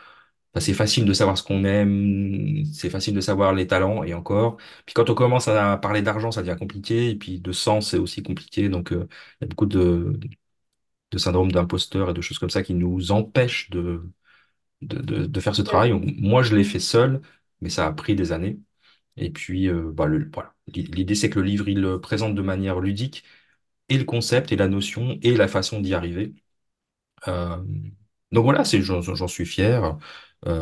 c'est 0.59 0.75
facile 0.75 1.05
de 1.07 1.13
savoir 1.15 1.37
ce 1.39 1.43
qu'on 1.45 1.65
aime, 1.65 2.65
c'est 2.73 2.91
facile 2.91 3.15
de 3.15 3.21
savoir 3.21 3.55
les 3.55 3.67
talents, 3.67 4.05
et 4.05 4.15
encore. 4.15 4.57
Puis 4.87 4.95
quand 4.95 5.11
on 5.11 5.15
commence 5.15 5.49
à 5.49 5.77
parler 5.79 6.03
d'argent, 6.03 6.31
ça 6.33 6.43
devient 6.43 6.57
compliqué, 6.59 7.11
et 7.11 7.17
puis 7.17 7.41
de 7.41 7.53
sens, 7.53 7.91
c'est 7.91 7.99
aussi 7.99 8.23
compliqué. 8.23 8.69
Donc, 8.69 8.93
euh, 8.93 9.09
il 9.41 9.45
y 9.45 9.47
a 9.47 9.49
beaucoup 9.49 9.67
de, 9.67 10.19
de 11.11 11.19
syndrome 11.19 11.53
d'imposteur 11.53 12.11
et 12.11 12.15
de 12.15 12.21
choses 12.21 12.39
comme 12.39 12.51
ça 12.51 12.63
qui 12.63 12.75
nous 12.75 13.13
empêchent 13.13 13.71
de, 13.71 14.03
de, 14.83 14.99
de, 15.01 15.27
de 15.27 15.41
faire 15.41 15.55
ce 15.55 15.63
travail. 15.63 15.91
Donc, 15.91 16.05
moi, 16.19 16.43
je 16.43 16.55
l'ai 16.57 16.65
fait 16.65 16.81
seul, 16.81 17.21
mais 17.61 17.71
ça 17.71 17.87
a 17.87 17.93
pris 17.93 18.15
des 18.17 18.33
années. 18.33 18.59
Et 19.17 19.31
puis, 19.31 19.69
euh, 19.69 19.93
bah, 19.93 20.07
le- 20.07 20.31
voilà. 20.35 20.55
L'idée, 20.69 21.15
c'est 21.17 21.31
que 21.31 21.41
le 21.41 21.47
livre, 21.47 21.69
il 21.69 21.81
le 21.83 22.01
présente 22.01 22.35
de 22.37 22.43
manière 22.43 22.81
ludique, 22.81 23.25
et 23.91 23.99
le 23.99 24.05
concept, 24.05 24.53
et 24.53 24.57
la 24.57 24.69
notion, 24.69 25.19
et 25.23 25.37
la 25.37 25.49
façon 25.49 25.81
d'y 25.81 25.95
arriver. 25.95 26.35
Euh, 27.29 27.59
donc 28.33 28.45
voilà, 28.45 28.65
c'est, 28.65 28.83
j'en, 28.83 29.01
j'en 29.03 29.29
suis 29.29 29.47
fier. 29.47 29.99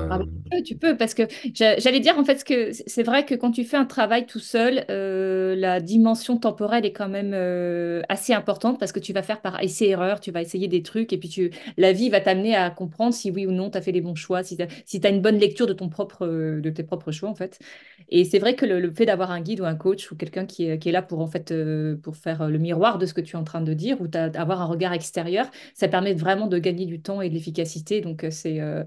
Ah 0.09 0.19
Euh, 0.19 0.19
bah, 0.19 0.25
tu 0.45 0.51
peux, 0.51 0.63
tu 0.63 0.77
peux, 0.77 0.97
parce 0.97 1.15
que 1.15 1.23
j'a- 1.55 1.79
j'allais 1.79 2.01
dire 2.01 2.19
en 2.19 2.25
fait 2.25 2.39
ce 2.39 2.45
que 2.45 2.71
c'est 2.87 3.03
vrai 3.03 3.25
que 3.25 3.35
quand 3.35 3.51
tu 3.51 3.65
fais 3.65 3.77
un 3.79 3.87
travail 3.87 4.27
tout 4.27 4.39
seul, 4.41 4.85
euh, 4.91 5.55
la 5.57 5.81
dimension 5.81 6.37
temporelle 6.39 6.85
est 6.85 6.93
quand 6.93 7.09
même 7.09 7.33
euh, 7.35 8.03
assez 8.11 8.35
importante 8.35 8.79
parce 8.79 8.93
que 8.93 9.01
tu 9.01 9.13
vas 9.15 9.23
faire 9.23 9.41
par 9.41 9.61
essai-erreur, 9.63 10.21
tu 10.21 10.31
vas 10.31 10.43
essayer 10.43 10.69
des 10.69 10.83
trucs 10.83 11.13
et 11.15 11.19
puis 11.19 11.29
tu, 11.31 11.51
la 11.79 11.93
vie 11.93 12.11
va 12.11 12.21
t'amener 12.21 12.55
à 12.55 12.69
comprendre 12.71 13.15
si 13.15 13.31
oui 13.31 13.47
ou 13.47 13.53
non 13.53 13.71
tu 13.71 13.79
as 13.79 13.83
fait 13.83 13.93
les 13.93 14.03
bons 14.03 14.15
choix, 14.15 14.43
si 14.43 14.57
tu 14.57 14.63
as, 14.63 14.69
si 14.85 14.99
une 15.09 15.23
bonne 15.23 15.39
lecture 15.39 15.67
de, 15.67 15.73
ton 15.73 15.89
propre, 15.89 16.27
de 16.27 16.71
tes 16.71 16.83
propres 16.83 17.11
choix 17.13 17.31
en 17.31 17.35
fait. 17.35 17.59
Et 18.09 18.25
c'est 18.25 18.39
vrai 18.39 18.55
que 18.55 18.67
le, 18.67 18.81
le 18.81 18.91
fait 18.93 19.07
d'avoir 19.07 19.31
un 19.31 19.41
guide 19.41 19.61
ou 19.61 19.65
un 19.65 19.75
coach 19.77 20.11
ou 20.13 20.17
quelqu'un 20.17 20.45
qui 20.47 20.67
est, 20.69 20.79
qui 20.79 20.89
est 20.91 20.93
là 20.93 21.03
pour 21.03 21.21
en 21.21 21.27
fait 21.27 21.51
euh, 21.53 21.97
pour 21.97 22.17
faire 22.17 22.49
le 22.49 22.59
miroir 22.59 22.99
de 22.99 23.07
ce 23.07 23.15
que 23.15 23.21
tu 23.23 23.37
es 23.37 23.39
en 23.39 23.45
train 23.45 23.61
de 23.63 23.73
dire 23.75 24.01
ou 24.01 24.07
avoir 24.35 24.61
un 24.61 24.67
regard 24.67 24.93
extérieur, 24.93 25.51
ça 25.75 25.89
permet 25.89 26.13
vraiment 26.15 26.47
de 26.47 26.59
gagner 26.59 26.85
du 26.87 27.01
temps 27.01 27.23
et 27.23 27.29
de 27.31 27.35
l'efficacité. 27.35 28.01
Donc 28.01 28.25
euh, 28.25 28.31
c'est 28.31 28.61
euh, 28.61 28.85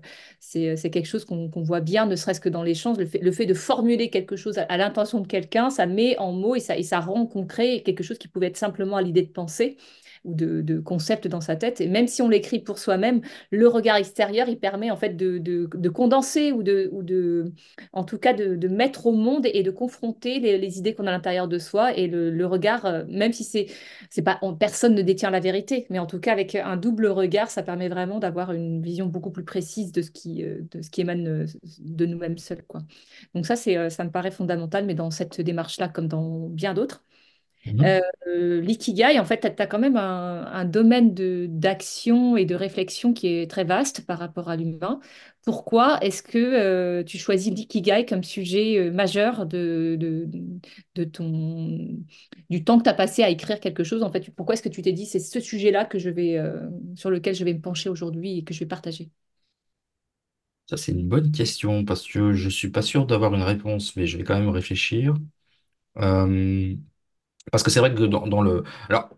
c'est, 0.85 0.91
quelque 0.91 1.07
chose 1.07 1.25
qu'on 1.25 1.49
voit 1.55 1.79
bien, 1.79 2.05
ne 2.05 2.15
serait-ce 2.15 2.39
que 2.39 2.49
dans 2.49 2.63
l'échange. 2.63 2.97
Le 2.97 3.07
le 3.19 3.31
fait 3.31 3.45
de 3.45 3.53
formuler 3.53 4.09
quelque 4.09 4.35
chose 4.35 4.57
à, 4.57 4.77
l'intention 4.77 5.19
de 5.19 5.27
quelqu'un, 5.27 5.69
ça 5.69 5.85
met 5.85 6.17
en 6.19 6.31
mots 6.31 6.55
et 6.55 6.59
ça 6.59 6.99
rend 6.99 7.25
concret 7.25 7.81
quelque 7.83 8.03
chose 8.03 8.17
qui 8.17 8.27
pouvait 8.27 8.47
être 8.47 8.57
simplement 8.57 8.97
à 8.97 9.01
l'idée 9.01 9.23
de 9.23 9.31
penser 9.31 9.77
de, 10.25 10.61
de 10.61 10.79
concept 10.79 11.27
dans 11.27 11.41
sa 11.41 11.55
tête. 11.55 11.81
Et 11.81 11.87
même 11.87 12.07
si 12.07 12.21
on 12.21 12.29
l'écrit 12.29 12.59
pour 12.59 12.79
soi-même, 12.79 13.21
le 13.51 13.67
regard 13.67 13.97
extérieur, 13.97 14.47
il 14.49 14.59
permet 14.59 14.91
en 14.91 14.97
fait 14.97 15.15
de, 15.15 15.37
de, 15.37 15.69
de 15.73 15.89
condenser 15.89 16.51
ou 16.51 16.63
de, 16.63 16.89
ou 16.91 17.03
de, 17.03 17.51
en 17.93 18.03
tout 18.03 18.17
cas, 18.17 18.33
de, 18.33 18.67
mettre 18.67 19.05
au 19.07 19.11
monde 19.11 19.45
et 19.45 19.63
de 19.63 19.71
confronter 19.71 20.39
les, 20.39 20.57
les 20.57 20.77
idées 20.79 20.93
qu'on 20.95 21.05
a 21.07 21.09
à 21.09 21.13
l'intérieur 21.13 21.47
de 21.47 21.59
soi. 21.59 21.95
Et 21.97 22.07
le, 22.07 22.45
regard, 22.45 22.85
euh, 22.85 23.03
même 23.07 23.33
si 23.33 23.43
c'est, 23.43 23.67
c'est 24.09 24.21
pas, 24.21 24.39
on- 24.41 24.55
personne 24.55 24.95
ne 24.95 25.01
détient 25.01 25.29
la 25.29 25.39
vérité, 25.39 25.85
mais 25.89 25.99
en 25.99 26.05
tout 26.05 26.19
cas, 26.19 26.31
avec 26.31 26.55
un 26.55 26.77
double 26.77 27.07
regard, 27.07 27.49
ça 27.49 27.63
permet 27.63 27.89
vraiment 27.89 28.19
d'avoir 28.19 28.51
une 28.51 28.81
vision 28.81 29.05
beaucoup 29.07 29.31
plus 29.31 29.45
précise 29.45 29.91
de 29.91 30.01
ce 30.01 30.11
qui, 30.11 30.43
euh, 30.43 30.61
de 30.71 30.81
ce 30.81 30.89
qui 30.89 31.01
émane 31.01 31.27
euh, 31.27 31.45
de 31.79 32.05
nous-mêmes 32.05 32.37
seuls, 32.37 32.63
quoi. 32.67 32.81
Donc 33.33 33.45
ça, 33.45 33.55
c'est, 33.55 33.89
ça 33.89 34.03
me 34.03 34.11
paraît 34.11 34.31
fondamental, 34.31 34.85
mais 34.85 34.95
dans 34.95 35.11
cette 35.11 35.41
démarche-là, 35.41 35.87
comme 35.89 36.07
dans 36.07 36.47
bien 36.49 36.73
d'autres. 36.73 37.03
Mhm. 37.65 37.95
Euh, 38.27 38.61
l'ikigai, 38.61 39.19
en 39.19 39.25
fait, 39.25 39.41
tu 39.55 39.61
as 39.61 39.67
quand 39.67 39.79
même 39.79 39.97
un, 39.97 40.45
un 40.47 40.65
domaine 40.65 41.13
d'action 41.47 42.37
et 42.37 42.45
de 42.45 42.55
réflexion 42.55 43.13
qui 43.13 43.27
est 43.27 43.49
très 43.49 43.63
vaste 43.65 44.05
par 44.05 44.19
rapport 44.19 44.49
à 44.49 44.55
l'humain. 44.55 44.99
Pourquoi 45.43 45.99
est-ce 46.01 46.23
que 46.23 46.37
euh, 46.39 47.03
tu 47.03 47.17
choisis 47.19 47.53
l'ikigai 47.53 48.05
comme 48.05 48.23
sujet 48.23 48.77
euh, 48.79 48.91
majeur 48.91 49.45
de, 49.45 49.97
de, 49.99 50.27
de 50.95 51.03
ton, 51.03 51.99
du 52.49 52.63
temps 52.63 52.77
que 52.79 52.83
tu 52.83 52.89
as 52.89 52.93
passé 52.93 53.23
à 53.23 53.29
écrire 53.29 53.59
quelque 53.59 53.83
chose? 53.83 54.03
En 54.03 54.11
fait, 54.11 54.29
pourquoi 54.31 54.53
est-ce 54.55 54.63
que 54.63 54.69
tu 54.69 54.81
t'es 54.81 54.93
dit 54.93 55.05
c'est 55.05 55.19
ce 55.19 55.39
sujet-là 55.39 55.85
que 55.85 55.99
je 55.99 56.09
vais, 56.09 56.41
sur 56.95 57.09
lequel 57.11 57.35
je 57.35 57.43
vais 57.43 57.53
me 57.53 57.61
pencher 57.61 57.89
aujourd'hui 57.89 58.39
et 58.39 58.43
que 58.43 58.53
je 58.53 58.59
vais 58.59 58.65
partager? 58.67 59.11
Ça, 60.67 60.77
c'est 60.77 60.91
une 60.91 61.07
bonne 61.07 61.31
question 61.31 61.85
parce 61.85 62.07
que 62.07 62.33
je 62.33 62.49
suis 62.49 62.69
pas 62.71 62.81
sûr 62.81 63.05
d'avoir 63.05 63.33
une 63.35 63.41
réponse, 63.43 63.95
mais 63.95 64.07
je 64.07 64.17
vais 64.17 64.23
quand 64.23 64.37
même 64.39 64.49
réfléchir. 64.49 65.15
Parce 67.51 67.63
que 67.63 67.69
c'est 67.71 67.79
vrai 67.79 67.93
que 67.93 68.03
dans, 68.03 68.41
le... 68.41 68.63
Alors, 68.89 69.09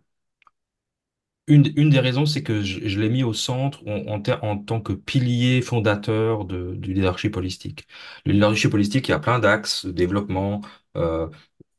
une, 1.48 1.72
une 1.78 1.90
des 1.90 2.00
raisons, 2.00 2.26
c'est 2.26 2.44
que 2.44 2.62
je, 2.62 3.00
l'ai 3.00 3.10
mis 3.10 3.24
au 3.24 3.34
centre 3.34 3.82
en, 3.88 4.22
en, 4.42 4.58
tant 4.58 4.82
que 4.82 4.92
pilier 4.94 5.62
fondateur 5.62 6.44
de, 6.46 6.74
du 6.76 6.94
leadership 6.94 7.38
holistique. 7.38 7.88
Le 8.26 8.34
leadership 8.34 8.74
holistique, 8.74 9.08
il 9.08 9.12
y 9.12 9.14
a 9.14 9.20
plein 9.20 9.40
d'axes 9.40 9.86
de 9.86 9.92
développement, 9.92 10.62
euh, 10.98 11.28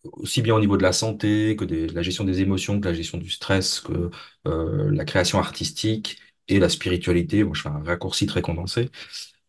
aussi 0.05 0.43
bien 0.43 0.55
au 0.55 0.61
niveau 0.61 0.77
de 0.79 0.83
la 0.85 0.93
santé 0.95 1.57
que 1.57 1.65
de 1.67 1.89
la 1.95 2.03
gestion 2.03 2.25
des 2.25 2.41
émotions, 2.43 2.81
que 2.81 2.89
la 2.89 2.95
gestion 2.95 3.19
du 3.19 3.31
stress, 3.31 3.81
que 3.81 4.11
euh, 4.49 4.91
la 4.93 5.05
création 5.05 5.39
artistique 5.41 6.21
et 6.49 6.61
la 6.61 6.69
spiritualité. 6.71 7.45
Bon, 7.45 7.55
je 7.55 7.63
fais 7.63 7.71
un 7.71 7.83
raccourci 7.85 8.27
très 8.27 8.43
condensé. 8.43 8.91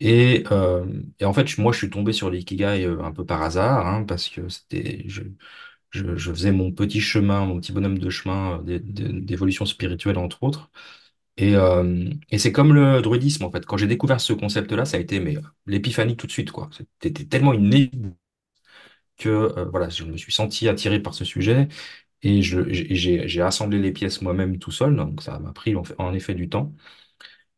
Et, 0.01 0.43
euh, 0.51 0.85
et 1.19 1.25
en 1.25 1.33
fait, 1.33 1.57
moi, 1.57 1.71
je 1.73 1.79
suis 1.79 1.89
tombé 1.89 2.13
sur 2.13 2.29
l'ikigai 2.31 2.85
euh, 2.85 3.01
un 3.03 3.11
peu 3.11 3.25
par 3.25 3.41
hasard, 3.43 3.87
hein, 3.87 4.03
parce 4.05 4.29
que 4.29 4.49
c'était, 4.49 5.05
je, 5.91 6.15
faisais 6.31 6.51
mon 6.51 6.71
petit 6.71 7.01
chemin, 7.01 7.45
mon 7.45 7.59
petit 7.59 7.71
bonhomme 7.71 7.99
de 7.99 8.09
chemin 8.09 8.59
euh, 8.59 8.63
d'é- 8.63 8.79
d'é- 8.79 9.21
d'évolution 9.21 9.65
spirituelle, 9.65 10.17
entre 10.17 10.43
autres. 10.43 10.71
Et, 11.37 11.55
euh, 11.55 12.09
et 12.31 12.37
c'est 12.39 12.51
comme 12.51 12.73
le 12.73 13.01
druidisme, 13.01 13.45
en 13.45 13.51
fait. 13.51 13.65
Quand 13.65 13.77
j'ai 13.77 13.87
découvert 13.87 14.21
ce 14.21 14.33
concept-là, 14.33 14.85
ça 14.85 14.97
a 14.97 14.99
été 15.01 15.19
mais, 15.21 15.37
l'épiphanie 15.67 16.17
tout 16.17 16.27
de 16.27 16.31
suite, 16.33 16.51
quoi. 16.51 16.69
C'était 17.01 17.25
tellement 17.25 17.53
une 17.53 17.69
que 19.17 19.29
euh, 19.29 19.65
voilà, 19.65 19.89
je 19.89 20.03
me 20.05 20.17
suis 20.17 20.31
senti 20.31 20.67
attiré 20.67 20.99
par 21.01 21.13
ce 21.13 21.25
sujet 21.25 21.67
et 22.23 22.41
j'ai, 22.43 23.41
assemblé 23.41 23.79
les 23.79 23.91
pièces 23.93 24.21
moi-même 24.21 24.59
tout 24.59 24.71
seul, 24.71 24.95
donc 24.95 25.21
ça 25.23 25.39
m'a 25.39 25.53
pris 25.53 25.75
en, 25.75 26.13
effet 26.13 26.35
du 26.35 26.49
temps. 26.49 26.73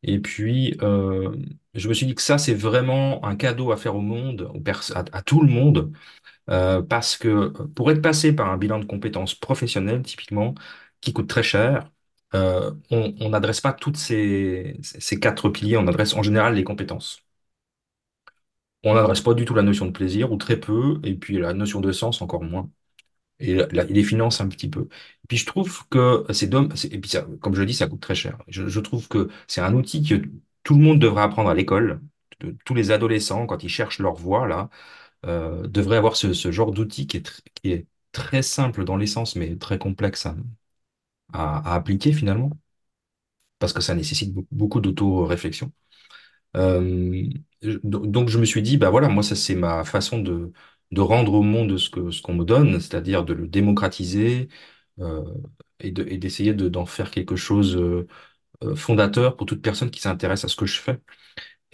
Et 0.03 0.19
puis, 0.19 0.77
euh, 0.81 1.35
je 1.75 1.89
me 1.89 1.93
suis 1.93 2.05
dit 2.07 2.15
que 2.15 2.21
ça, 2.23 2.37
c'est 2.39 2.53
vraiment 2.55 3.25
un 3.25 3.35
cadeau 3.35 3.71
à 3.71 3.77
faire 3.77 3.95
au 3.95 4.01
monde, 4.01 4.51
à, 4.95 5.05
à 5.13 5.21
tout 5.23 5.41
le 5.41 5.49
monde, 5.51 5.93
euh, 6.49 6.81
parce 6.81 7.17
que 7.17 7.49
pour 7.75 7.91
être 7.91 8.01
passé 8.01 8.33
par 8.33 8.49
un 8.51 8.57
bilan 8.57 8.79
de 8.79 8.85
compétences 8.85 9.35
professionnelles, 9.35 10.01
typiquement, 10.03 10.55
qui 11.01 11.13
coûte 11.13 11.27
très 11.29 11.43
cher, 11.43 11.91
euh, 12.33 12.71
on 12.91 13.29
n'adresse 13.29 13.61
pas 13.61 13.73
toutes 13.73 13.97
ces, 13.97 14.77
ces 14.83 15.19
quatre 15.19 15.49
piliers, 15.49 15.77
on 15.77 15.87
adresse 15.87 16.13
en 16.13 16.23
général 16.23 16.55
les 16.55 16.63
compétences. 16.63 17.23
On 18.83 18.95
n'adresse 18.95 19.21
pas 19.21 19.33
du 19.35 19.45
tout 19.45 19.53
la 19.53 19.61
notion 19.61 19.85
de 19.85 19.91
plaisir, 19.91 20.31
ou 20.31 20.37
très 20.37 20.59
peu, 20.59 20.99
et 21.03 21.13
puis 21.15 21.37
la 21.37 21.53
notion 21.53 21.81
de 21.81 21.91
sens 21.91 22.21
encore 22.21 22.43
moins. 22.43 22.69
Et 23.39 23.55
les 23.73 24.03
finance 24.03 24.41
un 24.41 24.47
petit 24.49 24.69
peu. 24.69 24.83
Et 25.25 25.27
puis 25.29 25.37
je 25.37 25.45
trouve 25.47 25.87
que 25.89 26.25
c'est 26.33 26.53
et 26.93 26.99
puis 26.99 27.11
comme 27.41 27.55
je 27.55 27.61
le 27.61 27.67
dis, 27.67 27.73
ça 27.75 27.87
coûte 27.87 28.01
très 28.01 28.15
cher. 28.15 28.37
Je, 28.47 28.67
je 28.67 28.79
trouve 28.81 29.07
que 29.09 29.29
c'est 29.47 29.61
un 29.61 29.73
outil 29.75 30.03
que 30.03 30.15
tout 30.63 30.75
le 30.75 30.81
monde 30.83 30.99
devrait 30.99 31.23
apprendre 31.23 31.49
à 31.49 31.55
l'école. 31.55 32.01
Tous 32.65 32.73
les 32.75 32.91
adolescents, 32.91 33.47
quand 33.47 33.63
ils 33.63 33.69
cherchent 33.69 33.99
leur 33.99 34.15
voie, 34.15 34.47
là, 34.47 34.69
euh, 35.25 35.67
devraient 35.67 35.97
avoir 35.97 36.15
ce, 36.15 36.51
genre 36.51 36.71
d'outil 36.71 37.07
qui 37.07 37.17
est, 37.65 37.87
très 38.11 38.41
simple 38.41 38.83
dans 38.83 38.97
l'essence, 38.97 39.35
mais 39.35 39.55
très 39.57 39.77
complexe 39.79 40.27
à, 41.33 41.75
appliquer 41.75 42.13
finalement, 42.13 42.51
parce 43.59 43.73
que 43.73 43.81
ça 43.81 43.95
nécessite 43.95 44.33
beaucoup, 44.51 44.81
d'auto-réflexion. 44.81 45.71
Euh, 46.57 47.29
donc 47.83 48.29
je 48.29 48.39
me 48.39 48.45
suis 48.45 48.61
dit, 48.61 48.77
bah 48.77 48.89
voilà, 48.89 49.09
moi 49.09 49.23
ça 49.23 49.35
c'est 49.35 49.55
ma 49.55 49.85
façon 49.85 50.19
de, 50.19 50.51
rendre 50.97 51.33
au 51.35 51.43
monde 51.43 51.77
ce 51.77 51.89
qu'on 52.21 52.33
me 52.33 52.45
donne, 52.45 52.79
c'est-à-dire 52.79 53.23
de 53.25 53.33
le 53.33 53.47
démocratiser 53.47 54.49
euh, 54.99 55.23
et 55.79 55.91
de, 55.91 56.03
et 56.07 56.17
d'essayer 56.17 56.53
de, 56.53 56.69
d'en 56.69 56.85
faire 56.85 57.11
quelque 57.11 57.35
chose 57.35 57.81
fondateur 58.75 59.37
pour 59.37 59.47
toute 59.47 59.61
personne 59.61 59.91
qui 59.91 60.01
s'intéresse 60.01 60.45
à 60.45 60.47
ce 60.47 60.55
que 60.55 60.65
je 60.65 60.79
fais. 60.79 60.99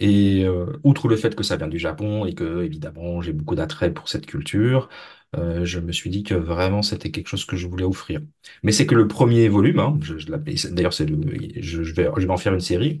Et 0.00 0.44
euh, 0.44 0.66
outre 0.84 1.08
le 1.08 1.16
fait 1.16 1.34
que 1.34 1.42
ça 1.42 1.56
vient 1.56 1.66
du 1.68 1.78
Japon 1.78 2.24
et 2.26 2.34
que 2.34 2.62
évidemment 2.62 3.20
j'ai 3.20 3.32
beaucoup 3.32 3.56
d'attrait 3.56 3.92
pour 3.92 4.08
cette 4.08 4.26
culture, 4.26 4.88
euh, 5.36 5.64
je 5.64 5.80
me 5.80 5.92
suis 5.92 6.10
dit 6.10 6.22
que 6.22 6.34
vraiment 6.34 6.82
c'était 6.82 7.10
quelque 7.10 7.26
chose 7.28 7.44
que 7.44 7.56
je 7.56 7.66
voulais 7.66 7.84
offrir. 7.84 8.20
Mais 8.62 8.72
c'est 8.72 8.86
que 8.86 8.94
le 8.94 9.08
premier 9.08 9.48
volume, 9.48 9.80
hein, 9.80 9.98
je, 10.02 10.16
je 10.18 10.30
l'appelle- 10.30 10.56
d'ailleurs 10.74 10.92
c'est 10.94 11.06
le, 11.06 11.18
je, 11.60 11.82
je 11.82 11.94
vais, 11.94 12.08
je 12.16 12.26
vais 12.26 12.32
en 12.32 12.36
faire 12.36 12.54
une 12.54 12.60
série, 12.60 12.98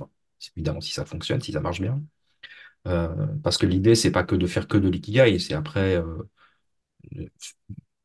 évidemment 0.56 0.80
si 0.80 0.92
ça 0.92 1.04
fonctionne, 1.04 1.40
si 1.40 1.52
ça 1.52 1.60
marche 1.60 1.80
bien. 1.80 2.02
Euh, 2.88 3.08
parce 3.42 3.58
que 3.58 3.66
l'idée, 3.66 3.94
c'est 3.96 4.12
pas 4.12 4.24
que 4.24 4.36
de 4.36 4.46
faire 4.46 4.68
que 4.68 4.78
de 4.78 4.88
l'ikigai, 4.88 5.38
c'est 5.40 5.54
après, 5.54 6.02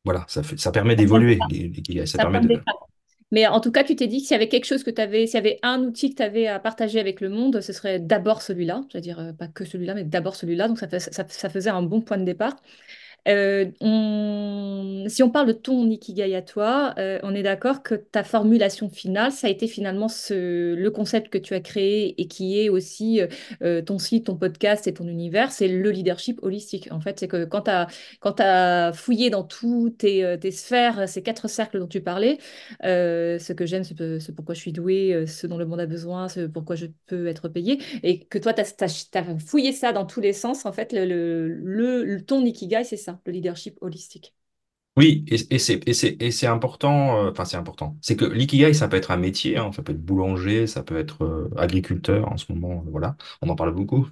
voilà, 0.04 0.24
ça 0.28 0.42
fait, 0.42 0.56
ça 0.58 0.72
permet 0.72 0.96
d'évoluer, 0.96 1.36
l'ikigai, 1.48 2.06
ça 2.06 2.18
Ça 2.18 2.18
permet 2.18 2.40
de. 2.40 2.50
Mais 3.34 3.48
en 3.48 3.60
tout 3.60 3.72
cas, 3.72 3.82
tu 3.82 3.96
t'es 3.96 4.06
dit 4.06 4.18
que 4.20 4.28
s'il 4.28 4.34
y 4.34 4.36
avait 4.36 4.48
quelque 4.48 4.64
chose 4.64 4.84
que 4.84 4.92
tu 4.92 5.00
avais, 5.02 5.26
s'il 5.26 5.34
y 5.34 5.38
avait 5.38 5.58
un 5.64 5.82
outil 5.82 6.10
que 6.10 6.16
tu 6.16 6.22
avais 6.22 6.46
à 6.46 6.60
partager 6.60 7.00
avec 7.00 7.20
le 7.20 7.28
monde, 7.30 7.60
ce 7.60 7.72
serait 7.72 7.98
d'abord 7.98 8.42
celui-là. 8.42 8.84
C'est-à-dire, 8.88 9.18
euh, 9.18 9.32
pas 9.32 9.48
que 9.48 9.64
celui-là, 9.64 9.94
mais 9.94 10.04
d'abord 10.04 10.36
celui-là. 10.36 10.68
Donc, 10.68 10.78
ça 10.78 11.50
faisait 11.50 11.70
un 11.70 11.82
bon 11.82 12.00
point 12.00 12.16
de 12.16 12.24
départ. 12.24 12.54
Euh, 13.28 13.70
on- 13.80 15.04
Si 15.08 15.22
on 15.22 15.30
parle 15.30 15.48
de 15.48 15.52
ton 15.52 15.88
ikigai 15.90 16.34
à 16.34 16.40
toi, 16.42 16.94
euh, 16.98 17.18
on 17.22 17.34
est 17.34 17.42
d'accord 17.42 17.82
que 17.82 17.94
ta 17.94 18.24
formulation 18.24 18.88
finale, 18.88 19.32
ça 19.32 19.48
a 19.48 19.50
été 19.50 19.66
finalement 19.68 20.06
le 20.30 20.88
concept 20.88 21.28
que 21.28 21.36
tu 21.38 21.52
as 21.54 21.60
créé 21.60 22.18
et 22.20 22.26
qui 22.26 22.58
est 22.60 22.68
aussi 22.70 23.20
euh, 23.62 23.82
ton 23.82 23.98
site, 23.98 24.26
ton 24.26 24.36
podcast 24.36 24.86
et 24.86 24.94
ton 24.94 25.06
univers, 25.06 25.52
c'est 25.52 25.68
le 25.68 25.90
leadership 25.90 26.38
holistique. 26.42 26.88
En 26.90 27.00
fait, 27.00 27.18
c'est 27.20 27.28
que 27.28 27.44
quand 27.44 27.62
tu 27.62 28.42
as, 28.42 28.92
fouillé 28.94 29.30
dans 29.30 29.44
tous 29.44 29.90
tes, 29.90 30.50
sphères, 30.50 31.08
ces 31.08 31.22
quatre 31.22 31.48
cercles 31.48 31.78
dont 31.80 31.86
tu 31.86 32.00
parlais, 32.00 32.38
ce 32.82 33.52
que 33.52 33.66
j'aime, 33.66 33.84
ce, 33.84 34.32
pourquoi 34.32 34.54
je 34.54 34.60
suis 34.60 34.72
douée, 34.72 35.26
ce 35.26 35.46
dont 35.46 35.58
le 35.58 35.66
monde 35.66 35.80
a 35.80 35.86
besoin, 35.86 36.28
ce 36.28 36.46
pourquoi 36.46 36.76
je 36.76 36.86
peux 37.06 37.26
être 37.26 37.48
payée, 37.48 37.78
et 38.02 38.20
que 38.24 38.38
toi, 38.38 38.52
tu 38.54 38.62
as, 38.62 39.24
fouillé 39.46 39.72
ça 39.72 39.92
dans 39.92 40.06
tous 40.06 40.20
les 40.20 40.32
sens, 40.32 40.64
en 40.66 40.72
fait, 40.72 40.92
le- 40.92 42.20
ton 42.26 42.44
ikigai, 42.44 42.84
c'est 42.84 42.96
ça, 42.96 43.13
le 43.26 43.32
leadership 43.32 43.78
holistique. 43.80 44.34
Oui, 44.96 45.24
et, 45.26 45.58
c'est 45.58 46.46
important, 46.46 47.26
euh, 47.26 47.30
enfin 47.32 47.44
c'est 47.44 47.56
important. 47.56 47.96
C'est 48.00 48.14
que 48.14 48.24
l'ikigai, 48.24 48.74
ça 48.74 48.86
peut 48.86 48.96
être 48.96 49.10
un 49.10 49.16
métier, 49.16 49.56
hein, 49.56 49.72
ça 49.72 49.82
peut 49.82 49.90
être 49.90 50.04
boulanger, 50.04 50.68
ça 50.68 50.84
peut 50.84 50.96
être 50.96 51.24
euh, 51.24 51.50
agriculteur 51.56 52.30
en 52.30 52.36
ce 52.36 52.52
moment, 52.52 52.84
euh, 52.86 52.90
voilà, 52.90 53.16
on 53.42 53.48
en 53.48 53.56
parle 53.56 53.74
beaucoup. 53.74 54.08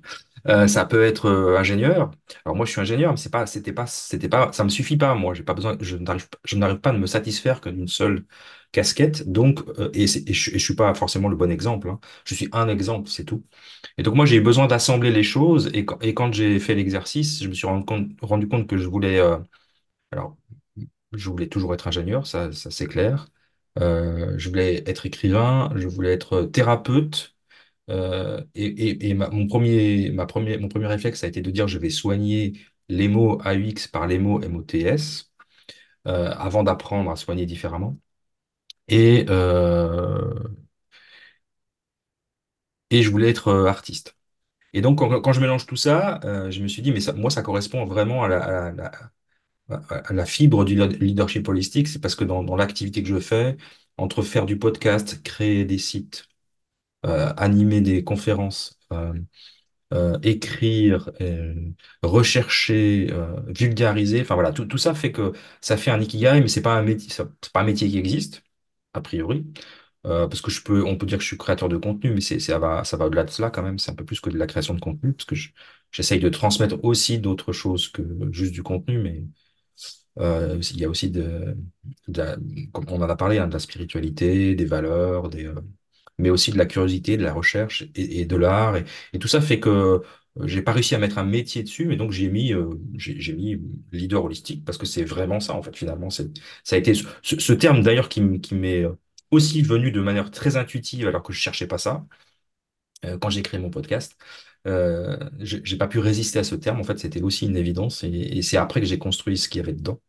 Euh, 0.49 0.67
ça 0.67 0.85
peut 0.87 1.05
être 1.05 1.27
euh, 1.27 1.57
ingénieur. 1.59 2.11
Alors 2.45 2.57
moi, 2.57 2.67
je 2.67 2.73
suis 2.73 2.81
ingénieur, 2.81 3.13
mais 3.13 3.17
c'est 3.17 3.31
pas, 3.31 3.47
c'était 3.47 3.73
pas, 3.73 3.87
c'était 3.87 4.29
pas, 4.29 4.51
ça 4.53 4.65
me 4.65 4.69
suffit 4.71 4.97
pas. 4.97 5.15
Moi, 5.15 5.35
j'ai 5.35 5.45
pas 5.45 5.55
besoin, 5.55 5.77
je 5.81 5.97
n'arrive, 5.97 6.27
je 6.45 6.57
n'arrive 6.57 6.79
pas 6.81 6.91
à 6.91 6.93
me 6.95 7.07
satisfaire 7.07 7.61
que 7.61 7.69
d'une 7.69 7.87
seule 7.87 8.25
casquette. 8.73 9.31
Donc, 9.31 9.61
euh, 9.79 9.91
et, 9.95 10.07
je, 10.09 10.59
suis 10.59 10.75
pas 10.75 10.95
forcément 10.95 11.29
le 11.29 11.37
bon 11.37 11.51
exemple. 11.51 11.89
hein. 11.91 12.01
Je 12.25 12.35
suis 12.35 12.49
un 12.53 12.69
exemple, 12.69 13.09
c'est 13.09 13.25
tout. 13.25 13.45
Et 13.99 14.03
donc 14.03 14.15
moi, 14.17 14.27
j'ai 14.27 14.37
eu 14.37 14.41
besoin 14.41 14.67
d'assembler 14.67 15.13
les 15.13 15.23
choses. 15.23 15.71
Et 15.75 15.85
quand, 15.85 15.99
et 16.03 16.13
quand 16.15 16.33
j'ai 16.33 16.59
fait 16.59 16.75
l'exercice, 16.75 17.43
je 17.43 17.49
me 17.49 17.55
suis 17.55 17.67
rendu 17.69 17.85
compte, 17.85 18.09
rendu 18.23 18.49
compte 18.49 18.67
que 18.69 18.79
je 18.79 18.89
voulais, 18.89 19.21
alors, 20.13 20.37
je 21.13 21.31
voulais 21.31 21.49
toujours 21.49 21.75
être 21.75 21.89
ingénieur, 21.89 22.27
ça, 22.27 22.53
ça 22.53 22.71
c'est 22.71 22.87
clair. 22.87 23.29
Je 23.79 24.49
voulais 24.49 24.83
être 24.89 25.07
écrivain, 25.07 25.71
je 25.77 25.89
voulais 25.89 26.13
être 26.13 26.43
thérapeute. 26.45 27.32
Euh, 27.91 28.43
et 28.55 28.67
et, 28.67 29.11
et 29.11 29.15
mon 29.15 29.47
premier, 29.47 30.11
ma 30.11 30.27
premier, 30.27 30.59
mon 30.59 30.69
premier 30.69 30.87
réflexe, 30.87 31.25
a 31.25 31.29
été 31.29 31.43
de 31.43 31.51
dire 31.51 31.69
je 31.69 31.79
vais 31.79 31.91
soigner 31.91 32.55
les 32.89 33.09
mots 33.09 33.41
AUX 33.45 33.89
par 33.91 34.07
les 34.07 34.19
mots 34.19 34.41
MOTS 34.41 35.33
euh, 36.09 36.31
avant 36.33 36.63
d'apprendre 36.65 37.11
à 37.11 37.17
soigner 37.17 37.47
différemment. 37.47 37.99
Et, 38.89 39.27
euh, 39.31 40.35
et 42.91 43.03
je 43.03 43.11
voulais 43.11 43.31
être 43.31 43.53
artiste. 43.67 44.17
Et 44.75 44.83
donc, 44.83 44.99
quand, 45.01 45.33
je 45.33 45.41
mélange 45.41 45.67
tout 45.67 45.77
ça, 45.77 46.21
je 46.51 46.63
me 46.63 46.69
suis 46.69 46.83
dit, 46.83 46.93
mais 46.93 47.01
ça, 47.01 47.13
moi, 47.15 47.31
ça 47.31 47.43
correspond 47.43 47.87
vraiment 47.87 48.25
à 48.25 48.29
la, 48.29 48.75
à 49.69 50.13
la, 50.13 50.27
fibre 50.27 50.65
du 50.65 50.77
leadership 50.77 51.49
holistique. 51.49 51.89
C'est 51.89 52.01
parce 52.01 52.15
que 52.15 52.25
dans, 52.25 52.57
l'activité 52.57 53.03
que 53.03 53.09
je 53.09 53.21
fais, 53.21 53.57
entre 53.97 54.23
faire 54.23 54.47
du 54.47 54.59
podcast, 54.59 55.23
créer 55.23 55.65
des 55.65 55.79
sites, 55.79 56.27
animer 57.37 57.81
des 57.81 58.05
conférences, 58.05 58.79
euh, 58.93 59.13
euh, 59.95 60.19
écrire, 60.23 61.11
euh, 61.21 61.55
rechercher, 62.03 63.09
euh, 63.13 63.37
vulgariser. 63.49 64.21
Enfin 64.23 64.35
voilà, 64.35 64.53
tout, 64.53 64.79
ça 64.79 64.95
fait 64.95 65.13
que 65.13 65.33
ça 65.61 65.77
fait 65.77 65.91
un 65.91 66.01
ikigai, 66.01 66.41
mais 66.41 66.49
c'est 66.49 66.63
pas 66.63 66.75
un 66.77 66.83
métier, 66.83 67.25
pas 67.53 67.61
un 67.61 67.65
métier 67.65 67.89
qui 67.89 67.99
existe 67.99 68.43
a 68.95 69.01
priori. 69.03 69.47
Euh, 70.07 70.27
parce 70.29 70.41
que 70.43 70.51
je 70.51 70.63
peux, 70.63 70.85
on 70.85 70.97
peut 70.99 71.07
dire 71.07 71.19
que 71.19 71.23
je 71.23 71.29
suis 71.29 71.39
créateur 71.39 71.69
de 71.69 71.77
contenu, 71.77 72.13
mais 72.13 72.21
c'est, 72.21 72.41
ça 72.41 72.59
va, 72.59 72.85
ça 72.85 72.97
va 72.97 73.07
au-delà 73.07 73.25
de 73.25 73.31
cela 73.31 73.51
quand 73.51 73.63
même. 73.63 73.79
C'est 73.79 73.91
un 73.93 73.95
peu 73.95 74.05
plus 74.05 74.21
que 74.21 74.31
de 74.31 74.39
la 74.39 74.47
création 74.49 74.75
de 74.75 74.81
contenu, 74.81 75.13
parce 75.15 75.25
que 75.27 75.35
je- 75.37 75.51
j'essaye 75.93 76.21
de 76.21 76.29
transmettre 76.29 76.77
aussi 76.85 77.19
d'autres 77.21 77.53
choses 77.53 77.89
que 77.89 78.03
juste 78.33 78.53
du 78.53 78.63
contenu, 78.65 78.99
mais 78.99 79.25
euh, 80.19 80.59
il 80.73 80.81
y 80.81 80.85
a 80.85 80.89
aussi 80.89 81.11
hein, 83.39 83.47
de 83.49 83.53
la 83.53 83.59
spiritualité, 83.59 84.55
des 84.55 84.65
valeurs, 84.65 85.29
des, 85.29 85.47
euh, 85.47 85.55
mais 86.23 86.31
aussi 86.31 86.53
de 86.53 86.59
la 86.59 86.67
curiosité, 86.67 87.17
de 87.17 87.23
la 87.25 87.33
recherche 87.35 87.85
et, 87.95 88.25
de 88.25 88.37
l'art. 88.37 88.77
Et, 88.77 89.19
tout 89.19 89.29
ça 89.29 89.41
fait 89.41 89.61
que 89.61 89.69
euh, 89.71 89.99
j'ai 90.45 90.63
pas 90.63 90.73
réussi 90.73 90.95
à 90.95 90.99
mettre 90.99 91.19
un 91.19 91.25
métier 91.25 91.63
dessus, 91.63 91.87
mais 91.87 91.97
donc 91.97 92.13
j'ai 92.13 92.29
mis, 92.31 92.53
euh, 92.55 92.71
mis 93.37 93.61
leader 93.93 94.25
holistique 94.25 94.65
parce 94.65 94.79
que 94.79 94.87
c'est 94.87 95.05
vraiment 95.05 95.41
ça, 95.41 95.55
en 95.55 95.63
fait, 95.63 95.77
finalement. 95.77 96.11
Ça 96.11 96.25
a 96.73 96.77
été 96.77 96.95
ce, 96.95 97.53
terme 97.53 97.83
d'ailleurs 97.83 98.09
qui, 98.09 98.23
m'est 98.23 98.85
euh, 98.85 98.93
aussi 99.31 99.63
venu 99.63 99.93
de 99.93 100.01
manière 100.01 100.31
très 100.31 100.57
intuitive 100.57 101.09
alors 101.09 101.23
que 101.23 101.33
je 101.33 101.39
cherchais 101.41 101.67
pas 101.67 101.79
ça 101.79 102.07
quand 103.21 103.31
j'ai 103.31 103.43
créé 103.43 103.59
mon 103.61 103.71
podcast. 103.71 104.17
Euh, 104.67 105.19
j'ai 105.41 105.77
pas 105.77 105.89
pu 105.89 105.99
résister 105.99 106.39
à 106.39 106.45
ce 106.45 106.55
terme. 106.55 106.81
En 106.81 106.85
fait, 106.85 106.99
c'était 106.99 107.23
aussi 107.23 107.47
une 107.47 107.57
évidence. 107.57 108.05
Et 108.05 108.43
c'est 108.43 108.57
après 108.57 108.81
que 108.81 108.87
j'ai 108.87 108.99
construit 108.99 109.37
ce 109.39 109.49
qu'il 109.49 109.59
y 109.61 109.63
avait 109.63 109.73
dedans. 109.73 110.01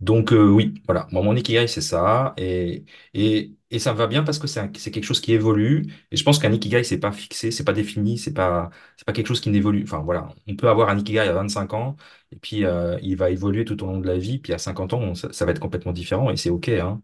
Donc 0.00 0.32
euh, 0.32 0.48
oui, 0.48 0.74
voilà, 0.86 1.06
moi 1.12 1.22
mon 1.22 1.36
ikigai 1.36 1.66
c'est 1.68 1.82
ça 1.82 2.32
et, 2.38 2.84
et 3.12 3.52
et 3.72 3.78
ça 3.78 3.92
me 3.92 3.98
va 3.98 4.06
bien 4.06 4.22
parce 4.24 4.38
que 4.38 4.46
c'est 4.46 4.58
un- 4.60 4.70
c'est 4.76 4.90
quelque 4.90 5.04
chose 5.04 5.20
qui 5.20 5.32
évolue 5.32 5.92
et 6.10 6.16
je 6.16 6.24
pense 6.24 6.38
qu'un 6.38 6.52
ikigai 6.52 6.82
c'est 6.84 6.98
pas 6.98 7.12
fixé, 7.12 7.50
c'est 7.50 7.64
pas 7.64 7.72
défini, 7.74 8.16
c'est 8.18 8.32
pas 8.32 8.70
c'est 8.96 9.04
pas 9.06 9.12
quelque 9.12 9.26
chose 9.28 9.40
qui 9.42 9.50
n'évolue. 9.50 9.82
Enfin 9.84 9.98
voilà, 10.00 10.28
on 10.48 10.56
peut 10.56 10.68
avoir 10.70 10.88
un 10.88 10.98
ikigai 10.98 11.20
à 11.20 11.32
25 11.34 11.74
ans 11.74 11.96
et 12.32 12.36
puis 12.36 12.64
euh, 12.64 12.98
il 13.02 13.16
va 13.16 13.30
évoluer 13.30 13.64
tout 13.66 13.82
au 13.84 13.86
long 13.86 14.00
de 14.00 14.06
la 14.06 14.16
vie, 14.18 14.38
puis 14.38 14.52
à 14.54 14.58
50 14.58 14.92
ans 14.94 15.00
on- 15.00 15.14
ça, 15.14 15.32
ça 15.32 15.44
va 15.44 15.50
être 15.52 15.60
complètement 15.60 15.92
différent 15.92 16.30
et 16.30 16.36
c'est 16.38 16.50
OK 16.50 16.68
hein. 16.70 17.02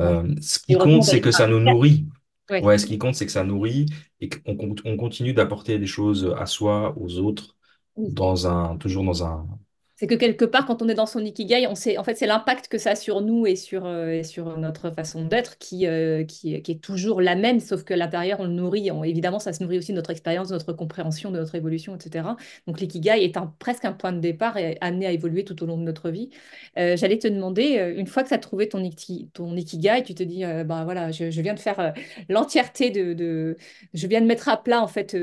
Ouais. 0.00 0.04
Euh, 0.04 0.34
ce 0.40 0.58
qui 0.58 0.76
compte 0.78 1.02
c'est 1.04 1.20
que 1.20 1.30
ça 1.32 1.46
nous 1.46 1.60
nourrit. 1.60 2.06
Ouais. 2.50 2.60
Ouais, 2.60 2.78
ce 2.78 2.86
qui 2.86 2.98
compte 2.98 3.14
c'est 3.16 3.26
que 3.26 3.32
ça 3.32 3.44
nourrit 3.44 3.86
et 4.20 4.28
qu'on 4.28 4.56
con- 4.56 4.74
on 4.84 4.96
continue 4.96 5.34
d'apporter 5.34 5.78
des 5.78 5.86
choses 5.86 6.34
à 6.38 6.46
soi, 6.46 6.94
aux 6.98 7.18
autres 7.18 7.56
Oui. 7.96 8.08
dans 8.08 8.46
un 8.48 8.76
toujours 8.78 9.04
dans 9.04 9.24
un 9.24 9.46
C'est 9.94 10.06
que 10.08 10.14
quelque 10.14 10.44
part, 10.44 10.66
quand 10.66 10.82
on 10.82 10.88
est 10.88 10.94
dans 10.94 11.06
son 11.06 11.20
ikigai, 11.24 11.66
on 11.68 11.74
sait, 11.76 11.96
en 11.98 12.02
fait, 12.02 12.16
c'est 12.16 12.26
l'impact 12.26 12.66
que 12.68 12.78
ça 12.78 12.90
a 12.90 12.96
sur 12.96 13.20
nous 13.20 13.46
et 13.46 13.54
sur, 13.56 13.84
euh, 13.86 14.08
et 14.10 14.24
sur 14.24 14.58
notre 14.58 14.90
façon 14.90 15.24
d'être 15.26 15.58
qui, 15.58 15.86
euh, 15.86 16.24
qui, 16.24 16.60
qui 16.62 16.72
est 16.72 16.82
toujours 16.82 17.20
la 17.20 17.36
même, 17.36 17.60
sauf 17.60 17.84
que 17.84 17.94
l'intérieur, 17.94 18.40
on 18.40 18.44
le 18.44 18.50
nourrit. 18.50 18.90
Évidemment, 19.04 19.38
ça 19.38 19.52
se 19.52 19.62
nourrit 19.62 19.78
aussi 19.78 19.92
de 19.92 19.96
notre 19.96 20.10
expérience, 20.10 20.48
de 20.48 20.54
notre 20.54 20.72
compréhension, 20.72 21.30
de 21.30 21.38
notre 21.38 21.54
évolution, 21.54 21.94
etc. 21.94 22.36
Donc, 22.66 22.80
l'ikigai 22.80 23.22
est 23.22 23.36
un, 23.36 23.54
presque 23.58 23.84
un 23.84 23.92
point 23.92 24.12
de 24.12 24.18
départ 24.18 24.56
et 24.56 24.76
amené 24.80 25.06
à 25.06 25.12
évoluer 25.12 25.44
tout 25.44 25.62
au 25.62 25.66
long 25.66 25.76
de 25.78 25.82
notre 25.84 26.10
vie. 26.10 26.30
Euh, 26.78 26.96
j'allais 26.96 27.18
te 27.18 27.28
demander, 27.28 27.94
une 27.96 28.06
fois 28.06 28.22
que 28.24 28.28
tu 28.28 28.34
as 28.34 28.38
trouvé 28.38 28.68
ton, 28.68 28.82
iki- 28.82 29.28
ton 29.34 29.54
ikigai, 29.56 30.02
tu 30.04 30.14
te 30.14 30.22
dis, 30.24 30.42
bah 30.64 30.84
voilà, 30.84 31.12
je, 31.12 31.24
viens 31.40 31.54
de 31.54 31.60
faire 31.60 31.92
l'entièreté 32.28 32.90
de... 32.90 33.56
Je 33.94 34.06
viens 34.06 34.20
de 34.20 34.26
mettre 34.26 34.48
à 34.48 34.60
plat, 34.62 34.82
en 34.82 34.88
fait. 34.88 35.14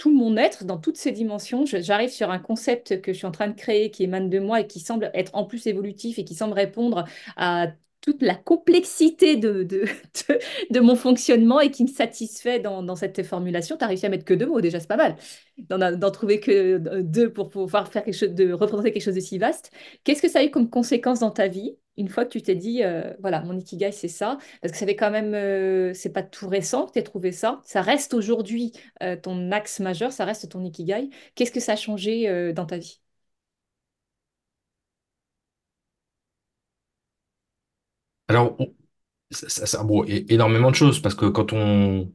Euh, 0.00 0.06
tout 0.10 0.10
mon 0.14 0.36
être 0.36 0.64
dans 0.64 0.78
toutes 0.78 0.96
ses 0.96 1.12
dimensions. 1.12 1.64
J'arrive 1.66 2.10
sur 2.10 2.30
un 2.30 2.38
concept 2.38 3.00
que 3.00 3.12
je 3.12 3.18
suis 3.18 3.26
en 3.26 3.32
train 3.32 3.48
de 3.48 3.54
créer 3.54 3.90
qui 3.90 4.04
émane 4.04 4.30
de 4.30 4.38
moi 4.38 4.60
et 4.60 4.66
qui 4.66 4.80
semble 4.80 5.10
être 5.14 5.34
en 5.34 5.44
plus 5.44 5.66
évolutif 5.66 6.18
et 6.18 6.24
qui 6.24 6.34
semble 6.34 6.54
répondre 6.54 7.04
à 7.36 7.68
toute 8.00 8.22
la 8.22 8.34
complexité 8.34 9.36
de, 9.36 9.62
de, 9.62 9.84
de, 10.70 10.80
mon 10.80 10.96
fonctionnement 10.96 11.60
et 11.60 11.70
qui 11.70 11.82
me 11.84 11.88
satisfait 11.88 12.58
dans, 12.58 12.82
dans 12.82 12.96
cette 12.96 13.22
formulation. 13.24 13.76
Tu 13.76 13.84
as 13.84 13.88
réussi 13.88 14.06
à 14.06 14.08
mettre 14.08 14.24
que 14.24 14.34
deux 14.34 14.46
mots, 14.46 14.60
déjà, 14.60 14.80
c'est 14.80 14.88
pas 14.88 14.96
mal. 14.96 15.16
D'en 15.58 16.10
trouver 16.10 16.40
que 16.40 16.78
deux 17.02 17.30
pour 17.32 17.50
pouvoir 17.50 17.88
faire 17.88 18.02
quelque 18.02 18.14
chose 18.16 18.30
de 18.30 18.52
représenter 18.52 18.92
quelque 18.92 19.02
chose 19.02 19.14
de 19.14 19.20
si 19.20 19.38
vaste. 19.38 19.70
Qu'est-ce 20.04 20.22
que 20.22 20.28
ça 20.28 20.40
a 20.40 20.44
eu 20.44 20.50
comme 20.50 20.70
conséquence 20.70 21.20
dans 21.20 21.30
ta 21.30 21.48
vie? 21.48 21.76
Une 22.00 22.08
fois 22.08 22.24
que 22.24 22.30
tu 22.30 22.42
t'es 22.42 22.54
dit, 22.56 22.82
euh, 22.84 23.12
voilà, 23.20 23.42
mon 23.42 23.56
ikigai, 23.58 23.92
c'est 23.92 24.08
ça, 24.08 24.38
parce 24.62 24.72
que 24.72 24.78
ça 24.78 24.86
quand 24.94 25.10
même, 25.10 25.34
euh, 25.34 25.94
c'est 25.94 26.10
pas 26.12 26.22
tout 26.22 26.48
récent 26.48 26.86
que 26.86 26.92
tu 26.92 26.98
aies 27.00 27.02
trouvé 27.02 27.32
ça, 27.32 27.60
ça 27.64 27.82
reste 27.82 28.14
aujourd'hui 28.14 28.72
euh, 29.02 29.16
ton 29.16 29.52
axe 29.52 29.80
majeur, 29.80 30.12
ça 30.12 30.24
reste 30.24 30.48
ton 30.50 30.64
ikigai. 30.64 31.10
Qu'est-ce 31.34 31.52
que 31.52 31.60
ça 31.60 31.72
a 31.72 31.76
changé 31.76 32.52
dans 32.54 32.66
ta 32.66 32.78
vie? 32.78 33.00
alors 38.28 38.56
ça, 39.30 39.82
énormément 40.08 40.70
de 40.70 40.76
choses 40.76 41.00
parce 41.02 41.14
que 41.14 41.26
quand 41.26 41.52
on 41.52 42.12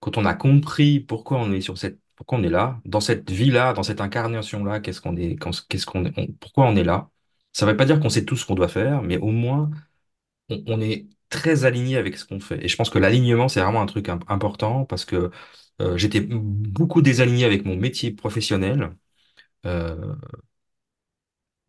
quand 0.00 0.18
on 0.18 0.24
a 0.24 0.34
compris 0.34 1.00
pourquoi 1.00 1.38
on 1.38 1.52
est 1.52 1.60
sur 1.60 1.78
cette, 1.78 1.98
pourquoi 2.16 2.38
on 2.38 2.42
est 2.42 2.48
là, 2.50 2.80
dans 2.84 3.00
cette 3.00 3.30
vie-là, 3.30 3.72
dans 3.72 3.82
cette 3.82 4.00
incarnation-là, 4.00 4.80
qu'est-ce 4.80 5.00
qu'on 5.00 5.16
est, 5.16 5.36
qu'est-ce 5.68 5.86
qu'on 5.86 6.04
est, 6.06 6.32
pourquoi 6.40 6.66
on 6.66 6.76
est 6.76 6.84
là, 6.84 7.10
ça 7.52 7.66
ne 7.66 7.70
veut 7.72 7.76
pas 7.76 7.84
dire 7.84 8.00
qu'on 8.00 8.08
sait 8.10 8.24
tout 8.24 8.36
ce 8.36 8.46
qu'on 8.46 8.54
doit 8.54 8.68
faire, 8.68 9.02
mais 9.02 9.18
au 9.18 9.28
moins, 9.30 9.70
on, 10.50 10.80
est 10.80 11.08
très 11.30 11.64
aligné 11.64 11.96
avec 11.98 12.16
ce 12.18 12.24
qu'on 12.26 12.40
fait. 12.40 12.64
Et 12.64 12.68
je 12.68 12.76
pense 12.76 12.90
que 12.90 12.98
l'alignement, 12.98 13.48
c'est 13.48 13.60
vraiment 13.62 13.82
un 13.82 13.86
truc 13.86 14.08
im- 14.08 14.20
important 14.28 14.84
parce 14.86 15.04
que 15.04 15.30
euh, 15.82 15.96
j'étais 15.98 16.20
beaucoup 16.22 17.02
désaligné 17.02 17.44
avec 17.46 17.64
mon 17.64 17.76
métier 17.76 18.12
professionnel. 18.12 18.96
Euh, 19.66 20.14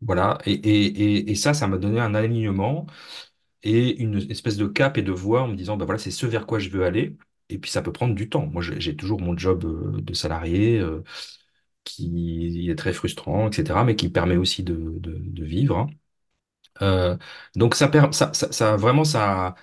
voilà. 0.00 0.38
Et, 0.46 1.34
ça, 1.34 1.54
ça 1.54 1.66
m'a 1.66 1.78
donné 1.78 2.00
un 2.00 2.14
alignement 2.14 2.86
et 3.62 3.96
une 4.02 4.16
espèce 4.30 4.56
de 4.56 4.66
cap 4.68 4.98
et 4.98 5.02
de 5.02 5.12
voie 5.12 5.42
en 5.42 5.48
me 5.48 5.56
disant, 5.56 5.76
bah 5.76 5.84
voilà, 5.86 5.98
c'est 6.00 6.10
ce 6.10 6.26
vers 6.26 6.46
quoi 6.46 6.60
je 6.60 6.70
veux 6.70 6.84
aller. 6.84 7.16
Et 7.50 7.58
puis 7.58 7.70
ça 7.70 7.82
peut 7.82 7.92
prendre 7.92 8.14
du 8.14 8.28
temps. 8.28 8.46
Moi, 8.46 8.62
j'ai 8.62 8.96
toujours 8.96 9.20
mon 9.20 9.36
job 9.38 9.64
euh, 9.64 10.00
de 10.02 10.14
salarié 10.14 10.80
qui 11.84 12.68
est 12.70 12.76
très 12.76 12.92
frustrant, 12.92 13.48
etc., 13.50 13.84
mais 13.84 13.96
qui 13.96 14.08
permet 14.10 14.36
aussi 14.36 14.62
de, 14.62 14.74
de, 15.00 15.44
vivre. 15.44 15.78
hein. 15.78 15.86
Euh, 16.82 17.16
donc 17.56 17.74
ça, 17.76 17.90
ça, 18.12 18.32
ça, 18.34 18.76
vraiment 18.76 19.04
ça. 19.04 19.54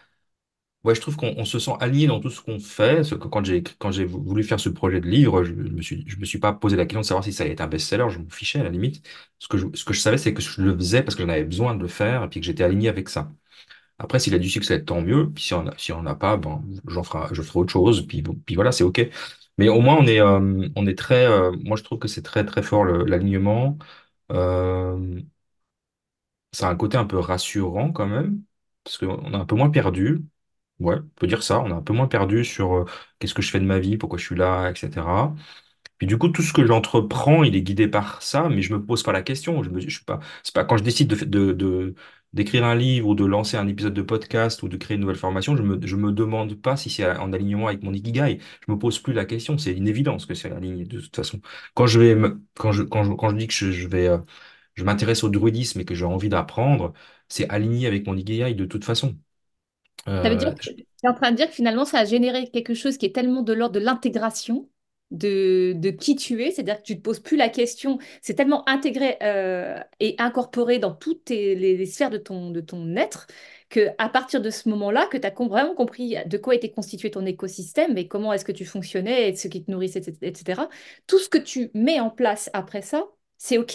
Ouais, 0.83 0.95
je 0.95 1.01
trouve 1.01 1.15
qu'on 1.15 1.35
on 1.37 1.45
se 1.45 1.59
sent 1.59 1.73
aligné 1.79 2.07
dans 2.07 2.19
tout 2.19 2.31
ce 2.31 2.41
qu'on 2.41 2.59
fait. 2.59 3.07
Que 3.07 3.15
quand 3.27 3.43
j'ai 3.45 3.61
quand 3.79 3.91
j'ai 3.91 4.05
voulu 4.05 4.43
faire 4.43 4.59
ce 4.59 4.69
projet 4.69 4.99
de 4.99 5.07
livre, 5.07 5.43
je, 5.43 5.53
me 5.53 5.81
suis 5.81 6.03
je 6.07 6.17
me 6.17 6.25
suis 6.25 6.39
pas 6.39 6.53
posé 6.53 6.75
la 6.75 6.85
question 6.85 7.01
de 7.01 7.05
savoir 7.05 7.23
si 7.23 7.33
ça 7.33 7.43
allait 7.43 7.53
être 7.53 7.61
un 7.61 7.67
best-seller. 7.67 8.07
Je 8.09 8.17
m'en 8.19 8.29
fichais 8.29 8.59
à 8.61 8.63
la 8.63 8.69
limite. 8.71 9.05
Ce 9.37 9.47
que 9.47 9.57
je, 9.59 9.67
ce 9.75 9.85
que 9.85 9.93
je 9.93 9.99
savais, 9.99 10.17
c'est 10.17 10.33
que 10.33 10.41
je 10.41 10.59
le 10.61 10.75
faisais 10.75 11.03
parce 11.03 11.15
que 11.15 11.21
j'en 11.23 11.29
avais 11.29 11.43
besoin 11.43 11.75
de 11.75 11.81
le 11.83 11.87
faire 11.87 12.23
et 12.23 12.29
puis 12.29 12.39
que 12.39 12.45
j'étais 12.47 12.63
aligné 12.63 12.89
avec 12.89 13.09
ça. 13.09 13.31
Après, 13.99 14.19
s'il 14.19 14.33
a 14.35 14.39
du 14.39 14.49
succès, 14.49 14.83
tant 14.83 15.01
mieux. 15.01 15.31
Puis 15.31 15.43
si 15.45 15.53
on 15.55 15.65
si 15.77 15.91
on 15.93 16.03
n'a 16.03 16.15
pas, 16.15 16.37
ben, 16.37 16.63
j'en 16.87 17.03
ferai, 17.03 17.33
je 17.33 17.41
ferai 17.43 17.59
autre 17.59 17.71
chose. 17.73 18.07
Puis, 18.07 18.23
puis 18.23 18.55
voilà, 18.55 18.71
c'est 18.71 18.83
OK. 18.83 19.01
Mais 19.61 19.69
au 19.69 19.81
moins, 19.81 19.97
on 19.99 20.07
est, 20.07 20.19
euh, 20.21 20.69
on 20.75 20.87
est 20.87 20.97
très. 20.97 21.25
euh, 21.27 21.51
moi, 21.63 21.77
je 21.77 21.83
trouve 21.83 21.99
que 21.99 22.07
c'est 22.07 22.23
très, 22.23 22.45
très 22.45 22.63
fort 22.63 22.83
l'alignement. 22.85 23.77
Euh, 24.31 25.21
ça 26.51 26.67
a 26.67 26.71
un 26.71 26.75
côté 26.75 26.97
un 26.97 27.05
peu 27.05 27.17
rassurant 27.19 27.91
quand 27.91 28.07
même, 28.07 28.43
parce 28.83 28.97
qu'on 28.97 29.31
est 29.33 29.35
un 29.35 29.45
peu 29.45 29.55
moins 29.55 29.69
perdu. 29.69 30.21
Ouais, 30.79 30.95
on 30.97 31.07
peut 31.15 31.27
dire 31.27 31.43
ça. 31.43 31.59
On 31.61 31.69
est 31.69 31.73
un 31.73 31.81
peu 31.81 31.93
moins 31.93 32.07
perdu 32.07 32.43
sur 32.45 32.73
euh, 32.75 32.85
qu'est-ce 33.19 33.33
que 33.35 33.41
je 33.43 33.51
fais 33.51 33.59
de 33.59 33.65
ma 33.65 33.79
vie, 33.79 33.97
pourquoi 33.97 34.17
je 34.19 34.25
suis 34.25 34.35
là, 34.35 34.71
etc. 34.71 35.35
Puis 35.97 36.07
du 36.07 36.17
coup, 36.17 36.29
tout 36.29 36.41
ce 36.43 36.53
que 36.53 36.65
j'entreprends, 36.65 37.43
il 37.43 37.55
est 37.55 37.61
guidé 37.63 37.87
par 37.87 38.21
ça, 38.23 38.49
mais 38.49 38.61
je 38.63 38.73
me 38.73 38.83
pose 38.85 39.03
pas 39.03 39.11
la 39.13 39.21
question. 39.23 39.63
Je 39.63 39.89
suis 39.89 40.03
pas, 40.05 40.19
c'est 40.43 40.55
pas 40.55 40.65
quand 40.65 40.77
je 40.77 40.83
décide 40.83 41.09
de, 41.09 41.53
de- 41.53 41.95
d'écrire 42.33 42.63
un 42.65 42.75
livre 42.75 43.07
ou 43.09 43.15
de 43.15 43.25
lancer 43.25 43.57
un 43.57 43.67
épisode 43.67 43.93
de 43.93 44.01
podcast 44.01 44.63
ou 44.63 44.67
de 44.69 44.77
créer 44.77 44.95
une 44.95 45.01
nouvelle 45.01 45.17
formation, 45.17 45.55
je 45.57 45.63
me, 45.63 45.85
je 45.85 45.95
me 45.95 46.11
demande 46.11 46.55
pas 46.61 46.77
si 46.77 46.89
c'est 46.89 47.05
en 47.17 47.33
alignement 47.33 47.67
avec 47.67 47.83
mon 47.83 47.93
ikigai. 47.93 48.39
Je 48.65 48.71
me 48.71 48.77
pose 48.79 48.99
plus 48.99 49.13
la 49.13 49.25
question. 49.25 49.57
C'est 49.57 49.73
une 49.73 49.87
évidence 49.87 50.25
que 50.25 50.33
c'est 50.33 50.51
aligné 50.51 50.85
de 50.85 50.99
toute 51.01 51.15
façon. 51.15 51.41
Quand 51.73 51.87
je 51.87 51.99
vais 51.99 52.15
me, 52.15 52.41
quand 52.55 52.71
je, 52.71 52.83
quand 52.83 53.03
je, 53.03 53.11
quand 53.13 53.29
je 53.29 53.35
dis 53.35 53.47
que 53.47 53.53
je, 53.53 53.71
je 53.71 53.87
vais, 53.87 54.07
euh, 54.07 54.17
je 54.75 54.83
m'intéresse 54.83 55.23
au 55.23 55.29
druidisme 55.29 55.79
et 55.81 55.85
que 55.85 55.95
j'ai 55.95 56.05
envie 56.05 56.29
d'apprendre, 56.29 56.93
c'est 57.29 57.49
aligné 57.49 57.87
avec 57.87 58.07
mon 58.07 58.15
ikigai 58.17 58.53
de 58.55 58.65
toute 58.65 58.85
façon. 58.85 59.17
Ça 60.23 60.29
veut 60.29 60.35
dire 60.35 60.49
Euh, 60.49 60.55
que 60.55 60.61
tu 60.71 60.71
es 61.03 61.07
en 61.09 61.13
train 61.13 61.31
de 61.31 61.37
dire 61.37 61.47
que 61.47 61.53
finalement, 61.53 61.85
ça 61.85 61.99
a 61.99 62.05
généré 62.05 62.49
quelque 62.49 62.73
chose 62.73 62.97
qui 62.97 63.05
est 63.07 63.15
tellement 63.15 63.41
de 63.43 63.53
l'ordre 63.53 63.75
de 63.75 63.79
l'intégration 63.85 64.69
de, 65.11 65.73
de 65.75 65.89
qui 65.91 66.15
tu 66.15 66.41
es, 66.43 66.51
c'est-à-dire 66.51 66.77
que 66.77 66.83
tu 66.83 66.93
ne 66.93 66.97
te 66.97 67.03
poses 67.03 67.19
plus 67.19 67.37
la 67.37 67.49
question, 67.49 67.99
c'est 68.21 68.33
tellement 68.35 68.67
intégré 68.69 69.17
euh, 69.23 69.79
et 69.99 70.15
incorporé 70.19 70.79
dans 70.79 70.93
toutes 70.93 71.25
tes- 71.25 71.55
les, 71.55 71.77
les 71.77 71.85
sphères 71.85 72.09
de 72.09 72.17
ton, 72.17 72.51
de 72.51 72.61
ton 72.61 72.95
être, 72.95 73.27
que 73.69 73.89
à 73.97 74.09
partir 74.09 74.41
de 74.41 74.49
ce 74.49 74.69
moment-là, 74.69 75.07
que 75.07 75.17
tu 75.17 75.27
as 75.27 75.31
vraiment 75.31 75.75
compris 75.75 76.15
de 76.25 76.37
quoi 76.37 76.55
était 76.55 76.71
constitué 76.71 77.11
ton 77.11 77.25
écosystème 77.25 77.97
et 77.97 78.07
comment 78.07 78.33
est-ce 78.33 78.45
que 78.45 78.51
tu 78.51 78.65
fonctionnais 78.65 79.29
et 79.29 79.35
ce 79.35 79.47
qui 79.47 79.63
te 79.63 79.71
nourrissait, 79.71 79.99
etc. 80.21 80.69
Tout 81.07 81.19
ce 81.19 81.29
que 81.29 81.37
tu 81.37 81.71
mets 81.73 81.99
en 81.99 82.09
place 82.09 82.49
après 82.53 82.81
ça, 82.81 83.05
c'est 83.37 83.57
OK. 83.57 83.73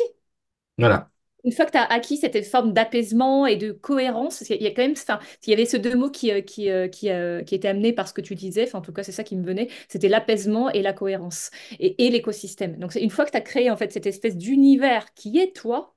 voilà. 0.78 1.10
Une 1.46 1.52
fois 1.52 1.64
que 1.64 1.70
tu 1.70 1.78
as 1.78 1.84
acquis 1.84 2.16
cette 2.18 2.44
forme 2.44 2.72
d'apaisement 2.72 3.46
et 3.46 3.56
de 3.56 3.72
cohérence, 3.72 4.40
qu'il 4.40 4.60
y 4.62 4.66
a 4.66 4.70
quand 4.72 4.82
même, 4.82 4.92
enfin, 4.92 5.20
il 5.46 5.50
y 5.50 5.52
avait 5.54 5.64
ce 5.64 5.76
deux 5.76 5.94
mots 5.96 6.10
qui, 6.10 6.32
euh, 6.32 6.40
qui, 6.42 6.70
euh, 6.70 6.88
qui, 6.88 7.08
euh, 7.10 7.42
qui 7.44 7.54
étaient 7.54 7.68
amenés 7.68 7.92
par 7.92 8.08
ce 8.08 8.12
que 8.14 8.20
tu 8.20 8.34
disais, 8.34 8.74
en 8.74 8.82
tout 8.82 8.92
cas, 8.92 9.04
c'est 9.04 9.12
ça 9.12 9.24
qui 9.24 9.36
me 9.36 9.44
venait, 9.46 9.68
c'était 9.88 10.08
l'apaisement 10.08 10.70
et 10.70 10.82
la 10.82 10.92
cohérence 10.92 11.50
et, 11.80 12.10
l'écosystème. 12.10 12.76
Donc, 12.78 12.96
une 12.96 13.10
fois 13.10 13.24
que 13.24 13.30
tu 13.30 13.36
as 13.38 13.40
créé 13.40 13.70
en 13.70 13.76
fait 13.76 13.92
cette 13.92 14.06
espèce 14.06 14.36
d'univers 14.36 15.14
qui 15.14 15.38
est 15.38 15.54
toi, 15.56 15.95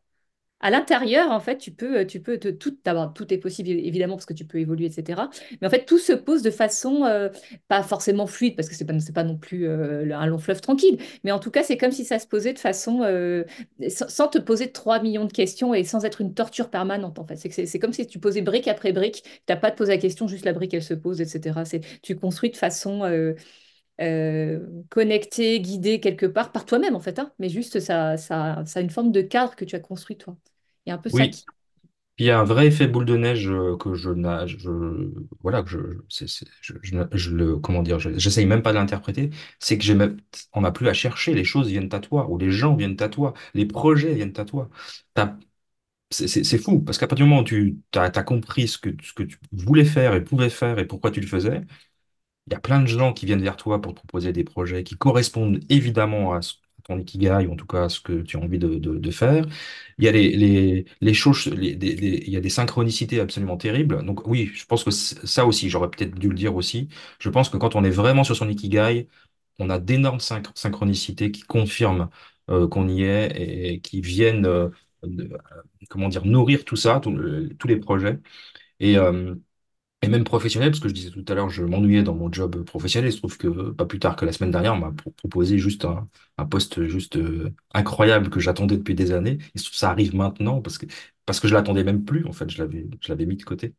à 0.61 0.69
l'intérieur, 0.71 1.31
en 1.31 1.39
fait, 1.39 1.57
tu 1.57 1.71
peux, 1.71 2.05
tu 2.05 2.21
peux 2.21 2.37
te, 2.37 2.49
tout, 2.49 2.77
tout 3.15 3.33
est 3.33 3.37
possible 3.37 3.69
évidemment 3.69 4.15
parce 4.15 4.25
que 4.25 4.33
tu 4.33 4.45
peux 4.45 4.59
évoluer, 4.59 4.85
etc. 4.87 5.29
Mais 5.61 5.67
en 5.67 5.69
fait, 5.69 5.85
tout 5.85 5.97
se 5.97 6.13
pose 6.13 6.41
de 6.41 6.51
façon 6.51 7.05
euh, 7.05 7.29
pas 7.67 7.81
forcément 7.83 8.27
fluide 8.27 8.55
parce 8.55 8.67
que 8.69 8.75
c'est 8.75 8.85
pas, 8.85 8.93
pas 9.13 9.23
non 9.23 9.37
plus 9.37 9.67
euh, 9.67 10.13
un 10.15 10.25
long 10.27 10.37
fleuve 10.37 10.61
tranquille. 10.61 10.97
Mais 11.23 11.31
en 11.31 11.39
tout 11.39 11.51
cas, 11.51 11.63
c'est 11.63 11.77
comme 11.77 11.91
si 11.91 12.05
ça 12.05 12.19
se 12.19 12.27
posait 12.27 12.53
de 12.53 12.59
façon 12.59 13.03
euh, 13.03 13.43
sans, 13.87 14.27
te 14.27 14.37
poser 14.37 14.71
3 14.71 15.01
millions 15.01 15.25
de 15.25 15.31
questions 15.33 15.73
et 15.73 15.83
sans 15.83 16.05
être 16.05 16.21
une 16.21 16.33
torture 16.33 16.69
permanente. 16.69 17.19
En 17.19 17.25
c'est 17.35 17.79
comme 17.79 17.93
si 17.93 18.05
tu 18.07 18.19
posais 18.19 18.41
brique 18.41 18.67
après 18.67 18.91
brique. 18.91 19.23
T'as 19.45 19.55
pas 19.55 19.71
te 19.71 19.77
poser 19.77 19.93
la 19.93 19.97
question, 19.97 20.27
juste 20.27 20.45
la 20.45 20.53
brique 20.53 20.73
elle 20.73 20.83
se 20.83 20.93
pose, 20.93 21.21
etc. 21.21 21.65
C'est 21.65 21.81
tu 22.01 22.15
construis 22.15 22.49
de 22.51 22.57
façon 22.57 23.03
euh, 23.03 23.33
euh, 24.01 24.65
connectée, 24.89 25.59
guidée 25.61 25.99
quelque 25.99 26.25
part 26.25 26.51
par 26.51 26.65
toi-même 26.65 26.95
en 26.95 26.99
fait. 26.99 27.19
hein. 27.19 27.33
Mais 27.39 27.49
juste 27.49 27.79
ça, 27.79 28.17
ça, 28.17 28.63
ça 28.65 28.79
a 28.79 28.81
une 28.83 28.89
forme 28.89 29.11
de 29.11 29.21
cadre 29.21 29.55
que 29.55 29.65
tu 29.65 29.75
as 29.75 29.79
construit 29.79 30.17
toi. 30.17 30.37
Il 30.89 30.91
y 30.91 30.93
a 30.93 30.95
un 30.95 30.97
peu 30.97 31.09
ça 31.09 31.27
Oui. 31.27 31.29
qui. 31.29 31.45
Il 32.19 32.25
y 32.27 32.31
a 32.31 32.39
un 32.39 32.45
vrai 32.45 32.67
effet 32.67 32.87
boule 32.87 33.05
de 33.05 33.17
neige 33.17 33.49
euh, 33.49 33.77
que 33.77 33.95
je 33.95 34.11
je, 34.47 34.69
voilà, 35.41 35.63
que 35.63 35.69
je, 35.69 37.31
le, 37.35 37.57
comment 37.57 37.83
dire, 37.83 37.99
je- 37.99 38.17
j'essaye 38.19 38.45
même 38.45 38.61
pas 38.63 38.71
de 38.73 38.77
l'interpréter. 38.77 39.31
C'est 39.59 39.77
que 39.77 39.83
j'ai 39.85 39.95
on 40.53 40.61
n'a 40.61 40.71
plus 40.71 40.87
à 40.89 40.93
chercher. 40.93 41.33
Les 41.33 41.45
choses 41.45 41.69
viennent 41.69 41.89
à 41.93 41.99
toi, 42.01 42.29
ou 42.29 42.37
les 42.37 42.51
gens 42.51 42.75
viennent 42.75 42.97
à 43.01 43.09
toi, 43.09 43.33
les 43.55 43.65
projets 43.65 44.13
viennent 44.15 44.33
à 44.37 44.45
toi. 44.45 44.69
C'est 46.11 46.57
fou, 46.57 46.79
parce 46.81 46.97
qu'à 46.97 47.05
partir 47.07 47.25
du 47.25 47.29
moment 47.29 47.41
où 47.41 47.43
tu 47.45 47.77
as, 47.93 48.09
compris 48.23 48.67
ce 48.67 48.79
que, 48.79 48.89
ce 49.03 49.13
que 49.13 49.21
tu 49.23 49.37
voulais 49.51 49.85
faire 49.85 50.15
et 50.15 50.23
pouvais 50.23 50.49
faire 50.49 50.79
et 50.79 50.87
pourquoi 50.87 51.11
tu 51.11 51.21
le 51.21 51.27
faisais, 51.27 51.61
il 52.47 52.53
y 52.53 52.55
a 52.57 52.59
plein 52.61 52.81
de 52.81 52.87
gens 52.87 53.13
qui 53.13 53.25
viennent 53.27 53.43
vers 53.43 53.57
toi 53.57 53.81
pour 53.81 53.93
te 53.93 53.99
proposer 53.99 54.33
des 54.33 54.43
projets 54.45 54.83
qui 54.83 54.97
correspondent 54.97 55.59
évidemment 55.69 56.33
à, 56.33 56.41
ce- 56.43 56.55
ton 56.97 57.45
ou 57.47 57.51
en 57.53 57.55
tout 57.55 57.65
cas 57.65 57.89
ce 57.89 57.99
que 58.01 58.21
tu 58.21 58.37
as 58.37 58.39
envie 58.39 58.59
de, 58.59 59.11
faire. 59.11 59.45
Il 59.97 60.05
y 60.05 60.07
a 60.07 60.11
les, 60.11 60.85
les, 61.01 61.13
choses, 61.13 61.45
il 61.47 62.29
y 62.29 62.37
a 62.37 62.41
des 62.41 62.49
synchronicités 62.49 63.19
absolument 63.19 63.57
terribles. 63.57 64.03
Donc 64.05 64.27
oui, 64.27 64.51
je 64.53 64.65
pense 64.65 64.83
que 64.83 64.91
ça 64.91 65.45
aussi, 65.45 65.69
j'aurais 65.69 65.89
peut-être 65.89 66.15
dû 66.17 66.29
le 66.29 66.35
dire 66.35 66.55
aussi. 66.55 66.89
Je 67.19 67.29
pense 67.29 67.49
que 67.49 67.57
quand 67.57 67.75
on 67.75 67.83
est 67.83 67.89
vraiment 67.89 68.23
sur 68.23 68.35
son 68.35 68.49
ikigai, 68.49 69.07
on 69.59 69.69
a 69.69 69.79
d'énormes 69.79 70.19
synch- 70.19 70.51
synchronicités 70.55 71.31
qui 71.31 71.41
confirment 71.43 72.09
euh, 72.49 72.67
qu'on 72.67 72.87
y 72.87 73.03
est 73.03 73.31
et, 73.75 73.81
qui 73.81 74.01
viennent, 74.01 74.45
euh, 74.45 74.69
euh, 75.05 75.37
comment 75.89 76.09
dire, 76.09 76.25
nourrir 76.25 76.65
tout 76.65 76.75
ça, 76.75 76.99
tous 77.01 77.67
les 77.67 77.77
projets. 77.77 78.19
Et, 78.79 78.97
et 80.01 80.07
même 80.07 80.23
professionnel, 80.23 80.71
parce 80.71 80.79
que 80.81 80.87
je 80.89 80.93
disais 80.93 81.11
tout 81.11 81.25
à 81.27 81.33
l'heure, 81.35 81.49
je 81.49 81.63
m'ennuyais 81.63 82.03
dans 82.03 82.15
mon 82.15 82.31
job 82.31 82.63
professionnel. 82.63 83.09
Il 83.09 83.13
se 83.13 83.17
trouve 83.17 83.37
que 83.37 83.71
pas 83.71 83.85
plus 83.85 83.99
tard 83.99 84.15
que 84.15 84.25
la 84.25 84.31
semaine 84.31 84.51
dernière, 84.51 84.73
on 84.75 84.77
m'a 84.77 84.91
pro- 84.91 85.11
proposé 85.11 85.57
juste 85.57 85.83
un, 85.85 86.07
un 86.37 86.45
poste 86.45 86.85
juste 86.87 87.17
euh, 87.17 87.51
incroyable 87.73 88.29
que 88.29 88.39
j'attendais 88.39 88.77
depuis 88.77 88.95
des 88.95 89.11
années. 89.11 89.39
Il 89.55 89.59
se 89.59 89.65
trouve 89.65 89.73
que 89.73 89.79
ça 89.79 89.89
arrive 89.91 90.15
maintenant 90.15 90.61
parce 90.61 90.77
que, 90.77 90.85
parce 91.25 91.39
que 91.41 91.47
je 91.49 91.53
l'attendais 91.53 91.83
même 91.83 92.05
plus, 92.05 92.25
en 92.25 92.31
fait, 92.31 92.49
je 92.49 92.59
l'avais, 92.59 92.87
je 93.01 93.09
l'avais 93.09 93.25
mis 93.25 93.35
de 93.37 93.43
côté. 93.43 93.73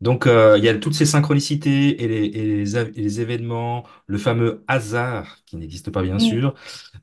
Donc, 0.00 0.26
euh, 0.26 0.58
il 0.58 0.64
y 0.64 0.68
a 0.68 0.76
toutes 0.78 0.94
ces 0.94 1.06
synchronicités 1.06 2.02
et 2.02 2.08
les, 2.08 2.26
et 2.26 2.44
les, 2.64 2.76
et 2.78 3.20
événements, 3.20 3.84
le 4.06 4.18
fameux 4.18 4.64
hasard, 4.68 5.38
qui 5.46 5.56
n'existe 5.56 5.90
pas 5.90 6.02
bien 6.02 6.18
Mm. 6.18 6.18
sûr, 6.18 6.54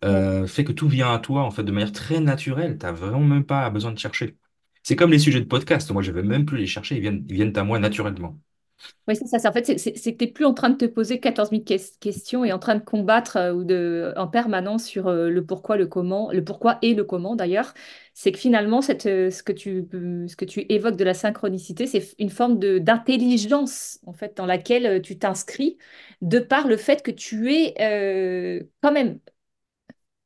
euh, 0.06 0.48
fait 0.48 0.64
que 0.66 0.74
tout 0.74 0.90
vient 0.90 1.14
à 1.14 1.20
toi, 1.20 1.44
en 1.44 1.52
fait, 1.52 1.64
de 1.64 1.72
manière 1.72 1.94
très 1.94 2.20
naturelle. 2.20 2.78
Tu 2.80 2.86
n'as 2.86 2.94
vraiment 2.94 3.22
même 3.22 3.46
pas 3.46 3.70
besoin 3.72 3.92
de 3.94 4.00
chercher. 4.00 4.38
C'est 4.84 4.96
comme 4.96 5.12
les 5.12 5.20
sujets 5.20 5.40
de 5.42 5.46
podcast. 5.46 5.90
Moi, 5.92 6.02
je 6.04 6.12
ne 6.12 6.16
vais 6.18 6.24
même 6.24 6.46
plus 6.46 6.58
les 6.58 6.68
chercher, 6.68 6.96
ils 6.96 7.02
viennent, 7.02 7.26
ils 7.30 7.36
viennent 7.36 7.58
à 7.58 7.64
moi 7.64 7.80
naturellement. 7.80 8.40
Oui, 9.08 9.16
c'est 9.16 9.28
ça. 9.28 9.50
En 9.50 9.54
fait, 9.54 9.66
c'est 9.78 9.94
que 9.94 10.18
tu 10.18 10.26
n'es 10.26 10.32
plus 10.32 10.46
en 10.46 10.54
train 10.54 10.70
de 10.70 10.78
te 10.78 10.86
poser 10.86 11.20
14 11.20 11.52
000 11.52 11.64
ques- 11.66 11.98
questions 12.00 12.46
et 12.46 12.54
en 12.54 12.60
train 12.60 12.76
de 12.76 12.84
combattre 12.84 13.38
euh, 13.38 13.54
ou 13.54 13.64
de, 13.64 14.14
en 14.18 14.28
permanence 14.28 14.86
sur 14.86 15.08
euh, 15.08 15.30
le 15.30 15.46
pourquoi, 15.46 15.76
le 15.78 15.88
comment, 15.88 16.32
le 16.32 16.44
pourquoi 16.44 16.78
et 16.82 16.94
le 16.94 17.04
comment 17.04 17.36
d'ailleurs. 17.36 17.74
C'est 18.14 18.32
que 18.32 18.38
finalement, 18.40 18.80
euh, 19.06 19.30
ce 19.32 19.44
que 19.44 19.52
tu, 19.52 19.86
ce 20.28 20.36
que 20.36 20.46
tu 20.46 20.66
évoques 20.70 20.96
de 20.96 21.04
la 21.04 21.14
synchronicité, 21.14 21.86
c'est 21.88 22.16
une 22.20 22.30
forme 22.30 22.60
d'intelligence 22.80 24.00
en 24.06 24.14
fait 24.14 24.38
dans 24.38 24.46
laquelle 24.46 25.02
tu 25.02 25.18
t'inscris 25.18 25.78
de 26.22 26.40
par 26.40 26.68
le 26.68 26.78
fait 26.78 27.02
que 27.04 27.12
tu 27.12 27.52
es 27.54 27.74
quand 28.82 28.92
même 28.92 29.20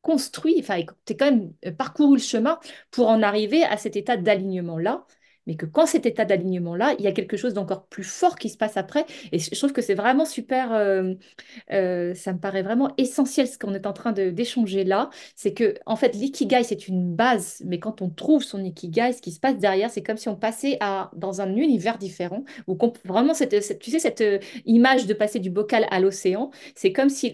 construit, 0.08 0.56
enfin, 0.60 0.82
tu 1.06 1.14
as 1.14 1.16
quand 1.18 1.26
même 1.26 1.54
euh, 1.66 1.72
parcouru 1.74 2.16
le 2.18 2.22
chemin 2.22 2.60
pour 2.92 3.10
en 3.10 3.22
arriver 3.24 3.64
à 3.66 3.78
cet 3.78 3.96
état 3.98 4.18
d'alignement-là. 4.18 5.06
Mais 5.48 5.56
que 5.56 5.66
quand 5.66 5.86
cet 5.88 6.06
état 6.06 6.26
d'alignement-là, 6.26 6.96
il 7.00 7.06
y 7.06 7.08
a 7.08 7.12
quelque 7.12 7.38
chose 7.38 7.54
d'encore 7.54 7.86
plus 7.88 8.04
fort 8.04 8.36
qui 8.38 8.50
se 8.50 8.58
passe 8.58 8.78
après. 8.78 9.06
Et 9.32 9.40
je 9.40 9.58
trouve 9.58 9.74
que 9.74 9.82
c'est 9.82 9.96
vraiment 9.96 10.26
super, 10.26 10.74
euh, 10.74 11.14
euh, 11.72 12.14
ça 12.14 12.34
me 12.34 12.40
paraît 12.40 12.62
vraiment 12.64 12.94
essentiel 12.98 13.48
ce 13.48 13.58
qu'on 13.58 13.74
est 13.74 13.88
en 13.88 13.94
train 13.94 14.12
d'échanger 14.12 14.84
là. 14.84 15.10
C'est 15.36 15.54
que, 15.54 15.76
en 15.86 15.96
fait, 15.96 16.16
l'ikigai, 16.16 16.64
c'est 16.64 16.88
une 16.88 17.16
base. 17.16 17.62
Mais 17.66 17.80
quand 17.80 18.02
on 18.02 18.10
trouve 18.10 18.44
son 18.44 18.64
ikigai, 18.64 19.14
ce 19.14 19.22
qui 19.22 19.32
se 19.32 19.40
passe 19.40 19.58
derrière, 19.58 19.90
c'est 19.90 20.04
comme 20.04 20.18
si 20.18 20.30
on 20.30 20.36
passait 20.36 20.78
à, 20.82 21.12
dans 21.16 21.42
un 21.42 21.56
univers 21.56 21.98
différent. 21.98 22.44
Qu'on- 22.68 22.94
vraiment, 23.06 23.34
cette, 23.34 23.62
cette- 23.64 23.80
tu 23.80 23.92
sais, 23.92 24.00
cette 24.00 24.22
euh, 24.22 24.40
image 24.66 25.08
de 25.08 25.14
passer 25.14 25.40
du 25.40 25.50
bocal 25.50 25.86
à 25.92 26.00
l'océan, 26.00 26.52
c'est 26.76 26.92
comme 26.94 27.10
si 27.10 27.34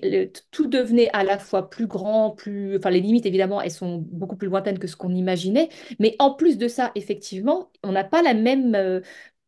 tout 0.51 0.67
devenait 0.67 1.09
à 1.13 1.23
la 1.23 1.37
fois 1.37 1.69
plus 1.69 1.87
grand, 1.87 2.31
plus... 2.31 2.77
Enfin, 2.77 2.89
les 2.89 2.99
limites, 3.01 3.25
évidemment, 3.25 3.61
elles 3.61 3.71
sont 3.71 3.97
beaucoup 4.11 4.35
plus 4.35 4.47
lointaines 4.47 4.79
que 4.79 4.87
ce 4.87 4.95
qu'on 4.95 5.13
imaginait. 5.13 5.69
Mais 5.99 6.15
en 6.19 6.31
plus 6.33 6.57
de 6.57 6.67
ça, 6.67 6.91
effectivement, 6.95 7.69
on 7.83 7.95
n'a 8.03 8.09
pas 8.09 8.21
la 8.21 8.33
même... 8.33 8.75
euh, 8.75 9.01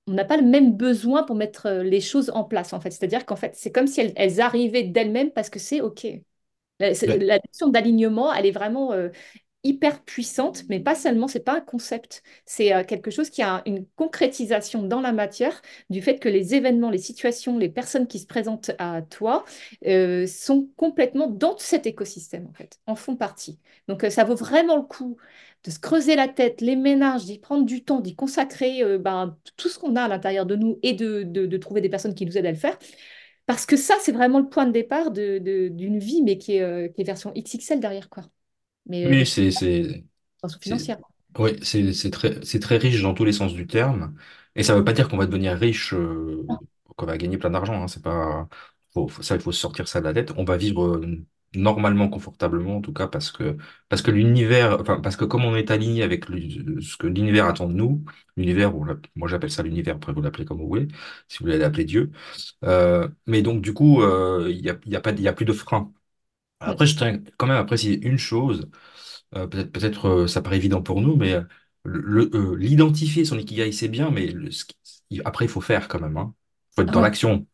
on 0.07 0.13
n'a 0.13 0.25
pas 0.25 0.37
le 0.37 0.43
même 0.43 0.75
besoin 0.77 1.23
pour 1.23 1.35
mettre 1.35 1.67
euh, 1.67 1.83
les 1.83 2.01
choses 2.01 2.29
en 2.31 2.43
place, 2.43 2.73
en 2.73 2.79
fait. 2.79 2.91
C'est-à-dire 2.91 3.25
qu'en 3.25 3.35
fait, 3.35 3.55
c'est 3.55 3.71
comme 3.71 3.87
si 3.87 4.01
elles, 4.01 4.13
elles 4.15 4.41
arrivaient 4.41 4.83
d'elles-mêmes 4.83 5.31
parce 5.31 5.49
que 5.49 5.59
c'est 5.59 5.81
OK. 5.81 6.07
La, 6.79 6.89
notion 6.89 7.69
d'alignement, 7.69 8.33
elle 8.33 8.45
est 8.45 8.51
vraiment 8.51 8.91
euh, 8.93 9.09
hyper 9.63 10.03
puissante, 10.03 10.63
mais 10.69 10.79
pas 10.79 10.93
seulement, 10.93 11.27
c'est 11.27 11.39
pas 11.43 11.55
un 11.57 11.61
concept. 11.61 12.21
C'est 12.45 12.73
euh, 12.73 12.83
quelque 12.83 13.09
chose 13.11 13.29
qui 13.29 13.41
a 13.41 13.63
une 13.65 13.85
concrétisation 13.95 14.83
dans 14.83 15.01
la 15.01 15.11
matière 15.11 15.61
du 15.89 16.01
fait 16.01 16.19
que 16.19 16.29
les 16.29 16.53
événements, 16.53 16.91
les 16.91 16.99
situations, 16.99 17.57
les 17.57 17.69
personnes 17.69 18.07
qui 18.07 18.19
se 18.19 18.27
présentent 18.27 18.71
à 18.77 19.01
toi 19.01 19.43
euh, 19.87 20.27
sont 20.27 20.69
complètement 20.77 21.27
dans 21.27 21.57
cet 21.57 21.87
écosystème, 21.87 22.47
en 22.47 22.53
fait, 22.53 22.79
en 22.85 22.95
font 22.95 23.15
partie. 23.15 23.59
Donc, 23.87 24.05
ça 24.09 24.23
vaut 24.23 24.35
vraiment 24.35 24.75
le 24.77 24.83
coup 24.83 25.17
de 25.65 25.71
se 25.71 25.79
creuser 25.79 26.15
la 26.15 26.27
tête, 26.29 26.61
les 26.61 26.75
ménages, 26.77 27.25
d'y 27.25 27.39
prendre 27.39 27.65
du 27.65 27.83
temps, 27.83 28.01
d'y 28.01 28.15
consacrer 28.15 28.83
euh, 28.83 28.97
ben, 28.99 29.37
tout 29.57 29.69
ce 29.69 29.79
qu'on 29.79 29.95
a 29.95 30.03
à 30.03 30.07
l'intérieur 30.07 30.45
de 30.45 30.55
nous 30.55 30.79
et 30.83 30.93
de, 30.93 31.23
de- 31.23 31.45
de 31.47 31.57
trouver 31.57 31.81
des 31.81 31.89
personnes 31.89 32.15
qui 32.15 32.25
nous 32.25 32.37
aident 32.37 32.45
à 32.47 32.51
le 32.51 32.57
faire. 32.57 32.77
Parce 33.47 33.65
que 33.65 33.77
ça, 33.77 33.95
c'est 34.01 34.11
vraiment 34.13 34.39
le 34.39 34.49
point 34.49 34.65
de 34.67 34.71
départ 34.71 35.11
de- 35.11 35.39
d'une 35.69 35.99
vie, 35.99 36.23
mais 36.23 36.37
qui 36.37 36.55
est, 36.57 36.61
euh, 36.61 36.87
qui 36.89 37.01
est 37.01 37.03
version 37.05 37.31
XXL 37.35 37.79
derrière, 37.79 38.09
quoi. 38.09 38.23
Mais 38.87 39.07
euh, 39.07 39.11
Oui, 39.11 39.25
c'est, 39.25 39.51
financière. 40.59 40.99
ouais, 41.37 41.57
c'est, 41.63 42.11
très, 42.11 42.39
très 42.59 42.77
riche 42.77 43.01
dans 43.01 43.13
tous 43.13 43.25
les 43.25 43.33
sens 43.33 43.53
du 43.53 43.67
terme. 43.67 44.15
Et 44.55 44.63
ça 44.63 44.73
ne 44.73 44.79
veut 44.79 44.83
pas 44.85 44.93
dire 44.93 45.09
qu'on 45.09 45.17
va 45.17 45.25
devenir 45.25 45.53
riche, 45.57 45.93
euh, 45.93 46.49
qu'on 46.95 47.05
va 47.05 47.17
gagner 47.17 47.37
plein 47.37 47.49
d'argent. 47.49 47.81
Hein. 47.83 47.87
C'est 47.87 48.01
pas, 48.03 48.47
faut- 48.93 49.09
ça, 49.21 49.35
il 49.35 49.41
faut 49.41 49.51
sortir 49.51 49.87
ça 49.87 49.99
de 49.99 50.05
la 50.05 50.13
tête. 50.13 50.31
On 50.37 50.43
va 50.45 50.57
vivre 50.57 51.01
normalement, 51.57 52.09
confortablement, 52.09 52.77
en 52.77 52.81
tout 52.81 52.93
cas, 52.93 53.07
parce 53.07 53.31
que, 53.31 53.57
parce 53.89 54.01
que 54.01 54.11
l'univers, 54.11 54.79
enfin, 54.81 54.99
parce 55.01 55.15
que 55.15 55.25
comme 55.25 55.45
on 55.45 55.55
est 55.55 55.71
aligné 55.71 56.03
avec 56.03 56.29
le- 56.29 56.81
ce 56.81 56.97
que 56.97 57.07
l'univers 57.07 57.45
attend 57.45 57.67
de 57.67 57.73
nous, 57.73 58.03
l'univers, 58.37 58.73
moi 59.15 59.27
j'appelle 59.27 59.51
ça 59.51 59.63
l'univers, 59.63 59.95
après 59.95 60.13
vous 60.13 60.21
l'appelez 60.21 60.45
comme 60.45 60.59
vous 60.59 60.67
voulez, 60.67 60.87
si 61.27 61.39
vous 61.39 61.45
voulez 61.45 61.57
l'appeler 61.57 61.85
Dieu. 61.85 62.11
Euh, 62.65 63.07
mais 63.27 63.41
donc, 63.43 63.61
du 63.61 63.73
coup, 63.73 64.01
euh, 64.03 64.47
il 64.51 64.61
y 64.65 64.69
a, 64.71 64.77
il 64.85 64.91
y 64.93 64.95
a 64.97 65.01
pas, 65.01 65.11
il 65.11 65.21
y 65.21 65.27
a 65.29 65.33
plus 65.33 65.45
de 65.45 65.53
frein. 65.53 65.93
Après, 66.61 66.87
je 66.87 66.97
tiens 66.97 67.19
quand 67.37 67.47
même 67.47 67.57
à 67.57 67.65
préciser 67.65 67.99
une 68.07 68.17
chose. 68.17 68.69
Euh, 69.35 69.47
peut-être, 69.47 69.71
peut-être 69.71 70.27
ça 70.27 70.41
paraît 70.41 70.57
évident 70.57 70.81
pour 70.83 71.01
nous, 71.01 71.15
mais 71.15 71.35
l'identifier 71.85 73.25
son 73.25 73.37
ikigai, 73.39 73.71
c'est 73.71 73.87
bien, 73.89 74.11
mais 74.11 74.27
le- 74.27 74.49
après, 75.25 75.45
il 75.45 75.49
faut 75.49 75.61
faire 75.61 75.87
quand 75.87 75.99
même. 76.01 76.17
Hein. 76.17 76.33
Faut 76.75 76.81
être 76.83 76.91
dans 76.91 76.99
ouais. 76.99 77.03
l'action. 77.03 77.45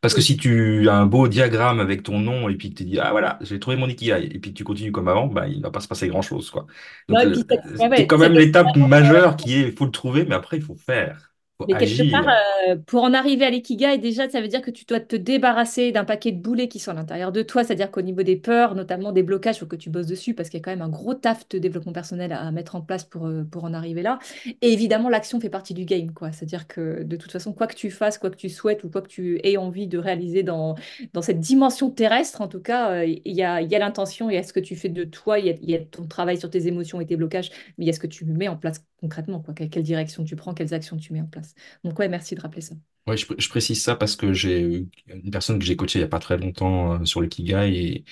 Parce 0.00 0.14
que 0.14 0.20
si 0.20 0.36
tu 0.36 0.88
as 0.88 0.94
un 0.96 1.06
beau 1.06 1.28
diagramme 1.28 1.80
avec 1.80 2.02
ton 2.02 2.18
nom 2.18 2.48
et 2.48 2.56
puis 2.56 2.70
que 2.70 2.76
tu 2.78 2.84
dis, 2.84 2.98
ah 2.98 3.10
voilà, 3.12 3.38
j'ai 3.42 3.60
trouvé 3.60 3.76
mon 3.76 3.88
ikigai, 3.88 4.28
et 4.34 4.38
puis 4.38 4.54
tu 4.54 4.64
continues 4.64 4.92
comme 4.92 5.08
avant, 5.08 5.26
bah, 5.26 5.48
il 5.48 5.62
va 5.62 5.70
pas 5.70 5.80
se 5.80 5.88
passer 5.88 6.08
grand-chose, 6.08 6.50
quoi. 6.50 6.66
Non, 7.12 7.20
Donc, 7.20 7.24
et 7.24 7.30
puis, 7.30 7.44
le- 7.48 7.48
c'est 7.48 7.60
ouais, 7.78 7.88
c'est 7.96 8.06
ouais, 8.06 8.06
quand 8.06 8.18
même 8.18 8.32
que 8.32 8.38
l'étape 8.38 8.76
majeure 8.76 9.36
qui 9.36 9.54
est, 9.54 9.68
il 9.68 9.72
faut 9.76 9.84
le 9.86 9.90
trouver, 9.92 10.24
mais 10.24 10.34
après, 10.34 10.56
il 10.58 10.62
faut 10.62 10.76
faire. 10.76 11.29
Mais 11.68 11.76
quelque 11.76 12.02
part, 12.02 12.26
euh, 12.68 12.76
pour 12.86 13.04
en 13.04 13.14
arriver 13.14 13.44
à 13.44 13.50
l'ikigai, 13.50 13.98
déjà, 13.98 14.28
ça 14.28 14.40
veut 14.40 14.48
dire 14.48 14.62
que 14.62 14.70
tu 14.70 14.84
dois 14.86 14.98
te 14.98 15.14
débarrasser 15.14 15.92
d'un 15.92 16.04
paquet 16.04 16.32
de 16.32 16.40
boulets 16.40 16.68
qui 16.68 16.78
sont 16.80 16.90
à 16.90 16.94
l'intérieur 16.94 17.32
de 17.32 17.42
toi. 17.42 17.62
C'est-à-dire 17.64 17.90
qu'au 17.90 18.02
niveau 18.02 18.22
des 18.22 18.36
peurs, 18.36 18.74
notamment 18.74 19.12
des 19.12 19.22
blocages, 19.22 19.56
il 19.56 19.60
faut 19.60 19.66
que 19.66 19.76
tu 19.76 19.90
bosses 19.90 20.06
dessus 20.06 20.34
parce 20.34 20.48
qu'il 20.48 20.58
y 20.58 20.62
a 20.62 20.64
quand 20.64 20.72
même 20.72 20.82
un 20.82 20.88
gros 20.88 21.14
taf 21.14 21.48
de 21.48 21.58
développement 21.58 21.92
personnel 21.92 22.32
à 22.32 22.50
mettre 22.50 22.76
en 22.76 22.80
place 22.80 23.04
pour, 23.04 23.26
euh, 23.26 23.44
pour 23.44 23.64
en 23.64 23.72
arriver 23.74 24.02
là. 24.02 24.18
Et 24.62 24.72
évidemment, 24.72 25.08
l'action 25.08 25.38
fait 25.40 25.50
partie 25.50 25.74
du 25.74 25.84
game, 25.84 26.12
quoi. 26.12 26.32
C'est-à-dire 26.32 26.66
que 26.66 27.02
de 27.04 27.16
toute 27.16 27.30
façon, 27.30 27.52
quoi 27.52 27.66
que 27.66 27.74
tu 27.76 27.90
fasses, 27.90 28.18
quoi 28.18 28.30
que 28.30 28.36
tu 28.36 28.48
souhaites 28.48 28.82
ou 28.84 28.90
quoi 28.90 29.02
que 29.02 29.08
tu 29.08 29.38
aies 29.44 29.56
envie 29.56 29.86
de 29.86 29.98
réaliser 29.98 30.42
dans, 30.42 30.74
dans 31.12 31.22
cette 31.22 31.40
dimension 31.40 31.90
terrestre, 31.90 32.40
en 32.40 32.48
tout 32.48 32.60
cas, 32.60 32.90
euh, 32.92 33.04
il 33.06 33.34
y 33.36 33.42
a, 33.42 33.62
y 33.62 33.74
a 33.74 33.78
l'intention, 33.78 34.30
il 34.30 34.34
y 34.34 34.38
a 34.38 34.42
ce 34.42 34.52
que 34.52 34.60
tu 34.60 34.76
fais 34.76 34.88
de 34.88 35.04
toi, 35.04 35.38
il 35.38 35.46
y 35.46 35.50
a, 35.50 35.54
il 35.62 35.70
y 35.70 35.74
a 35.74 35.78
ton 35.84 36.06
travail 36.06 36.38
sur 36.38 36.50
tes 36.50 36.66
émotions 36.66 37.00
et 37.00 37.06
tes 37.06 37.16
blocages, 37.16 37.50
mais 37.78 37.84
il 37.84 37.86
y 37.86 37.90
a 37.90 37.92
ce 37.92 38.00
que 38.00 38.06
tu 38.06 38.24
mets 38.24 38.48
en 38.48 38.56
place 38.56 38.84
concrètement, 39.00 39.40
quoi. 39.40 39.54
Quelle, 39.54 39.70
quelle 39.70 39.82
direction 39.82 40.24
tu 40.24 40.36
prends, 40.36 40.54
quelles 40.54 40.74
actions 40.74 40.96
tu 40.96 41.12
mets 41.12 41.20
en 41.20 41.26
place. 41.26 41.49
Donc 41.84 41.98
merci 41.98 42.34
de 42.34 42.40
rappeler 42.40 42.62
ça. 42.62 42.74
Je, 43.08 43.26
pr- 43.26 43.40
je 43.40 43.48
précise 43.48 43.82
ça 43.82 43.96
parce 43.96 44.14
que 44.14 44.32
j'ai 44.32 44.86
une 45.06 45.30
personne 45.32 45.58
que 45.58 45.64
j'ai 45.64 45.74
coachée 45.76 45.98
il 45.98 46.02
y 46.02 46.04
a 46.04 46.08
pas 46.08 46.20
très 46.20 46.36
longtemps 46.38 47.00
euh, 47.00 47.04
sur 47.04 47.20
l'ikigai 47.20 48.04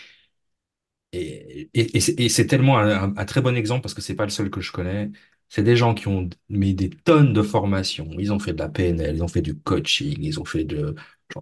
et, 1.12 1.70
et, 1.74 2.28
c'est 2.28 2.46
tellement 2.46 2.78
un, 2.78 3.14
très 3.24 3.40
bon 3.40 3.56
exemple 3.56 3.82
parce 3.82 3.94
que 3.94 4.02
c'est 4.02 4.14
pas 4.14 4.24
le 4.24 4.30
seul 4.30 4.50
que 4.50 4.60
je 4.60 4.72
connais. 4.72 5.10
C'est 5.48 5.62
des 5.62 5.76
gens 5.76 5.94
qui 5.94 6.08
ont 6.08 6.28
mis 6.50 6.74
des 6.74 6.90
tonnes 6.90 7.32
de 7.32 7.42
formations. 7.42 8.10
Ils 8.18 8.32
ont 8.32 8.38
fait 8.38 8.52
de 8.52 8.58
la 8.58 8.68
PNL, 8.68 9.16
ils 9.16 9.22
ont 9.22 9.28
fait 9.28 9.40
du 9.42 9.58
coaching, 9.58 10.16
ils 10.20 10.38
ont 10.40 10.44
fait 10.44 10.64
de, 10.64 10.94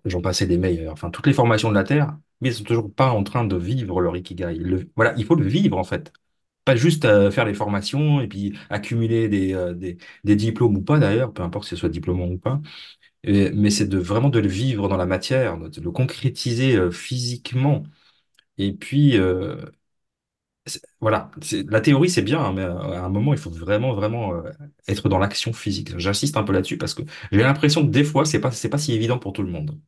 j'en 0.05 0.21
passais 0.21 0.47
des 0.47 0.59
meilleurs. 0.59 0.93
Enfin, 0.93 1.11
toutes 1.11 1.27
les 1.27 1.33
formations 1.33 1.71
de 1.71 1.75
la 1.75 1.83
Terre, 1.85 2.17
mais 2.41 2.51
ils 2.51 2.55
sont 2.55 2.63
toujours 2.65 2.93
pas 2.95 3.11
en 3.11 3.25
train 3.25 3.45
de 3.45 3.57
vivre 3.57 4.01
leur 4.01 4.17
ikigai. 4.17 4.55
Le- 4.55 4.89
voilà, 4.95 5.15
il 5.17 5.25
faut 5.25 5.35
le 5.35 5.47
vivre 5.49 5.77
en 5.79 5.85
fait. 5.85 6.13
Pas 6.67 6.77
juste 6.77 7.07
euh, 7.07 7.31
faire 7.33 7.47
les 7.47 7.55
formations 7.55 8.21
et 8.21 8.29
puis 8.29 8.59
accumuler 8.71 9.29
des, 9.31 9.55
euh, 9.55 9.75
des, 9.75 9.99
des 10.25 10.37
diplômes 10.37 10.77
ou 10.77 10.83
pas 10.83 10.99
d'ailleurs, 11.01 11.33
peu 11.35 11.43
importe 11.45 11.65
si 11.67 11.71
ce 11.73 11.77
soit 11.77 11.91
diplômant 11.91 12.27
ou 12.29 12.39
pas. 12.39 12.61
Mais 13.25 13.71
c'est 13.71 13.89
de 13.89 13.99
vraiment 13.99 14.31
de 14.31 14.39
le 14.41 14.49
vivre 14.49 14.89
dans 14.89 14.97
la 14.97 15.07
matière, 15.07 15.59
de 15.59 15.81
le 15.81 15.91
concrétiser 15.93 16.77
euh, 16.77 16.91
physiquement. 16.93 17.85
Et 18.59 18.73
puis, 18.75 19.19
euh, 19.19 19.57
voilà, 21.01 21.31
la 21.69 21.81
théorie 21.81 22.11
c'est 22.11 22.23
bien, 22.23 22.41
hein, 22.41 22.53
mais 22.53 22.63
à 22.63 23.05
un 23.05 23.09
moment 23.09 23.33
il 23.35 23.39
faut 23.39 23.51
vraiment, 23.51 23.95
vraiment 23.95 24.33
être 24.89 25.09
dans 25.09 25.19
l'action 25.19 25.53
physique. 25.53 25.99
J'insiste 25.99 26.37
un 26.37 26.43
peu 26.45 26.53
là-dessus 26.53 26.79
parce 26.79 26.95
que 26.95 27.03
j'ai 27.33 27.43
l'impression 27.43 27.83
que 27.87 27.91
des 27.91 28.05
fois 28.05 28.25
c'est 28.25 28.41
pas, 28.41 28.51
pas 28.71 28.79
si 28.79 28.93
évident 28.93 29.19
pour 29.19 29.33
tout 29.33 29.43
le 29.43 29.51
monde. 29.51 29.79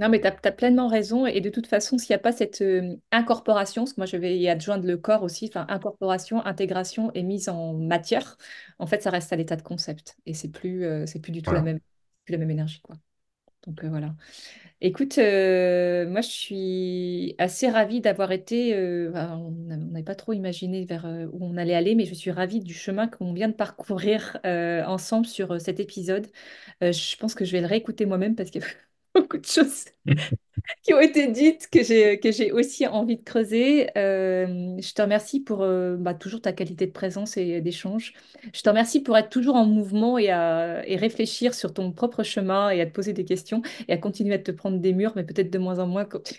Non, 0.00 0.08
mais 0.08 0.20
tu 0.20 0.26
as, 0.28 0.52
pleinement 0.52 0.88
raison. 0.88 1.26
Et 1.26 1.40
de 1.42 1.50
toute 1.50 1.66
façon, 1.68 1.98
s'il 1.98 2.10
n'y 2.14 2.16
a 2.16 2.20
pas 2.20 2.32
cette 2.32 2.62
euh, 2.62 2.96
incorporation, 3.12 3.82
parce 3.84 3.92
que 3.94 4.00
moi 4.00 4.06
je 4.06 4.16
vais 4.16 4.38
y 4.38 4.48
adjoindre 4.48 4.86
le 4.86 4.96
corps 4.96 5.22
aussi, 5.22 5.46
enfin 5.48 5.66
incorporation, 5.68 6.44
intégration 6.46 7.12
et 7.14 7.22
mise 7.22 7.50
en 7.50 7.74
matière, 7.74 8.38
en 8.78 8.86
fait, 8.86 9.02
ça 9.02 9.10
reste 9.10 9.32
à 9.32 9.36
l'état 9.36 9.56
de 9.56 9.62
concept. 9.62 10.16
Et 10.26 10.34
c'est 10.34 10.48
plus, 10.50 10.84
euh, 10.86 11.06
c'est 11.06 11.20
plus 11.20 11.32
du 11.32 11.42
tout 11.42 11.54
la 11.54 11.60
même, 11.62 11.80
plus 12.24 12.32
la 12.32 12.38
même 12.38 12.50
énergie, 12.50 12.80
quoi. 12.80 12.96
Donc 13.66 13.84
voilà. 13.84 14.14
Écoute, 14.80 15.18
euh, 15.18 16.08
moi 16.08 16.22
je 16.22 16.28
suis 16.28 17.34
assez 17.38 17.68
ravie 17.70 18.00
d'avoir 18.00 18.32
été, 18.32 18.74
euh, 18.76 19.10
on 19.14 19.50
n'a- 19.52 19.76
on 19.76 19.78
n'avait 19.92 20.04
pas 20.04 20.14
trop 20.16 20.32
imaginé 20.32 20.84
vers 20.86 21.06
euh, 21.06 21.26
où 21.32 21.44
on 21.46 21.56
allait 21.58 21.74
aller, 21.74 21.94
mais 21.94 22.06
je 22.06 22.14
suis 22.14 22.30
ravie 22.30 22.60
du 22.60 22.74
chemin 22.74 23.08
qu'on 23.08 23.32
vient 23.34 23.48
de 23.48 23.54
parcourir 23.54 24.38
euh, 24.46 24.84
ensemble 24.84 25.26
sur 25.26 25.52
euh, 25.52 25.58
cet 25.60 25.80
épisode. 25.80 26.28
Euh, 26.82 26.92
je 26.92 27.16
pense 27.16 27.34
que 27.34 27.44
je 27.44 27.52
vais 27.52 27.60
le 27.62 27.66
réécouter 27.68 28.06
moi-même 28.06 28.36
parce 28.36 28.50
a 28.50 28.60
beaucoup 29.22 29.38
de 29.38 29.46
choses 29.46 29.84
qui 30.82 30.94
ont 30.94 31.00
été 31.00 31.28
dites, 31.28 31.68
que 31.70 31.82
j'ai 31.82 32.20
que 32.20 32.32
j'ai 32.32 32.52
aussi 32.52 32.86
envie 32.86 33.16
de 33.16 33.22
creuser. 33.24 33.88
Euh, 33.98 34.76
je 34.80 34.92
te 34.94 35.02
remercie 35.02 35.40
pour 35.40 35.62
euh, 35.62 35.96
bah, 35.96 36.14
toujours 36.14 36.40
ta 36.42 36.52
qualité 36.52 36.86
de 36.86 36.92
présence 36.92 37.36
et 37.36 37.60
d'échange. 37.60 38.14
Je 38.54 38.62
te 38.62 38.68
remercie 38.68 39.02
pour 39.02 39.16
être 39.16 39.30
toujours 39.30 39.56
en 39.56 39.66
mouvement 39.66 40.18
et 40.18 40.30
à 40.30 40.86
et 40.88 40.96
réfléchir 40.96 41.54
sur 41.54 41.74
ton 41.74 41.92
propre 41.92 42.22
chemin 42.22 42.70
et 42.70 42.80
à 42.80 42.86
te 42.86 42.92
poser 42.92 43.12
des 43.12 43.24
questions 43.24 43.62
et 43.88 43.92
à 43.92 43.98
continuer 43.98 44.34
à 44.34 44.38
te 44.38 44.50
prendre 44.52 44.78
des 44.78 44.92
murs, 44.92 45.12
mais 45.16 45.24
peut-être 45.24 45.50
de 45.50 45.58
moins 45.58 45.78
en 45.78 45.86
moins. 45.86 46.04
quand- 46.04 46.32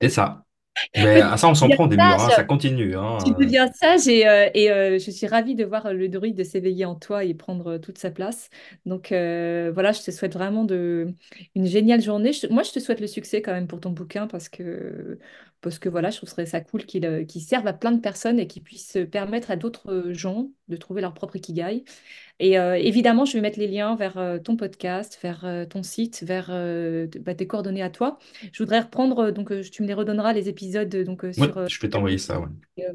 C'est 0.00 0.08
ça. 0.10 0.45
Mais 0.94 1.20
à 1.20 1.36
ça, 1.36 1.48
on 1.48 1.54
s'en 1.54 1.70
prend 1.70 1.86
des 1.86 1.98
murs, 1.98 2.20
hein, 2.20 2.30
ça 2.30 2.44
continue. 2.44 2.94
Tu 3.18 3.32
Hein. 3.32 3.34
deviens 3.38 3.72
sage 3.72 4.08
et, 4.08 4.28
euh, 4.28 4.50
et 4.52 4.70
euh, 4.70 4.98
je 4.98 5.10
suis 5.10 5.26
ravie 5.26 5.54
de 5.54 5.64
voir 5.64 5.92
le 5.94 6.08
druide 6.08 6.44
s'éveiller 6.44 6.84
en 6.84 6.94
toi 6.96 7.24
et 7.24 7.32
prendre 7.34 7.72
euh, 7.72 7.78
toute 7.78 7.96
sa 7.96 8.10
place. 8.10 8.50
Donc 8.84 9.10
euh, 9.10 9.70
voilà, 9.72 9.92
je 9.92 10.02
te 10.02 10.10
souhaite 10.10 10.34
vraiment 10.34 10.64
de, 10.64 11.14
une 11.54 11.64
géniale 11.66 12.02
journée. 12.02 12.32
Je 12.34 12.46
moi, 12.48 12.62
je 12.62 12.72
te 12.72 12.78
souhaite 12.78 13.00
le 13.00 13.06
succès 13.06 13.40
quand 13.40 13.52
même 13.52 13.68
pour 13.68 13.80
ton 13.80 13.90
bouquin 13.90 14.26
parce 14.26 14.50
que, 14.50 15.18
parce 15.66 15.78
que 15.80 15.88
voilà, 15.88 16.10
je 16.10 16.16
trouverais 16.18 16.46
ça 16.46 16.60
cool 16.60 16.84
qu'il 16.86 17.04
euh, 17.06 17.24
qu'il 17.24 17.42
serve 17.42 17.66
à 17.66 17.72
plein 17.72 17.92
de 17.92 18.00
personnes 18.00 18.38
et 18.38 18.46
qu'il 18.46 18.62
puisse 18.62 18.96
permettre 19.10 19.50
à 19.50 19.56
d'autres 19.56 20.12
gens 20.12 20.50
de 20.68 20.76
trouver 20.76 21.00
leur 21.00 21.14
propre 21.14 21.36
ikigai. 21.36 21.84
Et 22.38 22.58
euh, 22.58 22.76
évidemment, 22.76 23.24
je 23.24 23.34
vais 23.34 23.40
mettre 23.40 23.58
les 23.58 23.68
liens 23.68 23.96
vers 23.96 24.18
euh, 24.18 24.38
ton 24.38 24.56
podcast, 24.56 25.18
vers 25.22 25.44
euh, 25.44 25.64
ton 25.66 25.82
site, 25.82 26.22
vers 26.24 26.48
euh, 26.50 27.06
bah, 27.20 27.34
tes 27.34 27.46
coordonnées 27.46 27.82
à 27.82 27.90
toi. 27.90 28.18
Je 28.52 28.62
voudrais 28.62 28.80
reprendre, 28.80 29.18
euh, 29.26 29.32
donc 29.32 29.52
euh, 29.52 29.62
tu 29.62 29.82
me 29.82 29.88
les 29.88 29.94
redonneras, 29.94 30.32
les 30.32 30.48
épisodes 30.48 30.94
euh, 30.94 31.04
donc, 31.04 31.24
euh, 31.24 31.32
Ouais, 31.38 31.48
sur... 31.48 31.58
euh, 31.58 31.66
je 31.68 31.80
vais 31.80 31.88
t'envoyer 31.88 32.18
ça. 32.18 32.40
ouais. 32.40 32.48
euh, 32.80 32.92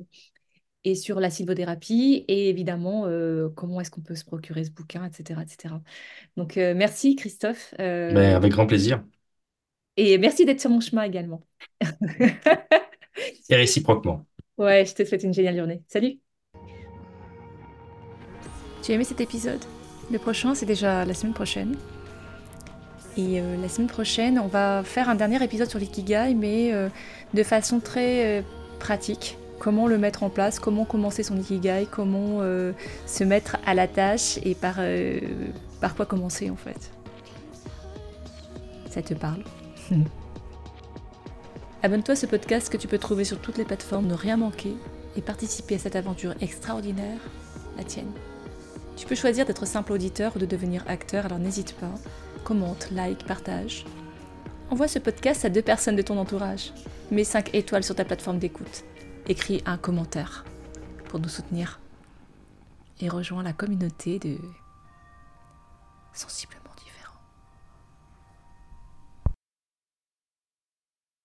et 0.83 0.95
sur 0.95 1.19
la 1.19 1.29
sylvothérapie 1.29 2.25
et 2.27 2.49
évidemment 2.49 3.05
euh, 3.05 3.49
comment 3.49 3.81
est-ce 3.81 3.91
qu'on 3.91 4.01
peut 4.01 4.15
se 4.15 4.25
procurer 4.25 4.63
ce 4.63 4.71
bouquin, 4.71 5.05
etc. 5.05 5.43
etc. 5.43 5.81
Donc 6.37 6.57
euh, 6.57 6.73
merci 6.75 7.15
Christophe 7.15 7.73
Mais 8.09 8.33
euh, 8.33 8.35
avec 8.35 8.51
grand 8.51 8.67
plaisir. 8.67 9.03
Et 9.97 10.17
merci 10.17 10.45
d'être 10.45 10.61
sur 10.61 10.69
mon 10.69 10.79
chemin 10.79 11.03
également. 11.03 11.41
Et 13.49 13.55
réciproquement. 13.55 14.25
Ouais, 14.57 14.85
je 14.85 14.93
te 14.93 15.03
souhaite 15.05 15.23
une 15.23 15.33
géniale 15.33 15.57
journée. 15.57 15.81
Salut! 15.87 16.19
Tu 18.83 18.91
as 18.91 18.95
aimé 18.95 19.03
cet 19.03 19.21
épisode? 19.21 19.63
Le 20.11 20.17
prochain, 20.17 20.55
c'est 20.55 20.65
déjà 20.65 21.05
la 21.05 21.13
semaine 21.13 21.33
prochaine. 21.33 21.75
Et 23.17 23.41
euh, 23.41 23.57
la 23.61 23.67
semaine 23.69 23.89
prochaine, 23.89 24.39
on 24.39 24.47
va 24.47 24.83
faire 24.83 25.09
un 25.09 25.15
dernier 25.15 25.43
épisode 25.43 25.69
sur 25.69 25.79
l'ikigai, 25.79 26.33
mais 26.33 26.71
euh, 26.73 26.89
de 27.33 27.43
façon 27.43 27.79
très 27.79 28.39
euh, 28.39 28.41
pratique. 28.79 29.37
Comment 29.59 29.85
le 29.85 29.97
mettre 29.97 30.23
en 30.23 30.29
place, 30.29 30.59
comment 30.59 30.85
commencer 30.85 31.21
son 31.21 31.37
ikigai, 31.37 31.87
comment 31.91 32.39
euh, 32.41 32.71
se 33.05 33.23
mettre 33.23 33.57
à 33.65 33.75
la 33.75 33.87
tâche 33.87 34.39
et 34.43 34.55
par, 34.55 34.75
euh, 34.79 35.19
par 35.79 35.95
quoi 35.95 36.05
commencer 36.05 36.49
en 36.49 36.55
fait. 36.55 36.91
Ça 38.89 39.01
te 39.01 39.13
parle? 39.13 39.43
Abonne-toi 41.83 42.13
à 42.13 42.15
ce 42.15 42.25
podcast 42.25 42.69
que 42.71 42.77
tu 42.77 42.87
peux 42.87 42.99
trouver 42.99 43.23
sur 43.23 43.39
toutes 43.39 43.57
les 43.57 43.65
plateformes, 43.65 44.07
ne 44.07 44.13
rien 44.13 44.37
manquer 44.37 44.75
et 45.15 45.21
participer 45.21 45.75
à 45.75 45.79
cette 45.79 45.95
aventure 45.95 46.35
extraordinaire, 46.41 47.19
la 47.77 47.83
tienne. 47.83 48.11
Tu 48.95 49.07
peux 49.07 49.15
choisir 49.15 49.45
d'être 49.45 49.65
simple 49.65 49.93
auditeur 49.93 50.35
ou 50.35 50.39
de 50.39 50.45
devenir 50.45 50.83
acteur, 50.87 51.25
alors 51.25 51.39
n'hésite 51.39 51.73
pas. 51.73 51.93
Commente, 52.43 52.91
like, 52.91 53.25
partage. 53.25 53.85
Envoie 54.69 54.87
ce 54.87 54.99
podcast 54.99 55.43
à 55.43 55.49
deux 55.49 55.61
personnes 55.61 55.95
de 55.95 56.01
ton 56.01 56.17
entourage. 56.17 56.71
Mets 57.09 57.23
5 57.23 57.53
étoiles 57.53 57.83
sur 57.83 57.95
ta 57.95 58.05
plateforme 58.05 58.39
d'écoute. 58.39 58.83
Écris 59.27 59.63
un 59.65 59.77
commentaire 59.77 60.45
pour 61.09 61.19
nous 61.19 61.29
soutenir. 61.29 61.79
Et 62.99 63.09
rejoins 63.09 63.43
la 63.43 63.53
communauté 63.53 64.19
de 64.19 64.37
Sensiblement. 66.13 66.60